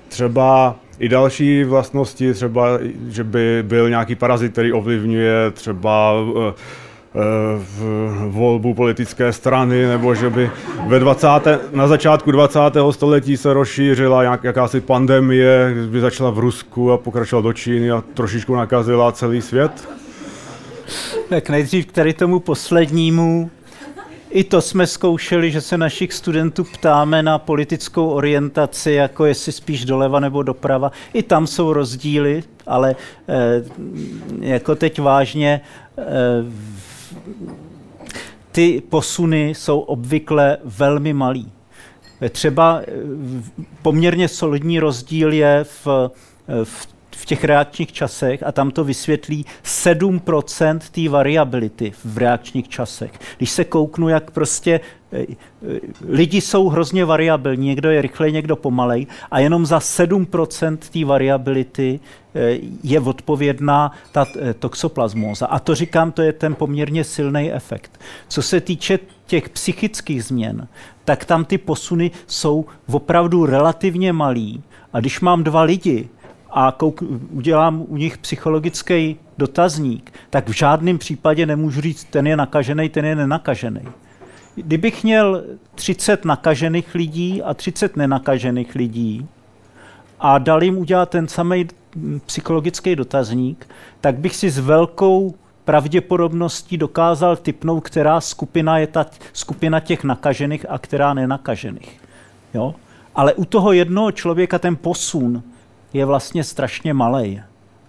[0.07, 2.79] třeba i další vlastnosti, třeba,
[3.09, 7.19] že by byl nějaký parazit, který ovlivňuje třeba eh, eh,
[7.57, 7.81] v
[8.29, 10.51] volbu politické strany, nebo že by
[10.87, 11.27] ve 20.
[11.73, 12.59] na začátku 20.
[12.91, 18.03] století se rozšířila jak, jakási pandemie, by začala v Rusku a pokračovala do Číny a
[18.13, 19.89] trošičku nakazila celý svět?
[21.29, 23.49] Tak nejdřív k tady tomu poslednímu.
[24.29, 29.85] I to jsme zkoušeli, že se našich studentů ptáme na politickou orientaci, jako jestli spíš
[29.85, 30.91] doleva nebo doprava.
[31.13, 32.95] I tam jsou rozdíly, ale
[33.27, 33.63] eh,
[34.39, 35.61] jako teď vážně
[35.97, 36.03] eh,
[38.51, 41.51] ty posuny jsou obvykle velmi malý.
[42.29, 42.91] Třeba eh,
[43.81, 45.87] poměrně solidní rozdíl je v,
[46.63, 53.11] v v těch reakčních časech a tam to vysvětlí 7% té variability v reakčních časech.
[53.37, 54.79] Když se kouknu, jak prostě
[55.11, 60.77] eh, eh, lidi jsou hrozně variabilní, někdo je rychlej, někdo pomalej a jenom za 7%
[60.77, 61.99] té variability
[62.35, 64.25] eh, je odpovědná ta
[64.59, 65.45] toxoplasmóza.
[65.45, 67.99] A to říkám, to je ten poměrně silný efekt.
[68.27, 70.67] Co se týče těch psychických změn,
[71.05, 74.63] tak tam ty posuny jsou opravdu relativně malý.
[74.93, 76.09] A když mám dva lidi,
[76.59, 82.37] a kouk, udělám u nich psychologický dotazník, tak v žádném případě nemůžu říct, ten je
[82.37, 83.81] nakažený, ten je nenakažený.
[84.55, 85.43] Kdybych měl
[85.75, 89.27] 30 nakažených lidí a 30 nenakažených lidí
[90.19, 91.67] a dal jim udělat ten samý
[92.25, 93.69] psychologický dotazník,
[94.01, 95.35] tak bych si s velkou
[95.65, 102.01] pravděpodobností dokázal typnout, která skupina je ta skupina těch nakažených a která nenakažených.
[102.53, 102.75] Jo?
[103.15, 105.43] Ale u toho jednoho člověka ten posun
[105.93, 107.41] je vlastně strašně malý.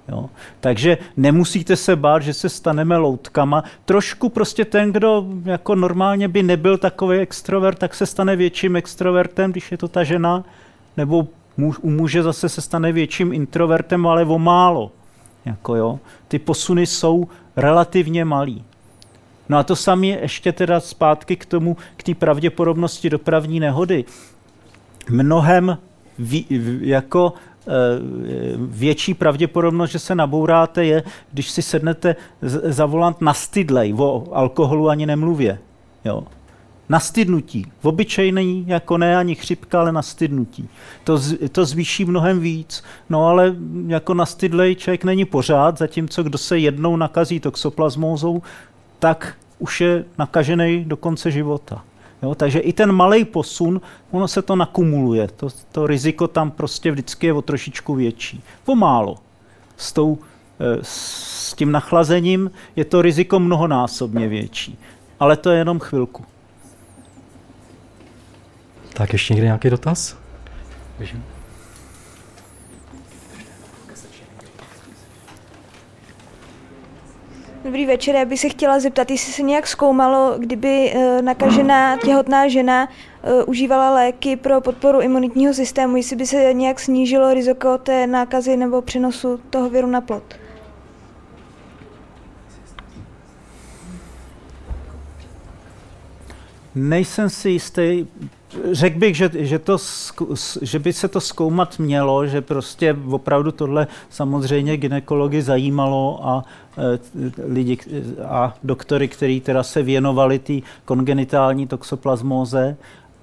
[0.08, 0.30] Jo?
[0.60, 3.64] Takže nemusíte se bát, že se staneme loutkama.
[3.84, 9.50] Trošku prostě ten, kdo jako normálně by nebyl takový extrovert, tak se stane větším extrovertem,
[9.50, 10.44] když je to ta žena,
[10.96, 14.92] nebo muž, u muže zase se stane větším introvertem, ale o málo.
[15.44, 15.98] Jako jo.
[16.28, 18.64] Ty posuny jsou relativně malý.
[19.48, 24.04] No a to samé ještě teda zpátky k tomu, k té pravděpodobnosti dopravní nehody.
[25.10, 25.78] Mnohem
[26.18, 26.46] ví,
[26.80, 27.32] jako
[28.56, 34.88] větší pravděpodobnost, že se nabouráte, je, když si sednete za volant na stydlej, o alkoholu
[34.88, 35.58] ani nemluvě.
[36.04, 36.24] Jo.
[36.88, 37.66] Na stydnutí.
[37.80, 40.68] V obyčejný, jako ne ani chřipka, ale na stydnutí.
[41.04, 41.20] To,
[41.52, 42.84] to zvýší mnohem víc.
[43.10, 48.42] No ale jako na stydlej člověk není pořád, zatímco kdo se jednou nakazí toxoplasmózou,
[48.98, 51.84] tak už je nakažený do konce života.
[52.22, 53.80] Jo, takže i ten malý posun,
[54.10, 55.28] ono se to nakumuluje.
[55.28, 58.42] To, to riziko tam prostě vždycky je o trošičku větší.
[58.64, 59.18] Pomálo.
[59.76, 60.18] S, tou,
[60.60, 64.78] eh, s tím nachlazením je to riziko mnohonásobně větší.
[65.20, 66.24] Ale to je jenom chvilku.
[68.92, 70.16] Tak ještě někde nějaký dotaz?
[70.98, 71.37] Běžím.
[77.68, 82.48] Dobrý večer, já bych se chtěla zeptat, jestli se nějak zkoumalo, kdyby eh, nakažená těhotná
[82.48, 82.88] žena
[83.22, 88.56] eh, užívala léky pro podporu imunitního systému, jestli by se nějak snížilo riziko té nákazy
[88.56, 90.22] nebo přenosu toho viru na plod.
[96.74, 98.06] Nejsem si jistý,
[98.72, 99.76] Řekl bych, že, že, to,
[100.62, 106.44] že by se to zkoumat mělo, že prostě opravdu tohle samozřejmě ginekology zajímalo a
[106.78, 106.98] e,
[107.52, 107.78] lidi
[108.24, 110.52] a doktory, kteří teda se věnovali té
[110.84, 112.76] kongenitální toxoplasmóze,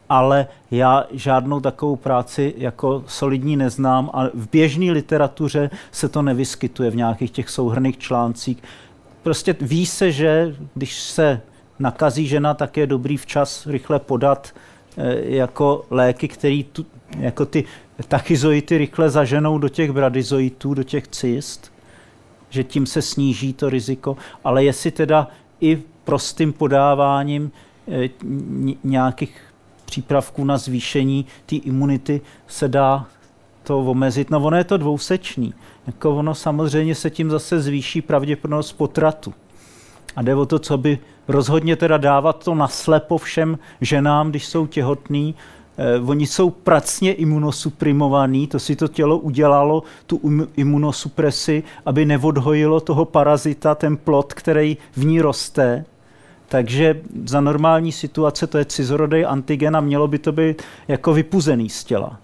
[0.09, 6.91] ale já žádnou takovou práci jako solidní neznám a v běžné literatuře se to nevyskytuje
[6.91, 8.57] v nějakých těch souhrných článcích.
[9.23, 11.41] Prostě ví se, že když se
[11.79, 14.53] nakazí žena, tak je dobrý včas rychle podat
[15.23, 16.61] jako léky, které
[17.19, 17.63] jako ty
[18.07, 21.71] tachyzoity rychle zaženou do těch bradyzoitů, do těch cyst,
[22.49, 25.27] že tím se sníží to riziko, ale jestli teda
[25.61, 27.51] i prostým podáváním
[27.87, 28.09] eh,
[28.83, 29.41] nějakých
[29.85, 33.07] přípravků na zvýšení té imunity se dá
[33.63, 34.29] to omezit.
[34.29, 35.53] No ono je to dvousečný.
[35.87, 39.33] Jako ono samozřejmě se tím zase zvýší pravděpodobnost potratu.
[40.15, 44.67] A jde o to, co by rozhodně teda dávat to naslepo všem ženám, když jsou
[44.67, 45.35] těhotný.
[45.77, 53.05] Eh, oni jsou pracně imunosuprimovaní, to si to tělo udělalo, tu imunosupresi, aby neodhojilo toho
[53.05, 55.85] parazita, ten plot, který v ní roste.
[56.47, 61.69] Takže za normální situace to je cizorodej antigen a mělo by to být jako vypuzený
[61.69, 62.19] z těla.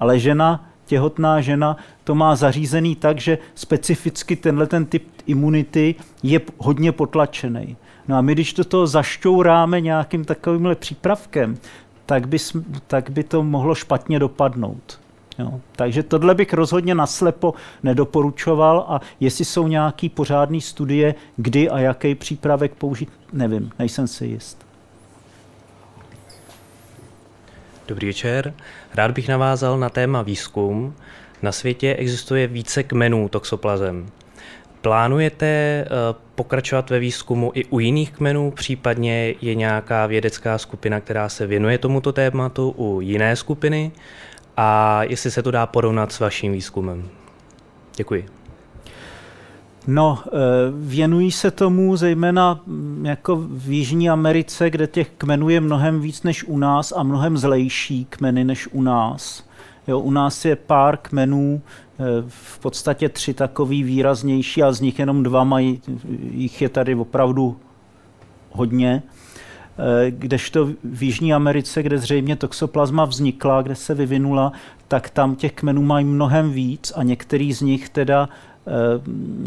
[0.00, 6.40] Ale žena, těhotná žena, to má zařízený tak, že specificky tenhle ten typ imunity je
[6.58, 7.76] hodně potlačený.
[8.08, 11.58] No a my, když do toho zašťouráme nějakým takovýmhle přípravkem,
[12.06, 12.38] tak by,
[12.86, 15.00] tak by to mohlo špatně dopadnout.
[15.38, 15.60] Jo.
[15.76, 22.14] Takže tohle bych rozhodně naslepo nedoporučoval a jestli jsou nějaký pořádné studie, kdy a jaký
[22.14, 24.66] přípravek použít, nevím, nejsem si jist.
[27.88, 28.54] Dobrý večer.
[28.94, 30.94] Rád bych navázal na téma výzkum.
[31.42, 34.06] Na světě existuje více kmenů toxoplazem.
[34.82, 35.86] Plánujete eh,
[36.34, 41.78] pokračovat ve výzkumu i u jiných kmenů, případně je nějaká vědecká skupina, která se věnuje
[41.78, 43.92] tomuto tématu u jiné skupiny
[44.56, 47.08] a jestli se to dá porovnat s vaším výzkumem?
[47.96, 48.26] Děkuji.
[49.86, 50.30] No, eh,
[50.74, 56.22] věnují se tomu zejména mm, jako v Jižní Americe, kde těch kmenů je mnohem víc
[56.22, 59.44] než u nás a mnohem zlejší kmeny než u nás.
[59.88, 64.98] Jo, u nás je pár kmenů, eh, v podstatě tři takový výraznější a z nich
[64.98, 65.82] jenom dva mají,
[66.30, 67.56] jich je tady opravdu
[68.50, 69.02] hodně.
[69.78, 74.52] Eh, kdežto v Jižní Americe, kde zřejmě toxoplazma vznikla, kde se vyvinula,
[74.88, 78.28] tak tam těch kmenů mají mnohem víc a některý z nich teda
[78.66, 78.70] eh,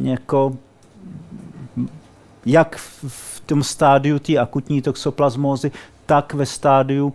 [0.04, 0.58] jako
[2.46, 2.76] jak
[3.08, 5.72] v tom stádiu té akutní toxoplasmózy,
[6.06, 7.14] tak ve stádiu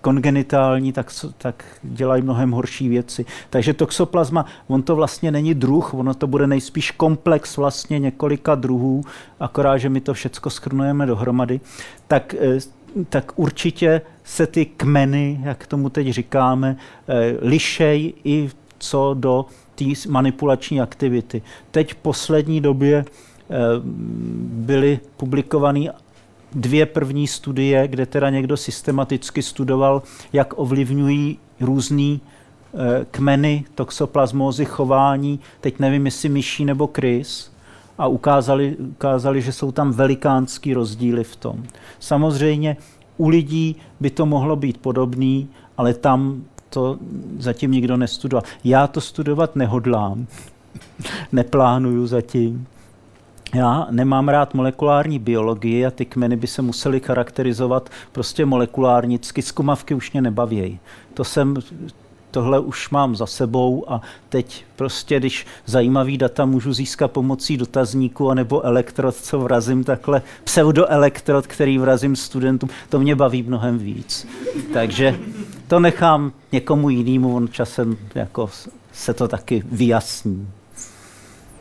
[0.00, 3.24] kongenitální, tak, tak dělají mnohem horší věci.
[3.50, 9.04] Takže toxoplasma, on to vlastně není druh, ono to bude nejspíš komplex vlastně několika druhů,
[9.40, 11.60] akorát, že my to všecko schrnujeme dohromady,
[12.08, 12.58] tak, eh,
[13.08, 16.76] tak určitě se ty kmeny, jak tomu teď říkáme,
[17.08, 21.42] eh, lišej i co do té manipulační aktivity.
[21.70, 23.04] Teď v poslední době
[24.44, 25.80] byly publikované
[26.52, 30.02] dvě první studie, kde teda někdo systematicky studoval,
[30.32, 37.50] jak ovlivňují různý e, kmeny toxoplasmózy chování, teď nevím, jestli myší nebo krys,
[38.00, 41.62] a ukázali, ukázali, že jsou tam velikánský rozdíly v tom.
[41.98, 42.76] Samozřejmě
[43.16, 46.98] u lidí by to mohlo být podobný, ale tam to
[47.38, 48.42] zatím nikdo nestudoval.
[48.64, 50.26] Já to studovat nehodlám,
[51.32, 52.66] neplánuju zatím.
[53.54, 59.42] Já nemám rád molekulární biologii a ty kmeny by se musely charakterizovat prostě molekulárnicky.
[59.42, 60.78] Zkumavky už mě nebavějí.
[61.14, 61.56] To jsem,
[62.30, 68.30] tohle už mám za sebou a teď prostě, když zajímavý data můžu získat pomocí dotazníku
[68.30, 74.26] anebo elektrod, co vrazím takhle, pseudoelektrod, který vrazím studentům, to mě baví mnohem víc.
[74.72, 75.18] Takže
[75.68, 78.50] to nechám někomu jinému, on časem jako
[78.92, 80.48] se to taky vyjasní.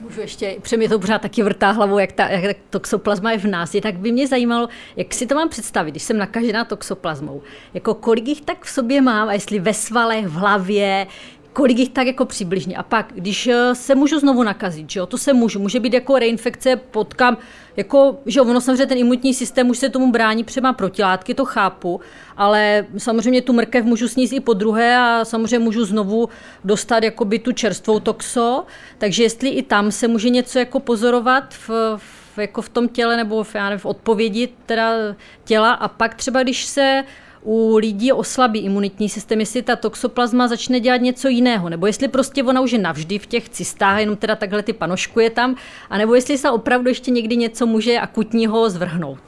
[0.01, 3.37] Můžu ještě, protože mě to pořád taky vrtá hlavou, jak ta, jak ta toxoplasma je
[3.37, 3.75] v nás.
[3.75, 7.41] Je, tak by mě zajímalo, jak si to mám představit, když jsem nakažená toxoplasmou.
[7.73, 11.07] Jako kolik jich tak v sobě mám a jestli ve svalech, v hlavě,
[11.53, 12.77] kolik jich tak jako přibližně.
[12.77, 15.93] A pak, když eh, se můžu znovu nakazit, že jo, to se můžu, může být
[15.93, 17.37] jako reinfekce, potkám,
[17.77, 21.45] jako, že jo, ono samozřejmě ten imunitní systém už se tomu brání, třeba protilátky, to
[21.45, 22.01] chápu,
[22.37, 26.29] ale samozřejmě tu mrkev můžu sníst i po druhé a samozřejmě můžu znovu
[26.63, 28.65] dostat jakoby tu čerstvou toxo,
[28.97, 33.17] takže jestli i tam se může něco jako pozorovat v, v jako v tom těle
[33.17, 34.91] nebo v, já nevím, v odpovědi teda
[35.43, 37.03] těla a pak třeba, když se
[37.43, 42.43] u lidí oslabí imunitní systém, jestli ta toxoplazma začne dělat něco jiného, nebo jestli prostě
[42.43, 45.55] ona už je navždy v těch cystách, jenom teda takhle ty panoškuje tam,
[45.89, 49.19] anebo jestli se opravdu ještě někdy něco může akutního zvrhnout.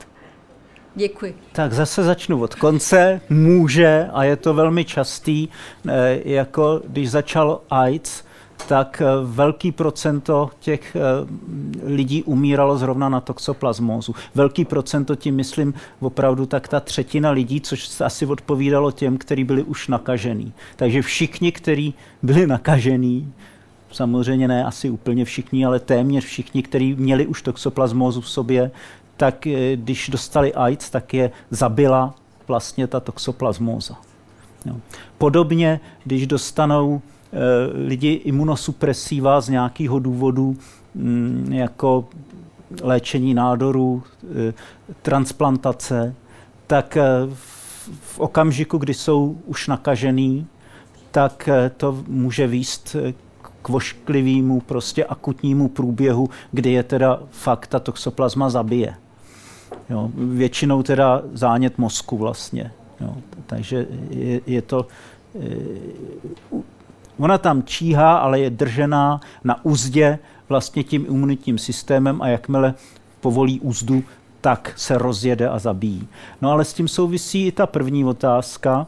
[0.95, 1.35] Děkuji.
[1.51, 3.21] Tak zase začnu od konce.
[3.29, 5.47] Může, a je to velmi častý,
[5.87, 8.23] eh, jako když začal AIDS,
[8.67, 10.99] tak eh, velký procento těch eh,
[11.83, 14.15] lidí umíralo zrovna na toxoplasmózu.
[14.35, 19.43] Velký procento tím myslím opravdu tak ta třetina lidí, což se asi odpovídalo těm, kteří
[19.43, 20.53] byli už nakažený.
[20.75, 23.33] Takže všichni, kteří byli nakažený,
[23.91, 28.71] samozřejmě ne asi úplně všichni, ale téměř všichni, kteří měli už toxoplasmózu v sobě,
[29.17, 32.15] tak eh, když dostali AIDS, tak je zabila
[32.47, 33.95] vlastně ta toxoplasmóza.
[34.65, 34.75] Jo.
[35.17, 37.01] Podobně, když dostanou
[37.73, 40.57] lidi imunosupresiva z nějakého důvodu,
[40.95, 42.07] mm, jako
[42.81, 44.03] léčení nádorů,
[44.49, 44.53] e,
[45.01, 46.15] transplantace,
[46.67, 47.03] tak e,
[47.33, 50.47] v, v okamžiku, kdy jsou už nakažený,
[51.11, 52.95] tak to může výst
[53.61, 58.95] k vošklivému, prostě akutnímu průběhu, kdy je teda fakt ta toxoplasma zabije.
[59.89, 62.71] Jo, většinou teda zánět mozku vlastně.
[63.01, 64.87] Jo, takže je, je to...
[67.21, 70.19] Ona tam číhá, ale je držená na úzdě
[70.49, 72.73] vlastně tím imunitním systémem a jakmile
[73.19, 74.03] povolí úzdu,
[74.41, 76.07] tak se rozjede a zabíjí.
[76.41, 78.87] No ale s tím souvisí i ta první otázka.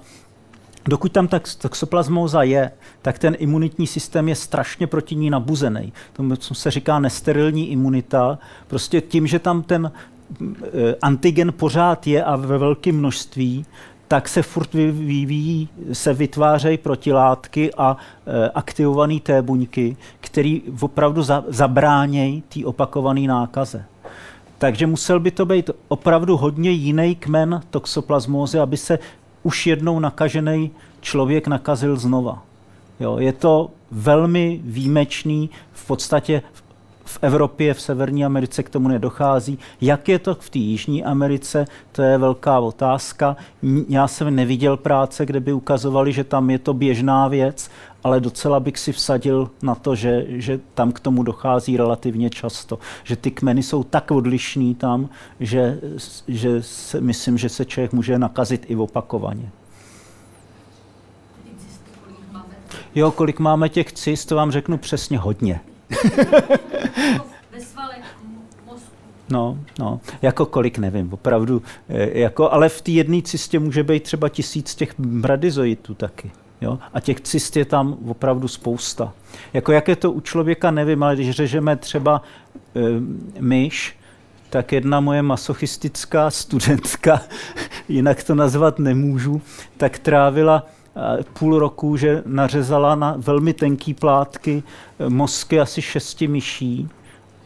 [0.85, 5.93] Dokud tam tak toxoplasmóza je, tak ten imunitní systém je strašně proti ní nabuzený.
[6.13, 8.39] To se říká nesterilní imunita.
[8.67, 9.91] Prostě tím, že tam ten
[10.41, 13.65] Eh, antigen pořád je a ve velkém množství,
[14.13, 21.43] tak se furt vyvíjí, se vytvářejí protilátky a e, aktivované té buňky, které opravdu za,
[21.47, 23.85] zabránějí té opakované nákaze.
[24.57, 28.99] Takže musel by to být opravdu hodně jiný kmen toxoplasmózy, aby se
[29.43, 30.71] už jednou nakažený
[31.01, 32.43] člověk nakazil znova.
[32.99, 36.41] Jo, je to velmi výjimečný, v podstatě
[37.05, 39.59] v Evropě, v Severní Americe k tomu nedochází.
[39.81, 43.35] Jak je to v té Jižní Americe, to je velká otázka.
[43.89, 47.69] Já jsem neviděl práce, kde by ukazovali, že tam je to běžná věc,
[48.03, 52.79] ale docela bych si vsadil na to, že, že tam k tomu dochází relativně často.
[53.03, 55.09] Že ty kmeny jsou tak odlišný tam,
[55.39, 55.79] že,
[56.27, 59.49] že se, myslím, že se člověk může nakazit i opakovaně.
[62.95, 65.59] Jo, kolik máme těch cyst, to vám řeknu přesně hodně.
[69.29, 74.03] No, no, jako kolik nevím, opravdu, eh, jako, ale v té jedné cistě může být
[74.03, 76.31] třeba tisíc těch bradyzoitů taky.
[76.61, 76.79] Jo?
[76.93, 79.13] A těch cist je tam opravdu spousta.
[79.53, 82.21] Jako jak je to u člověka, nevím, ale když řežeme třeba
[82.75, 82.79] e,
[83.39, 83.97] myš,
[84.49, 87.21] tak jedna moje masochistická studentka,
[87.89, 89.41] jinak to nazvat nemůžu,
[89.77, 90.65] tak trávila
[91.39, 94.63] půl roku, že nařezala na velmi tenký plátky
[94.99, 96.89] eh, mozky asi šesti myší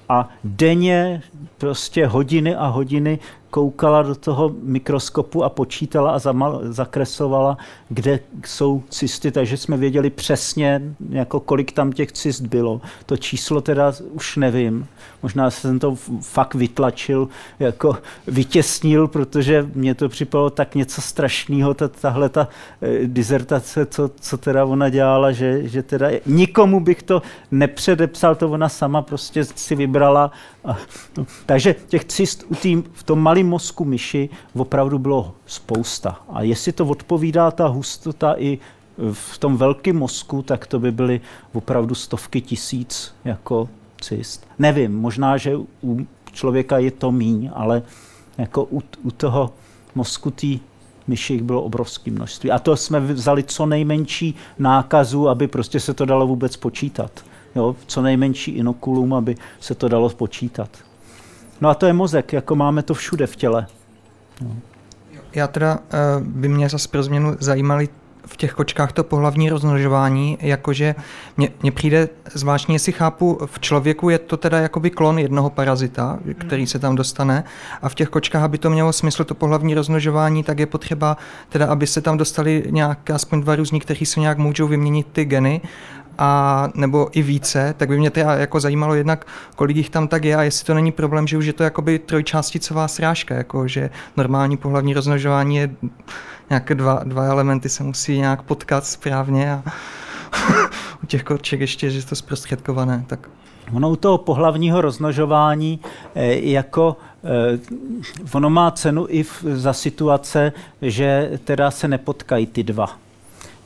[0.09, 1.21] a denně
[1.57, 3.19] prostě hodiny a hodiny
[3.49, 7.57] koukala do toho mikroskopu a počítala a zamal, zakresovala,
[7.89, 12.81] kde jsou cysty, takže jsme věděli přesně, jako kolik tam těch cyst bylo.
[13.05, 14.87] To číslo teda už nevím.
[15.23, 17.29] Možná jsem to fakt vytlačil,
[17.59, 17.97] jako
[18.27, 22.47] vytěsnil, protože mě to připadalo tak něco strašného, ta, tahle ta
[22.81, 27.21] e, dizertace, co, co teda ona dělala, že, že teda nikomu bych to
[27.51, 30.31] nepředepsal, to ona sama prostě si vybrala.
[30.67, 30.77] A,
[31.17, 36.19] no, takže těch cyst u tým, v tom malém mozku myši opravdu bylo spousta.
[36.29, 38.59] A jestli to odpovídá ta hustota i
[39.11, 41.21] v tom velkém mozku, tak to by byly
[41.53, 43.69] opravdu stovky tisíc jako
[44.01, 44.47] cyst.
[44.59, 47.83] Nevím, možná, že u člověka je to míň, ale
[48.37, 49.53] jako u, u toho
[49.95, 50.47] mozku té
[51.07, 52.51] myši jich bylo obrovské množství.
[52.51, 57.11] A to jsme vzali co nejmenší nákazu, aby prostě se to dalo vůbec počítat.
[57.57, 60.69] Jo, co nejmenší inokulum, aby se to dalo počítat.
[61.61, 63.67] No a to je mozek, jako máme to všude v těle.
[64.41, 64.55] No.
[65.33, 67.89] Já teda uh, by mě zase pro změnu zajímaly
[68.27, 70.95] v těch kočkách to pohlavní rozmnožování, jakože
[71.37, 76.19] mně, mně přijde zvláštně, jestli chápu, v člověku je to teda jakoby klon jednoho parazita,
[76.37, 77.43] který se tam dostane
[77.81, 81.17] a v těch kočkách, aby to mělo smysl, to pohlavní rozmnožování, tak je potřeba
[81.49, 85.25] teda, aby se tam dostali nějak, aspoň dva různí, kteří se nějak můžou vyměnit ty
[85.25, 85.61] geny
[86.17, 89.25] a nebo i více, tak by mě teda jako zajímalo jednak,
[89.55, 91.99] kolik jich tam tak je a jestli to není problém, že už je to jakoby
[91.99, 95.69] trojčásticová srážka, jako že normální pohlavní rozmnožování je
[96.49, 99.63] nějaké dva, dva elementy se musí nějak potkat správně a
[101.03, 103.29] u těch koček ještě, že je to zprostředkované, tak
[103.73, 105.79] Ono u toho pohlavního rozmnožování
[106.15, 107.59] eh, jako eh,
[108.33, 112.97] ono má cenu i v, za situace, že teda se nepotkají ty dva.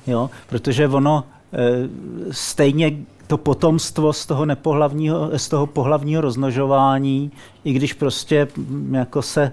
[0.08, 0.30] Jo?
[0.50, 1.24] Protože ono
[2.32, 2.98] stejně
[3.28, 7.32] to potomstvo z toho, nepohlavního, z toho pohlavního roznožování,
[7.64, 9.52] i když prostě mm, jako se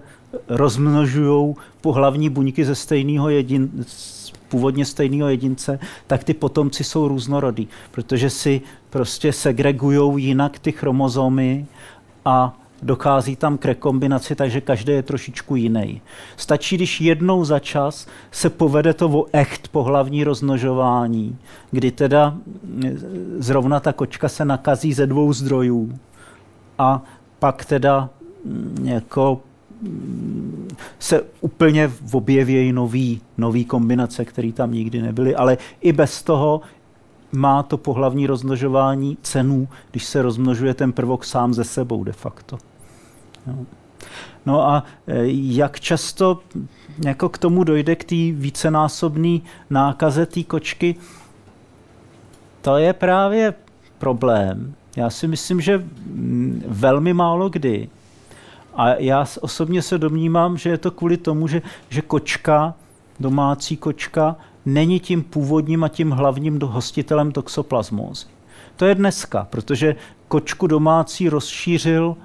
[0.49, 3.85] rozmnožují pohlavní buňky ze stejného jedin,
[4.49, 8.61] původně stejného jedince, tak ty potomci jsou různorodí, protože si
[8.91, 11.67] prostě segregují jinak ty chromozomy
[12.25, 16.01] a dochází tam k rekombinaci, takže každý je trošičku jiný.
[16.37, 21.39] Stačí, když jednou za čas se povede to o echt pohlavní rozmnožování,
[21.71, 22.37] kdy teda
[23.39, 25.99] zrovna ta kočka se nakazí ze dvou zdrojů
[26.79, 27.03] a
[27.39, 28.11] pak teda
[28.83, 29.41] jako
[30.99, 36.61] se úplně objevějí nový, nový kombinace, které tam nikdy nebyly, ale i bez toho
[37.33, 42.59] má to pohlavní rozmnožování cenu, když se rozmnožuje ten prvok sám ze sebou de facto.
[43.49, 43.67] No,
[44.47, 46.41] no a e, jak často
[47.05, 49.39] jako k tomu dojde k té vícenásobné
[49.71, 50.97] nákaze té kočky,
[52.61, 53.55] to je právě
[53.99, 54.75] problém.
[54.97, 55.85] Já si myslím, že
[56.67, 57.89] velmi málo kdy.
[58.75, 62.75] A já osobně se domnívám, že je to kvůli tomu, že, že kočka,
[63.21, 68.27] domácí kočka, není tím původním a tím hlavním hostitelem toxoplasmózy.
[68.77, 69.97] To je dneska, protože
[70.29, 72.17] kočku domácí rozšířil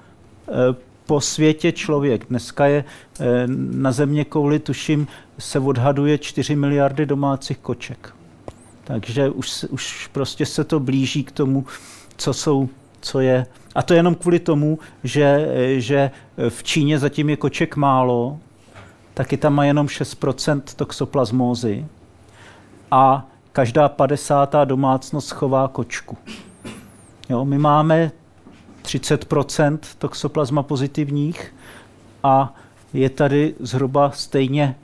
[0.48, 2.26] e, po světě člověk.
[2.30, 2.84] Dneska je
[3.20, 5.08] e, na země kouli, tuším,
[5.40, 8.16] se odhaduje 4 miliardy domácích koček.
[8.84, 11.66] Takže už, už prostě se to blíží k tomu,
[12.18, 12.70] co jsou,
[13.02, 13.46] co je.
[13.76, 15.48] A to jenom kvůli tomu, že,
[15.78, 16.12] že
[16.50, 18.40] v Číně zatím je koček málo,
[19.14, 21.86] taky tam má jenom 6% toxoplasmózy
[22.92, 24.56] a každá 50.
[24.66, 26.18] domácnost chová kočku.
[27.30, 28.12] Jo, my máme
[28.84, 31.56] 30% toxoplasma pozitivních
[32.24, 32.56] a
[32.94, 34.76] je tady zhruba stejně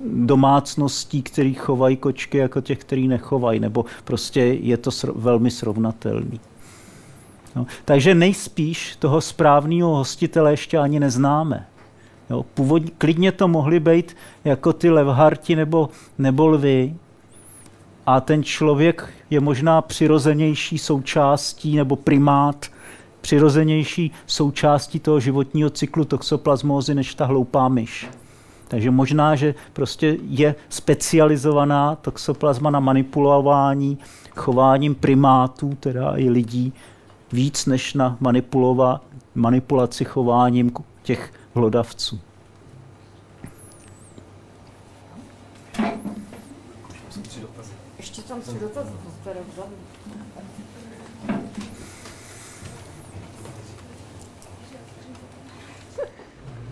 [0.00, 6.40] domácností, který chovají kočky, jako těch, který nechovají, nebo prostě je to sr- velmi srovnatelný.
[7.56, 11.66] No, takže nejspíš toho správného hostitele ještě ani neznáme.
[12.30, 15.88] Jo, původně, klidně to mohly být jako ty levharti nebo,
[16.18, 16.94] nebo lvy,
[18.08, 22.66] a ten člověk je možná přirozenější součástí nebo primát
[23.20, 28.08] přirozenější součástí toho životního cyklu toxoplasmózy než ta hloupá myš.
[28.68, 33.98] Takže možná, že prostě je specializovaná toxoplasma na manipulování
[34.36, 36.72] chováním primátů, teda i lidí,
[37.32, 39.00] víc než na manipulova,
[39.34, 40.72] manipulaci chováním
[41.02, 42.20] těch hlodavců.
[48.38, 48.86] Ještě tam si dotaz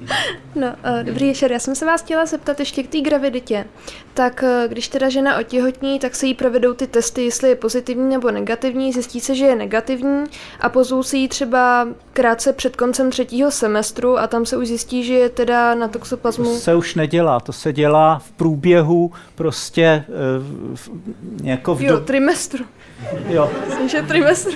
[0.54, 1.52] No, uh, dobrý večer.
[1.52, 3.64] Já jsem se vás chtěla zeptat ještě k té graviditě.
[4.14, 8.10] Tak uh, když teda žena otěhotní, tak se jí provedou ty testy, jestli je pozitivní
[8.10, 8.92] nebo negativní.
[8.92, 10.24] Zjistí se, že je negativní
[10.60, 15.04] a pozvou se jí třeba krátce před koncem třetího semestru a tam se už zjistí,
[15.04, 16.44] že je teda na toxoplasmu.
[16.44, 20.90] To se už nedělá, to se dělá v průběhu prostě uh, v,
[21.42, 22.00] jako v jo, do...
[22.00, 22.64] trimestru.
[23.28, 23.50] Jo.
[23.66, 24.52] Myslím, že trimestru.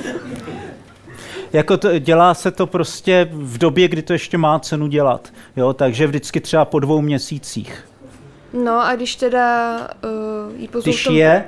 [1.53, 5.33] Jako to, dělá se to prostě v době, kdy to ještě má cenu dělat.
[5.57, 7.85] Jo, takže vždycky třeba po dvou měsících.
[8.53, 11.45] No a když teda uh, jí Když tom, je?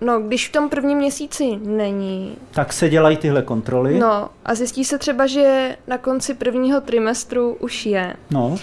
[0.00, 2.36] No, když v tom prvním měsíci není.
[2.50, 3.98] Tak se dělají tyhle kontroly.
[3.98, 8.16] No a zjistí se třeba, že na konci prvního trimestru už je.
[8.30, 8.58] No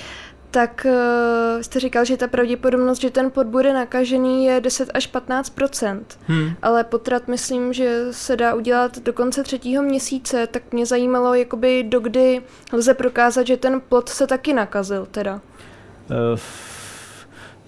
[0.52, 5.08] tak uh, jste říkal, že ta pravděpodobnost, že ten pod bude nakažený, je 10 až
[5.08, 5.54] 15
[6.28, 6.52] hmm.
[6.62, 11.84] Ale potrat myslím, že se dá udělat do konce třetího měsíce, tak mě zajímalo, jakoby
[11.84, 12.42] dokdy
[12.74, 15.42] lze prokázat, že ten plod se taky nakazil teda.
[16.34, 16.40] Uh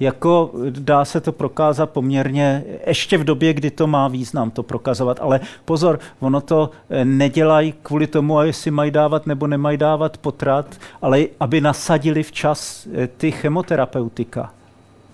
[0.01, 5.19] jako dá se to prokázat poměrně ještě v době, kdy to má význam to prokazovat.
[5.21, 10.17] Ale pozor, ono to eh, nedělají kvůli tomu, a jestli mají dávat nebo nemají dávat
[10.17, 10.65] potrat,
[11.01, 14.53] ale aby nasadili včas eh, ty chemoterapeutika.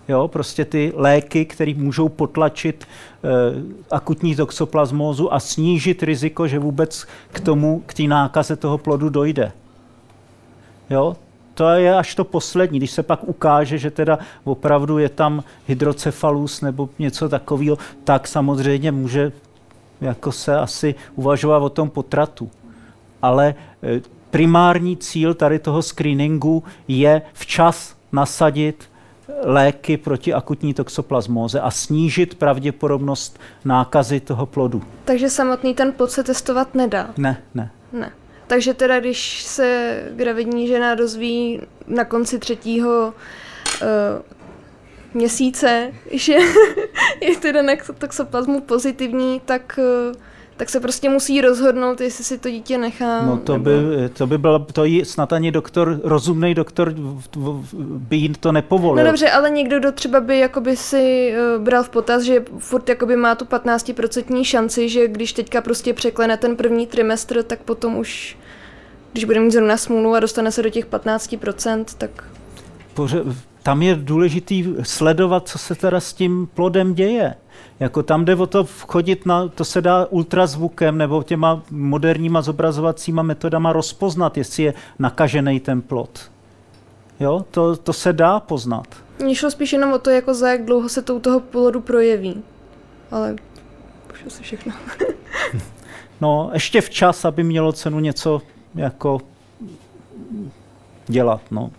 [0.08, 3.28] Jo, prostě ty léky, které můžou potlačit e,
[3.92, 9.52] akutní toxoplasmózu a snížit riziko, že vůbec k tomu, k té nákaze toho plodu dojde.
[10.90, 11.16] Jo,
[11.58, 16.62] to je až to poslední, když se pak ukáže, že teda opravdu je tam hydrocefalus
[16.62, 19.32] nebo něco takového, tak samozřejmě může
[20.02, 22.50] jako se asi uvažovat o tom potratu.
[23.22, 24.02] Ale e,
[24.32, 28.90] primární cíl tady toho screeningu je včas nasadit
[29.44, 34.84] léky proti akutní toxoplasmóze a snížit pravděpodobnost nákazy toho plodu.
[35.06, 37.10] Takže samotný ten plod se testovat nedá?
[37.18, 37.72] Ne, ne.
[37.94, 38.12] Ne.
[38.48, 43.14] Takže teda, když se gravidní žena dozví na konci třetího
[43.82, 43.88] uh,
[45.14, 46.38] měsíce, že
[47.22, 49.80] je teda na toxoplasmu pozitivní, tak
[50.12, 50.16] uh,
[50.58, 53.22] tak se prostě musí rozhodnout, jestli si to dítě nechá.
[53.22, 53.64] No to, nebo...
[53.64, 56.94] by, to by bylo, to jí snad ani doktor, rozumný doktor
[57.78, 59.04] by jí to nepovolil.
[59.04, 62.90] No dobře, ale někdo, kdo třeba by jakoby si uh, bral v potaz, že furt
[62.90, 67.98] jakoby má tu 15% šanci, že když teďka prostě překlene ten první trimestr, tak potom
[67.98, 68.38] už,
[69.12, 72.24] když bude mít zrovna smůlu a dostane se do těch 15%, tak...
[72.94, 73.24] Poře-
[73.64, 77.36] tam je důležitý sledovat, co se teda s tím plodem děje.
[77.80, 83.24] Jako tam jde o to vchodit na, to se dá ultrazvukem nebo těma moderníma zobrazovacíma
[83.24, 86.32] metodama rozpoznat, jestli je nakažený ten plod.
[87.20, 88.88] Jo, to, to se dá poznat.
[89.20, 91.82] Mně šlo spíš jenom o to, jako za jak dlouho se to u toho plodu
[91.82, 92.44] projeví.
[93.12, 93.36] Ale
[94.14, 94.74] už asi všechno.
[96.22, 98.42] no, ještě včas, aby mělo cenu něco
[98.76, 99.22] jako
[101.08, 101.72] dělat, no.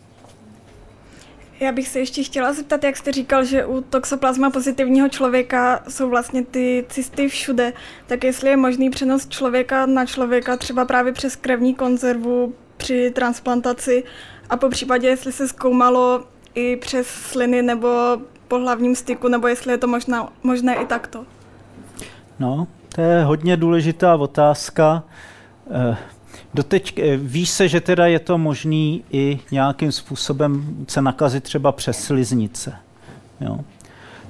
[1.60, 6.08] Já bych se ještě chtěla zeptat, jak jste říkal, že u toxoplasma pozitivního člověka jsou
[6.08, 7.72] vlastně ty cysty všude,
[8.06, 14.04] tak jestli je možný přenos člověka na člověka třeba právě přes krevní konzervu při transplantaci
[14.50, 16.24] a po případě, jestli se zkoumalo
[16.54, 17.88] i přes sliny nebo
[18.48, 21.24] po hlavním styku, nebo jestli je to možná, možné i takto.
[22.38, 25.02] No, to je hodně důležitá otázka.
[25.70, 25.96] Eh,
[26.54, 31.72] Doteď eh, ví se, že teda je to možný i nějakým způsobem se nakazit třeba
[31.72, 32.76] přes sliznice.
[33.40, 33.60] Jo.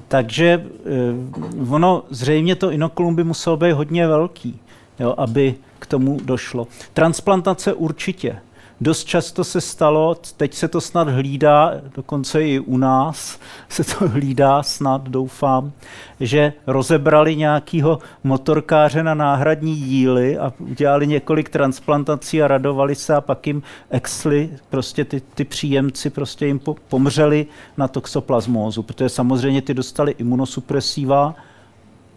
[0.08, 4.60] Takže eh, ono zřejmě to inokulum by muselo být hodně velký,
[5.00, 6.66] jo, aby k tomu došlo.
[6.92, 8.38] Transplantace určitě.
[8.80, 14.08] Dost často se stalo, teď se to snad hlídá, dokonce i u nás se to
[14.08, 15.72] hlídá, snad doufám,
[16.20, 23.20] že rozebrali nějakého motorkáře na náhradní díly a udělali několik transplantací a radovali se a
[23.20, 27.46] pak jim exli, prostě ty, ty příjemci prostě jim pomřeli
[27.76, 31.34] na toxoplasmózu, protože samozřejmě ty dostali imunosupresiva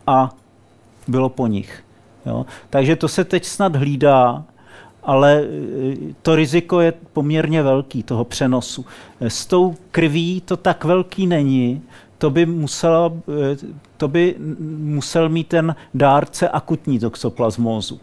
[0.08, 0.30] a
[1.08, 1.84] bylo po nich.
[2.26, 2.46] Jo?
[2.70, 4.44] Takže to se teď snad hlídá
[5.04, 5.46] ale e,
[6.22, 8.86] to riziko je poměrně velký toho přenosu.
[9.22, 11.82] E, s tou krví to tak velký není,
[12.18, 13.12] to by, musela,
[13.52, 13.58] e,
[13.98, 14.36] to by
[14.78, 18.00] musel mít ten dárce akutní toxoplasmózu.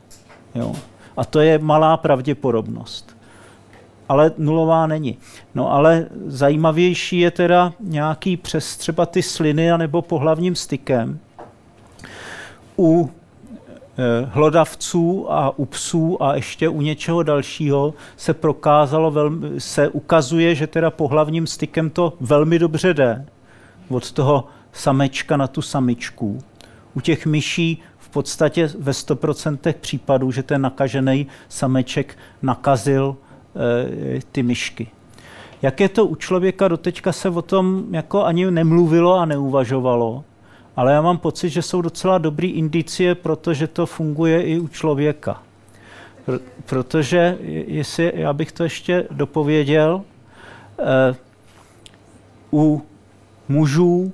[0.54, 0.74] Jo.
[1.16, 3.16] A to je malá pravděpodobnost.
[4.08, 5.18] Ale nulová není.
[5.54, 11.18] No ale zajímavější je teda nějaký přes třeba ty sliny nebo pohlavním stykem.
[12.78, 13.10] U
[14.24, 20.66] hlodavců a u psů a ještě u něčeho dalšího se prokázalo, velmi, se ukazuje, že
[20.66, 23.26] teda pohlavním stykem to velmi dobře jde
[23.88, 26.38] od toho samečka na tu samičku.
[26.94, 33.16] U těch myší v podstatě ve 100% případů, že ten nakažený sameček nakazil
[34.16, 34.88] e, ty myšky.
[35.62, 40.24] Jak je to u člověka, doteďka se o tom jako ani nemluvilo a neuvažovalo
[40.78, 45.42] ale já mám pocit, že jsou docela dobrý indicie, protože to funguje i u člověka.
[46.26, 50.02] Pr- protože, jestli já bych to ještě dopověděl,
[50.78, 51.16] eh,
[52.52, 52.82] u
[53.48, 54.12] mužů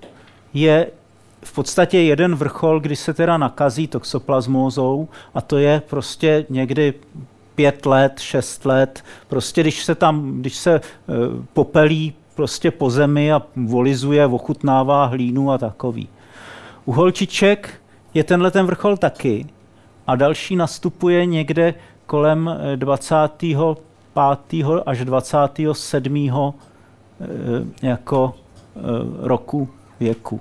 [0.54, 0.86] je
[1.42, 6.94] v podstatě jeden vrchol, kdy se teda nakazí toxoplasmózou a to je prostě někdy
[7.54, 10.80] pět let, šest let, prostě když se tam, když se e,
[11.52, 16.08] popelí prostě po zemi a volizuje, ochutnává hlínu a takový.
[16.84, 17.74] U holčiček
[18.14, 19.46] je tenhle ten vrchol taky
[20.06, 21.74] a další nastupuje někde
[22.06, 23.58] kolem 25.
[24.16, 26.54] Eh, až 27.
[27.20, 28.34] Eh, jako
[28.76, 28.80] eh,
[29.18, 29.68] roku
[30.00, 30.40] věku.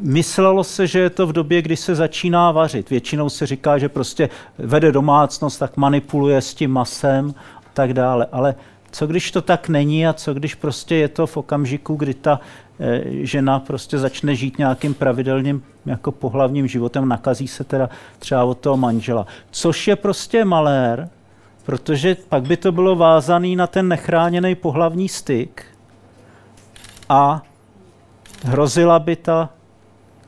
[0.00, 2.90] Myslelo se, že je to v době, kdy se začíná vařit.
[2.90, 8.26] Většinou se říká, že prostě vede domácnost, tak manipuluje s tím masem a tak dále.
[8.32, 8.54] Ale
[8.90, 12.40] co když to tak není a co když prostě je to v okamžiku, kdy ta
[13.08, 18.76] žena prostě začne žít nějakým pravidelným jako pohlavním životem, nakazí se teda třeba od toho
[18.76, 19.26] manžela.
[19.50, 21.08] Což je prostě malér,
[21.66, 25.64] protože pak by to bylo vázaný na ten nechráněný pohlavní styk
[27.08, 27.42] a
[28.44, 29.50] hrozila by ta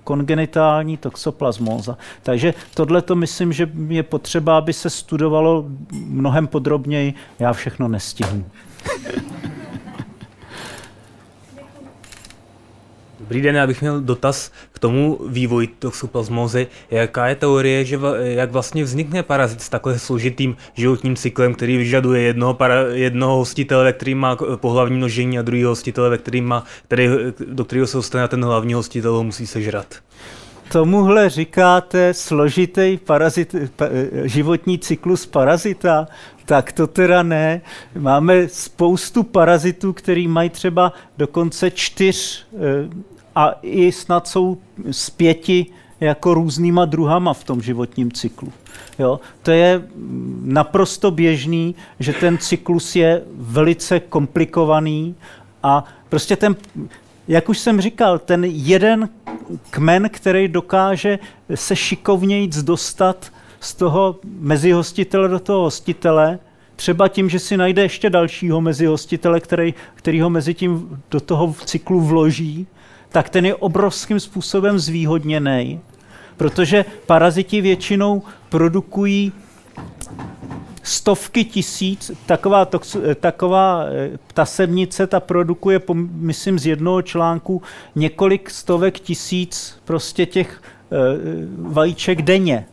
[0.04, 1.98] kongenitální toxoplasmóza.
[2.22, 7.14] Takže tohle to myslím, že je potřeba, aby se studovalo mnohem podrobněji.
[7.38, 8.44] Já všechno nestihnu.
[13.30, 16.66] Dobrý den, já bych měl dotaz k tomu vývoji toxoplasmózy.
[16.90, 22.22] Jaká je teorie, že jak vlastně vznikne parazit s takhle složitým životním cyklem, který vyžaduje
[22.22, 27.08] jednoho, para, jednoho hostitele, který má pohlavní množení a druhého hostitele, který má, který,
[27.48, 29.94] do kterého se dostane ten hlavní hostitel ho musí sežrat?
[30.72, 33.84] Tomuhle říkáte složitý parazit, pa,
[34.24, 36.08] životní cyklus parazita?
[36.44, 37.60] Tak to teda ne.
[37.98, 44.58] Máme spoustu parazitů, který mají třeba dokonce čtyř eh, a i snad jsou
[44.90, 45.66] z pěti
[46.00, 48.52] jako různýma druhama v tom životním cyklu.
[48.98, 49.20] Jo?
[49.42, 49.82] To je
[50.42, 55.14] naprosto běžný, že ten cyklus je velice komplikovaný
[55.62, 56.56] a prostě ten,
[57.28, 59.08] jak už jsem říkal, ten jeden
[59.70, 61.18] kmen, který dokáže
[61.54, 66.38] se šikovnějíc dostat z toho mezihostitele do toho hostitele,
[66.76, 71.54] třeba tím, že si najde ještě dalšího mezihostitele, který, který ho mezi tím do toho
[71.64, 72.66] cyklu vloží,
[73.12, 75.80] tak ten je obrovským způsobem zvýhodněný,
[76.36, 79.32] protože paraziti většinou produkují
[80.82, 85.80] stovky tisíc, taková, tox, taková eh, tasemnice, ta produkuje,
[86.10, 87.62] myslím, z jednoho článku
[87.94, 90.62] několik stovek tisíc prostě těch
[90.92, 90.96] e,
[91.58, 92.66] vajíček denně.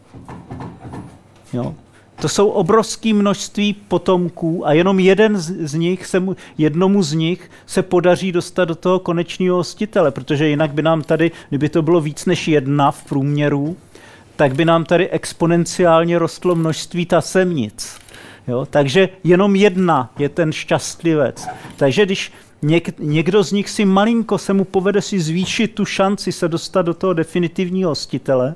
[1.54, 1.76] Jo.
[2.22, 7.52] To jsou obrovské množství potomků a jenom jeden z, nich se mu, jednomu z nich
[7.66, 12.02] se podaří dostat do toho konečného hostitele, protože jinak by nám tady, kdyby to bylo
[12.02, 13.78] víc než jedna v průměru,
[14.36, 18.00] tak by nám tady exponenciálně rostlo množství tasemnic.
[18.48, 18.68] Jo?
[18.70, 21.48] Takže jenom jedna je ten šťastlivec.
[21.76, 22.32] Takže když
[22.62, 26.82] něk, někdo z nich si malinko se mu povede si zvýšit tu šanci se dostat
[26.82, 28.56] do toho definitivního hostitele,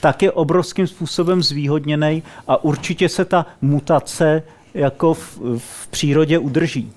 [0.00, 4.42] tak je obrovským způsobem zvýhodněný a určitě se ta mutace
[4.74, 6.92] jako v, v přírodě udrží.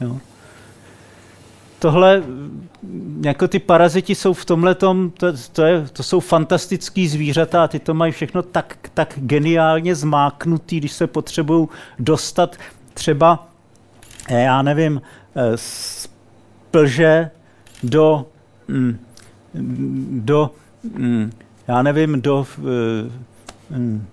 [0.00, 0.18] Jo.
[1.78, 2.22] Tohle,
[3.24, 4.96] jako ty paraziti jsou v tomhle to,
[5.52, 10.78] to, je, to jsou fantastický zvířata a ty to mají všechno tak, tak geniálně zmáknutý,
[10.78, 11.68] když se potřebují
[11.98, 12.56] dostat
[12.94, 13.48] třeba,
[14.28, 15.02] eh, já nevím,
[15.34, 16.08] eh, z
[16.70, 17.30] plže
[17.82, 18.26] do,
[18.68, 18.98] mm,
[20.10, 20.50] do
[20.96, 21.32] mm,
[21.68, 23.10] já nevím, do, eh,
[23.70, 24.06] hm,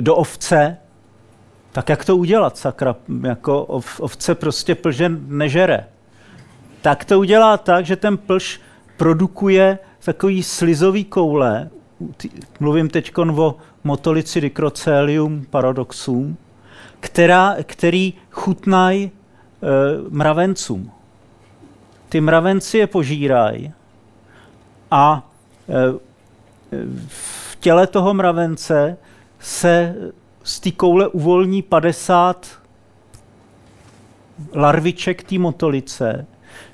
[0.00, 0.76] do ovce,
[1.72, 2.96] tak jak to udělat, sakra?
[3.22, 3.64] Jako
[3.98, 5.86] ovce prostě plže nežere.
[6.82, 8.60] Tak to udělá tak, že ten plž
[8.96, 11.70] produkuje takový slizový koule,
[12.60, 16.36] mluvím teď o motolici dicrocelium paradoxum,
[17.00, 19.10] která, který chutnají e,
[20.08, 20.90] mravencům.
[22.08, 23.72] Ty mravenci je požírají
[24.92, 25.28] a
[25.68, 25.98] e,
[27.06, 28.96] v těle toho mravence
[29.40, 29.94] se
[30.42, 32.46] z té koule uvolní 50
[34.54, 36.26] larviček té motolice.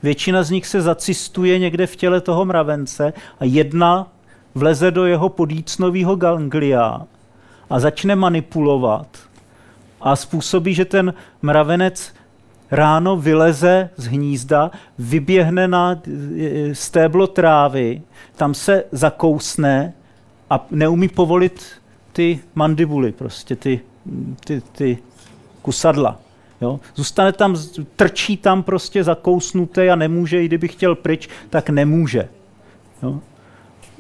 [0.03, 4.13] Většina z nich se zacistuje někde v těle toho mravence a jedna
[4.55, 7.07] vleze do jeho podícnového ganglia
[7.71, 9.07] a začne manipulovat
[10.01, 12.15] a způsobí, že ten mravenec
[12.71, 16.03] ráno vyleze z hnízda, vyběhne na
[16.39, 18.03] e, stéblo trávy,
[18.37, 19.93] tam se zakousne
[20.51, 21.65] a neumí povolit
[22.13, 23.81] ty mandibuly, prostě ty,
[24.45, 24.99] ty, ty
[25.63, 26.21] kusadla.
[26.61, 26.81] Jo?
[26.95, 27.57] Zůstane tam,
[27.97, 32.29] trčí tam prostě zakousnuté a nemůže, i kdyby chtěl pryč, tak nemůže.
[33.03, 33.21] Jo?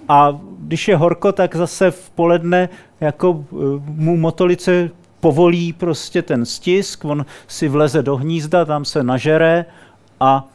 [0.09, 2.69] A když je horko, tak zase v poledne
[3.01, 3.55] jako e,
[3.86, 4.90] mu motolice
[5.20, 9.65] povolí prostě ten stisk, on si vleze do hnízda, tam se nažere
[10.20, 10.49] a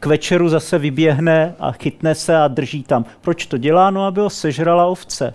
[0.00, 3.04] k večeru zase vyběhne a chytne se a drží tam.
[3.20, 3.90] Proč to dělá?
[3.90, 5.34] No, aby ho sežrala ovce.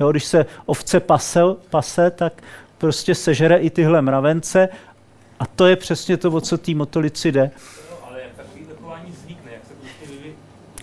[0.00, 1.40] Jo, když se ovce pase,
[1.70, 2.42] pase, tak
[2.78, 4.68] prostě sežere i tyhle mravence
[5.38, 7.50] a to je přesně to, o co té motolici jde.
[8.08, 10.06] ale jak takový zachování vznikne, jak se prostě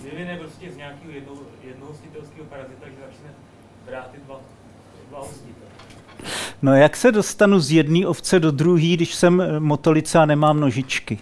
[0.04, 3.30] vyvine prostě z nějakého jedno, jednohostitelského parazita, že začne
[3.86, 4.40] brát ty dva,
[5.10, 5.70] dva hostitele.
[6.62, 11.20] No jak se dostanu z jedné ovce do druhé, když jsem motolice a nemám nožičky?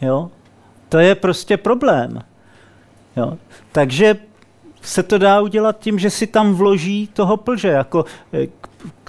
[0.00, 0.30] Jo?
[0.88, 2.22] To je prostě problém.
[3.16, 3.38] Jo?
[3.72, 4.16] Takže
[4.82, 7.68] se to dá udělat tím, že si tam vloží toho plže.
[7.68, 8.46] Jako eh,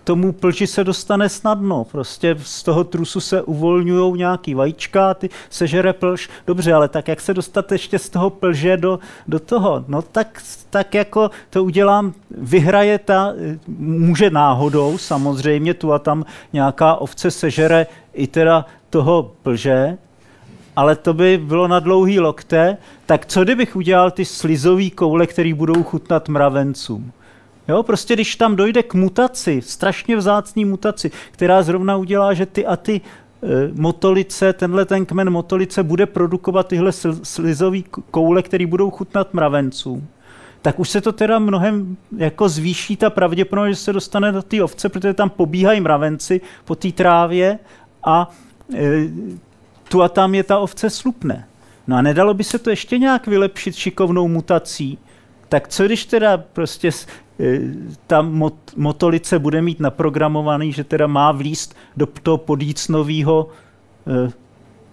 [0.07, 1.83] tomu plži se dostane snadno.
[1.83, 6.29] Prostě z toho trusu se uvolňují nějaký vajíčka, ty sežere plž.
[6.47, 9.85] Dobře, ale tak jak se dostat ještě z toho plže do, do toho?
[9.87, 13.33] No tak, tak jako to udělám, vyhraje ta,
[13.77, 19.97] může náhodou samozřejmě, tu a tam nějaká ovce sežere i teda toho plže,
[20.75, 25.53] ale to by bylo na dlouhý lokte, tak co kdybych udělal ty slizové koule, které
[25.53, 27.11] budou chutnat mravencům?
[27.67, 32.65] Jo, prostě když tam dojde k mutaci, strašně vzácný mutaci, která zrovna udělá, že ty
[32.65, 33.01] a ty e,
[33.73, 36.91] motolice, tenhle ten kmen motolice bude produkovat tyhle
[37.23, 37.79] slizové
[38.11, 40.07] koule, které budou chutnat mravencům,
[40.61, 44.63] tak už se to teda mnohem jako zvýší ta pravděpodobnost, že se dostane do té
[44.63, 47.59] ovce, protože tam pobíhají mravenci po té trávě
[48.03, 48.29] a
[48.73, 49.09] e,
[49.89, 51.47] tu a tam je ta ovce slupne.
[51.87, 54.97] No a nedalo by se to ještě nějak vylepšit šikovnou mutací?
[55.49, 56.91] Tak co když teda prostě
[58.07, 63.47] ta mot, motolice bude mít naprogramovaný, že teda má vlíst do toho podícnového
[64.07, 64.31] e,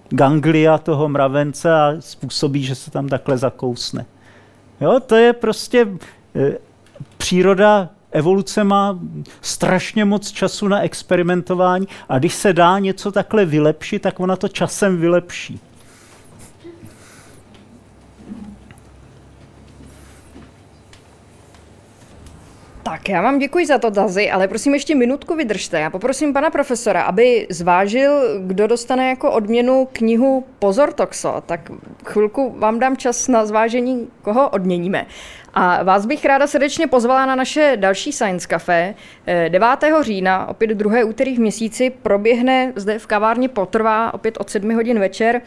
[0.08, 4.06] ganglia toho mravence a způsobí, že se tam takhle zakousne.
[4.80, 5.88] Jo, to je prostě
[6.36, 6.58] e,
[7.16, 8.98] příroda evoluce má
[9.40, 14.48] strašně moc času na experimentování a když se dá něco takhle vylepšit, tak ona to
[14.48, 15.60] časem vylepší.
[22.94, 25.80] Tak já vám děkuji za to, Dazy, ale prosím ještě minutku vydržte.
[25.80, 31.42] Já poprosím pana profesora, aby zvážil, kdo dostane jako odměnu knihu Pozor Toxo.
[31.46, 31.70] Tak
[32.04, 35.06] chvilku vám dám čas na zvážení, koho odměníme.
[35.54, 38.94] A vás bych ráda srdečně pozvala na naše další Science Café.
[39.48, 39.68] 9.
[40.00, 44.98] října, opět druhé úterý v měsíci, proběhne zde v kavárně Potrvá, opět od 7 hodin
[44.98, 45.42] večer,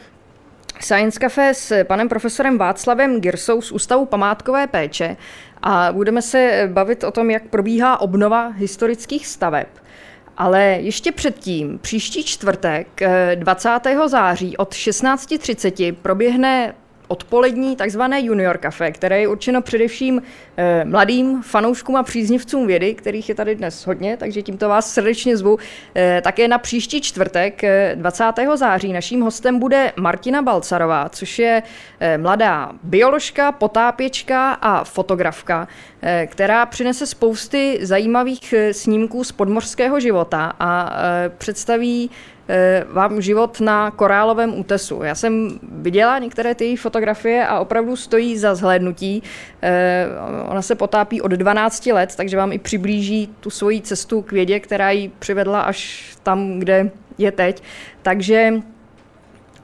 [0.83, 5.17] Science Café s panem profesorem Václavem Girsou z Ústavu památkové péče
[5.61, 9.67] a budeme se bavit o tom, jak probíhá obnova historických staveb.
[10.37, 13.01] Ale ještě předtím, příští čtvrtek
[13.35, 13.69] 20.
[14.05, 16.73] září od 16.30 proběhne
[17.07, 20.21] odpolední takzvané junior kafe, které je určeno především
[20.57, 25.37] eh, mladým fanouškům a příznivcům vědy, kterých je tady dnes hodně, takže tímto vás srdečně
[25.37, 25.57] zvu.
[25.95, 27.61] Eh, také na příští čtvrtek
[27.95, 28.39] 20.
[28.39, 31.63] Eh, září naším hostem bude Martina Balcarová, což je
[32.17, 35.67] mladá bioložka, potápěčka a fotografka,
[36.25, 40.91] která přinese spousty zajímavých snímků z podmořského života a
[41.37, 42.09] představí
[42.49, 45.03] Eh, vám život na korálovém útesu.
[45.03, 49.23] Já jsem viděla některé ty fotografie a opravdu stojí za zhlédnutí.
[49.61, 50.05] Eh,
[50.47, 54.59] ona se potápí od 12 let, takže vám i přiblíží tu svoji cestu k vědě,
[54.59, 57.63] která ji přivedla až tam, kde je teď.
[58.01, 58.53] Takže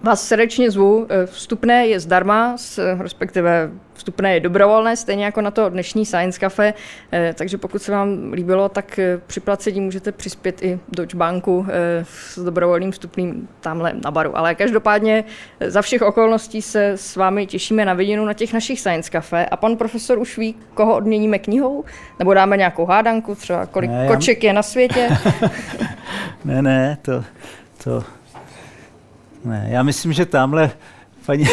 [0.04, 1.08] vás srdečně zvu.
[1.10, 2.56] Eh, vstupné je zdarma,
[3.00, 6.74] respektive vstupné je dobrovolné, stejně jako na to dnešní Science Cafe,
[7.12, 11.66] eh, takže pokud se vám líbilo, tak eh, při placení můžete přispět i Deutsche Banku
[12.04, 14.38] s dobrovolným vstupným tamhle na baru.
[14.38, 15.24] Ale každopádně
[15.68, 19.58] za všech okolností se s vámi těšíme na viděnou na těch našich Science Cafe a
[19.58, 21.84] pan profesor už ví, koho odměníme knihou,
[22.20, 24.50] nebo dáme nějakou hádanku, třeba kolik ne, koček já...
[24.50, 25.10] je na světě.
[26.46, 27.24] ne, ne, to,
[27.84, 28.04] to
[29.46, 30.72] ne, já myslím, že tamhle
[31.26, 31.46] paní,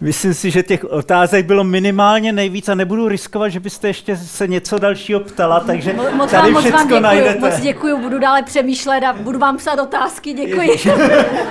[0.00, 4.46] myslím si, že těch otázek bylo minimálně nejvíc a nebudu riskovat, že byste ještě se
[4.46, 7.38] něco dalšího ptala, takže moc tady vám, všechno moc vám najdete.
[7.38, 10.70] Moc děkuji, budu dále přemýšlet a budu vám psát otázky, děkuji.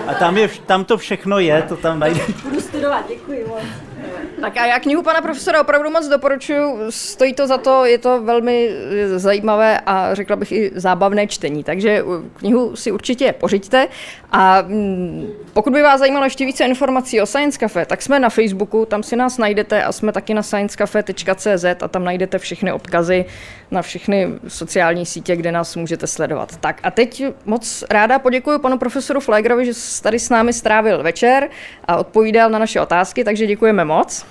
[0.08, 2.34] A tam, je, tam to všechno je, to tam najdete.
[2.44, 3.62] Budu studovat, děkuji moc.
[4.42, 8.22] Tak a já knihu pana profesora opravdu moc doporučuji, stojí to za to, je to
[8.22, 8.70] velmi
[9.16, 12.04] zajímavé a řekla bych i zábavné čtení, takže
[12.36, 13.88] knihu si určitě pořiďte
[14.32, 18.30] a mm, pokud by vás zajímalo ještě více informací o Science Cafe, tak jsme na
[18.30, 23.26] Facebooku, tam si nás najdete a jsme taky na sciencecafe.cz a tam najdete všechny odkazy
[23.72, 26.58] na všechny sociální sítě, kde nás můžete sledovat.
[26.58, 29.72] Tak a teď moc ráda poděkuji panu profesoru Flegrovi, že
[30.04, 31.50] tady s námi strávil večer
[31.88, 34.26] a odpovídal na naše otázky, takže děkujeme moc.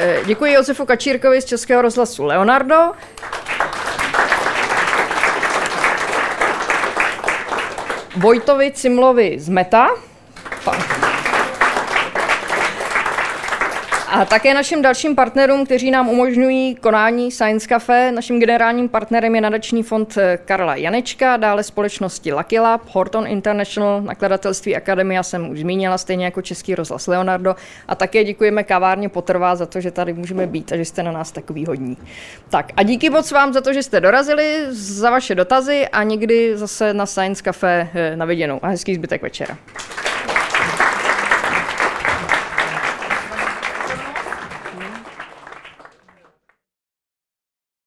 [0.00, 2.92] Eh, děkuji Josefu Kačírkovi z Českého rozhlasu Leonardo.
[8.18, 9.88] Vojtovi Cimlovi z Meta.
[14.10, 18.12] A také našim dalším partnerům, kteří nám umožňují konání Science Cafe.
[18.12, 24.02] Naším generálním partnerem je nadační fond eh, Karla Janečka, dále společnosti Lucky Lab, Horton International,
[24.02, 27.56] nakladatelství Akademia jsem už zmínila, stejně jako Český rozhlas Leonardo.
[27.88, 31.12] A také děkujeme kavárně Potrvá za to, že tady můžeme být a že jste na
[31.12, 31.96] nás takový hodní.
[32.48, 36.56] Tak a díky moc vám za to, že jste dorazili, za vaše dotazy a někdy
[36.56, 38.60] zase na Science Cafe eh, na viděnou.
[38.62, 39.58] A hezký zbytek večera.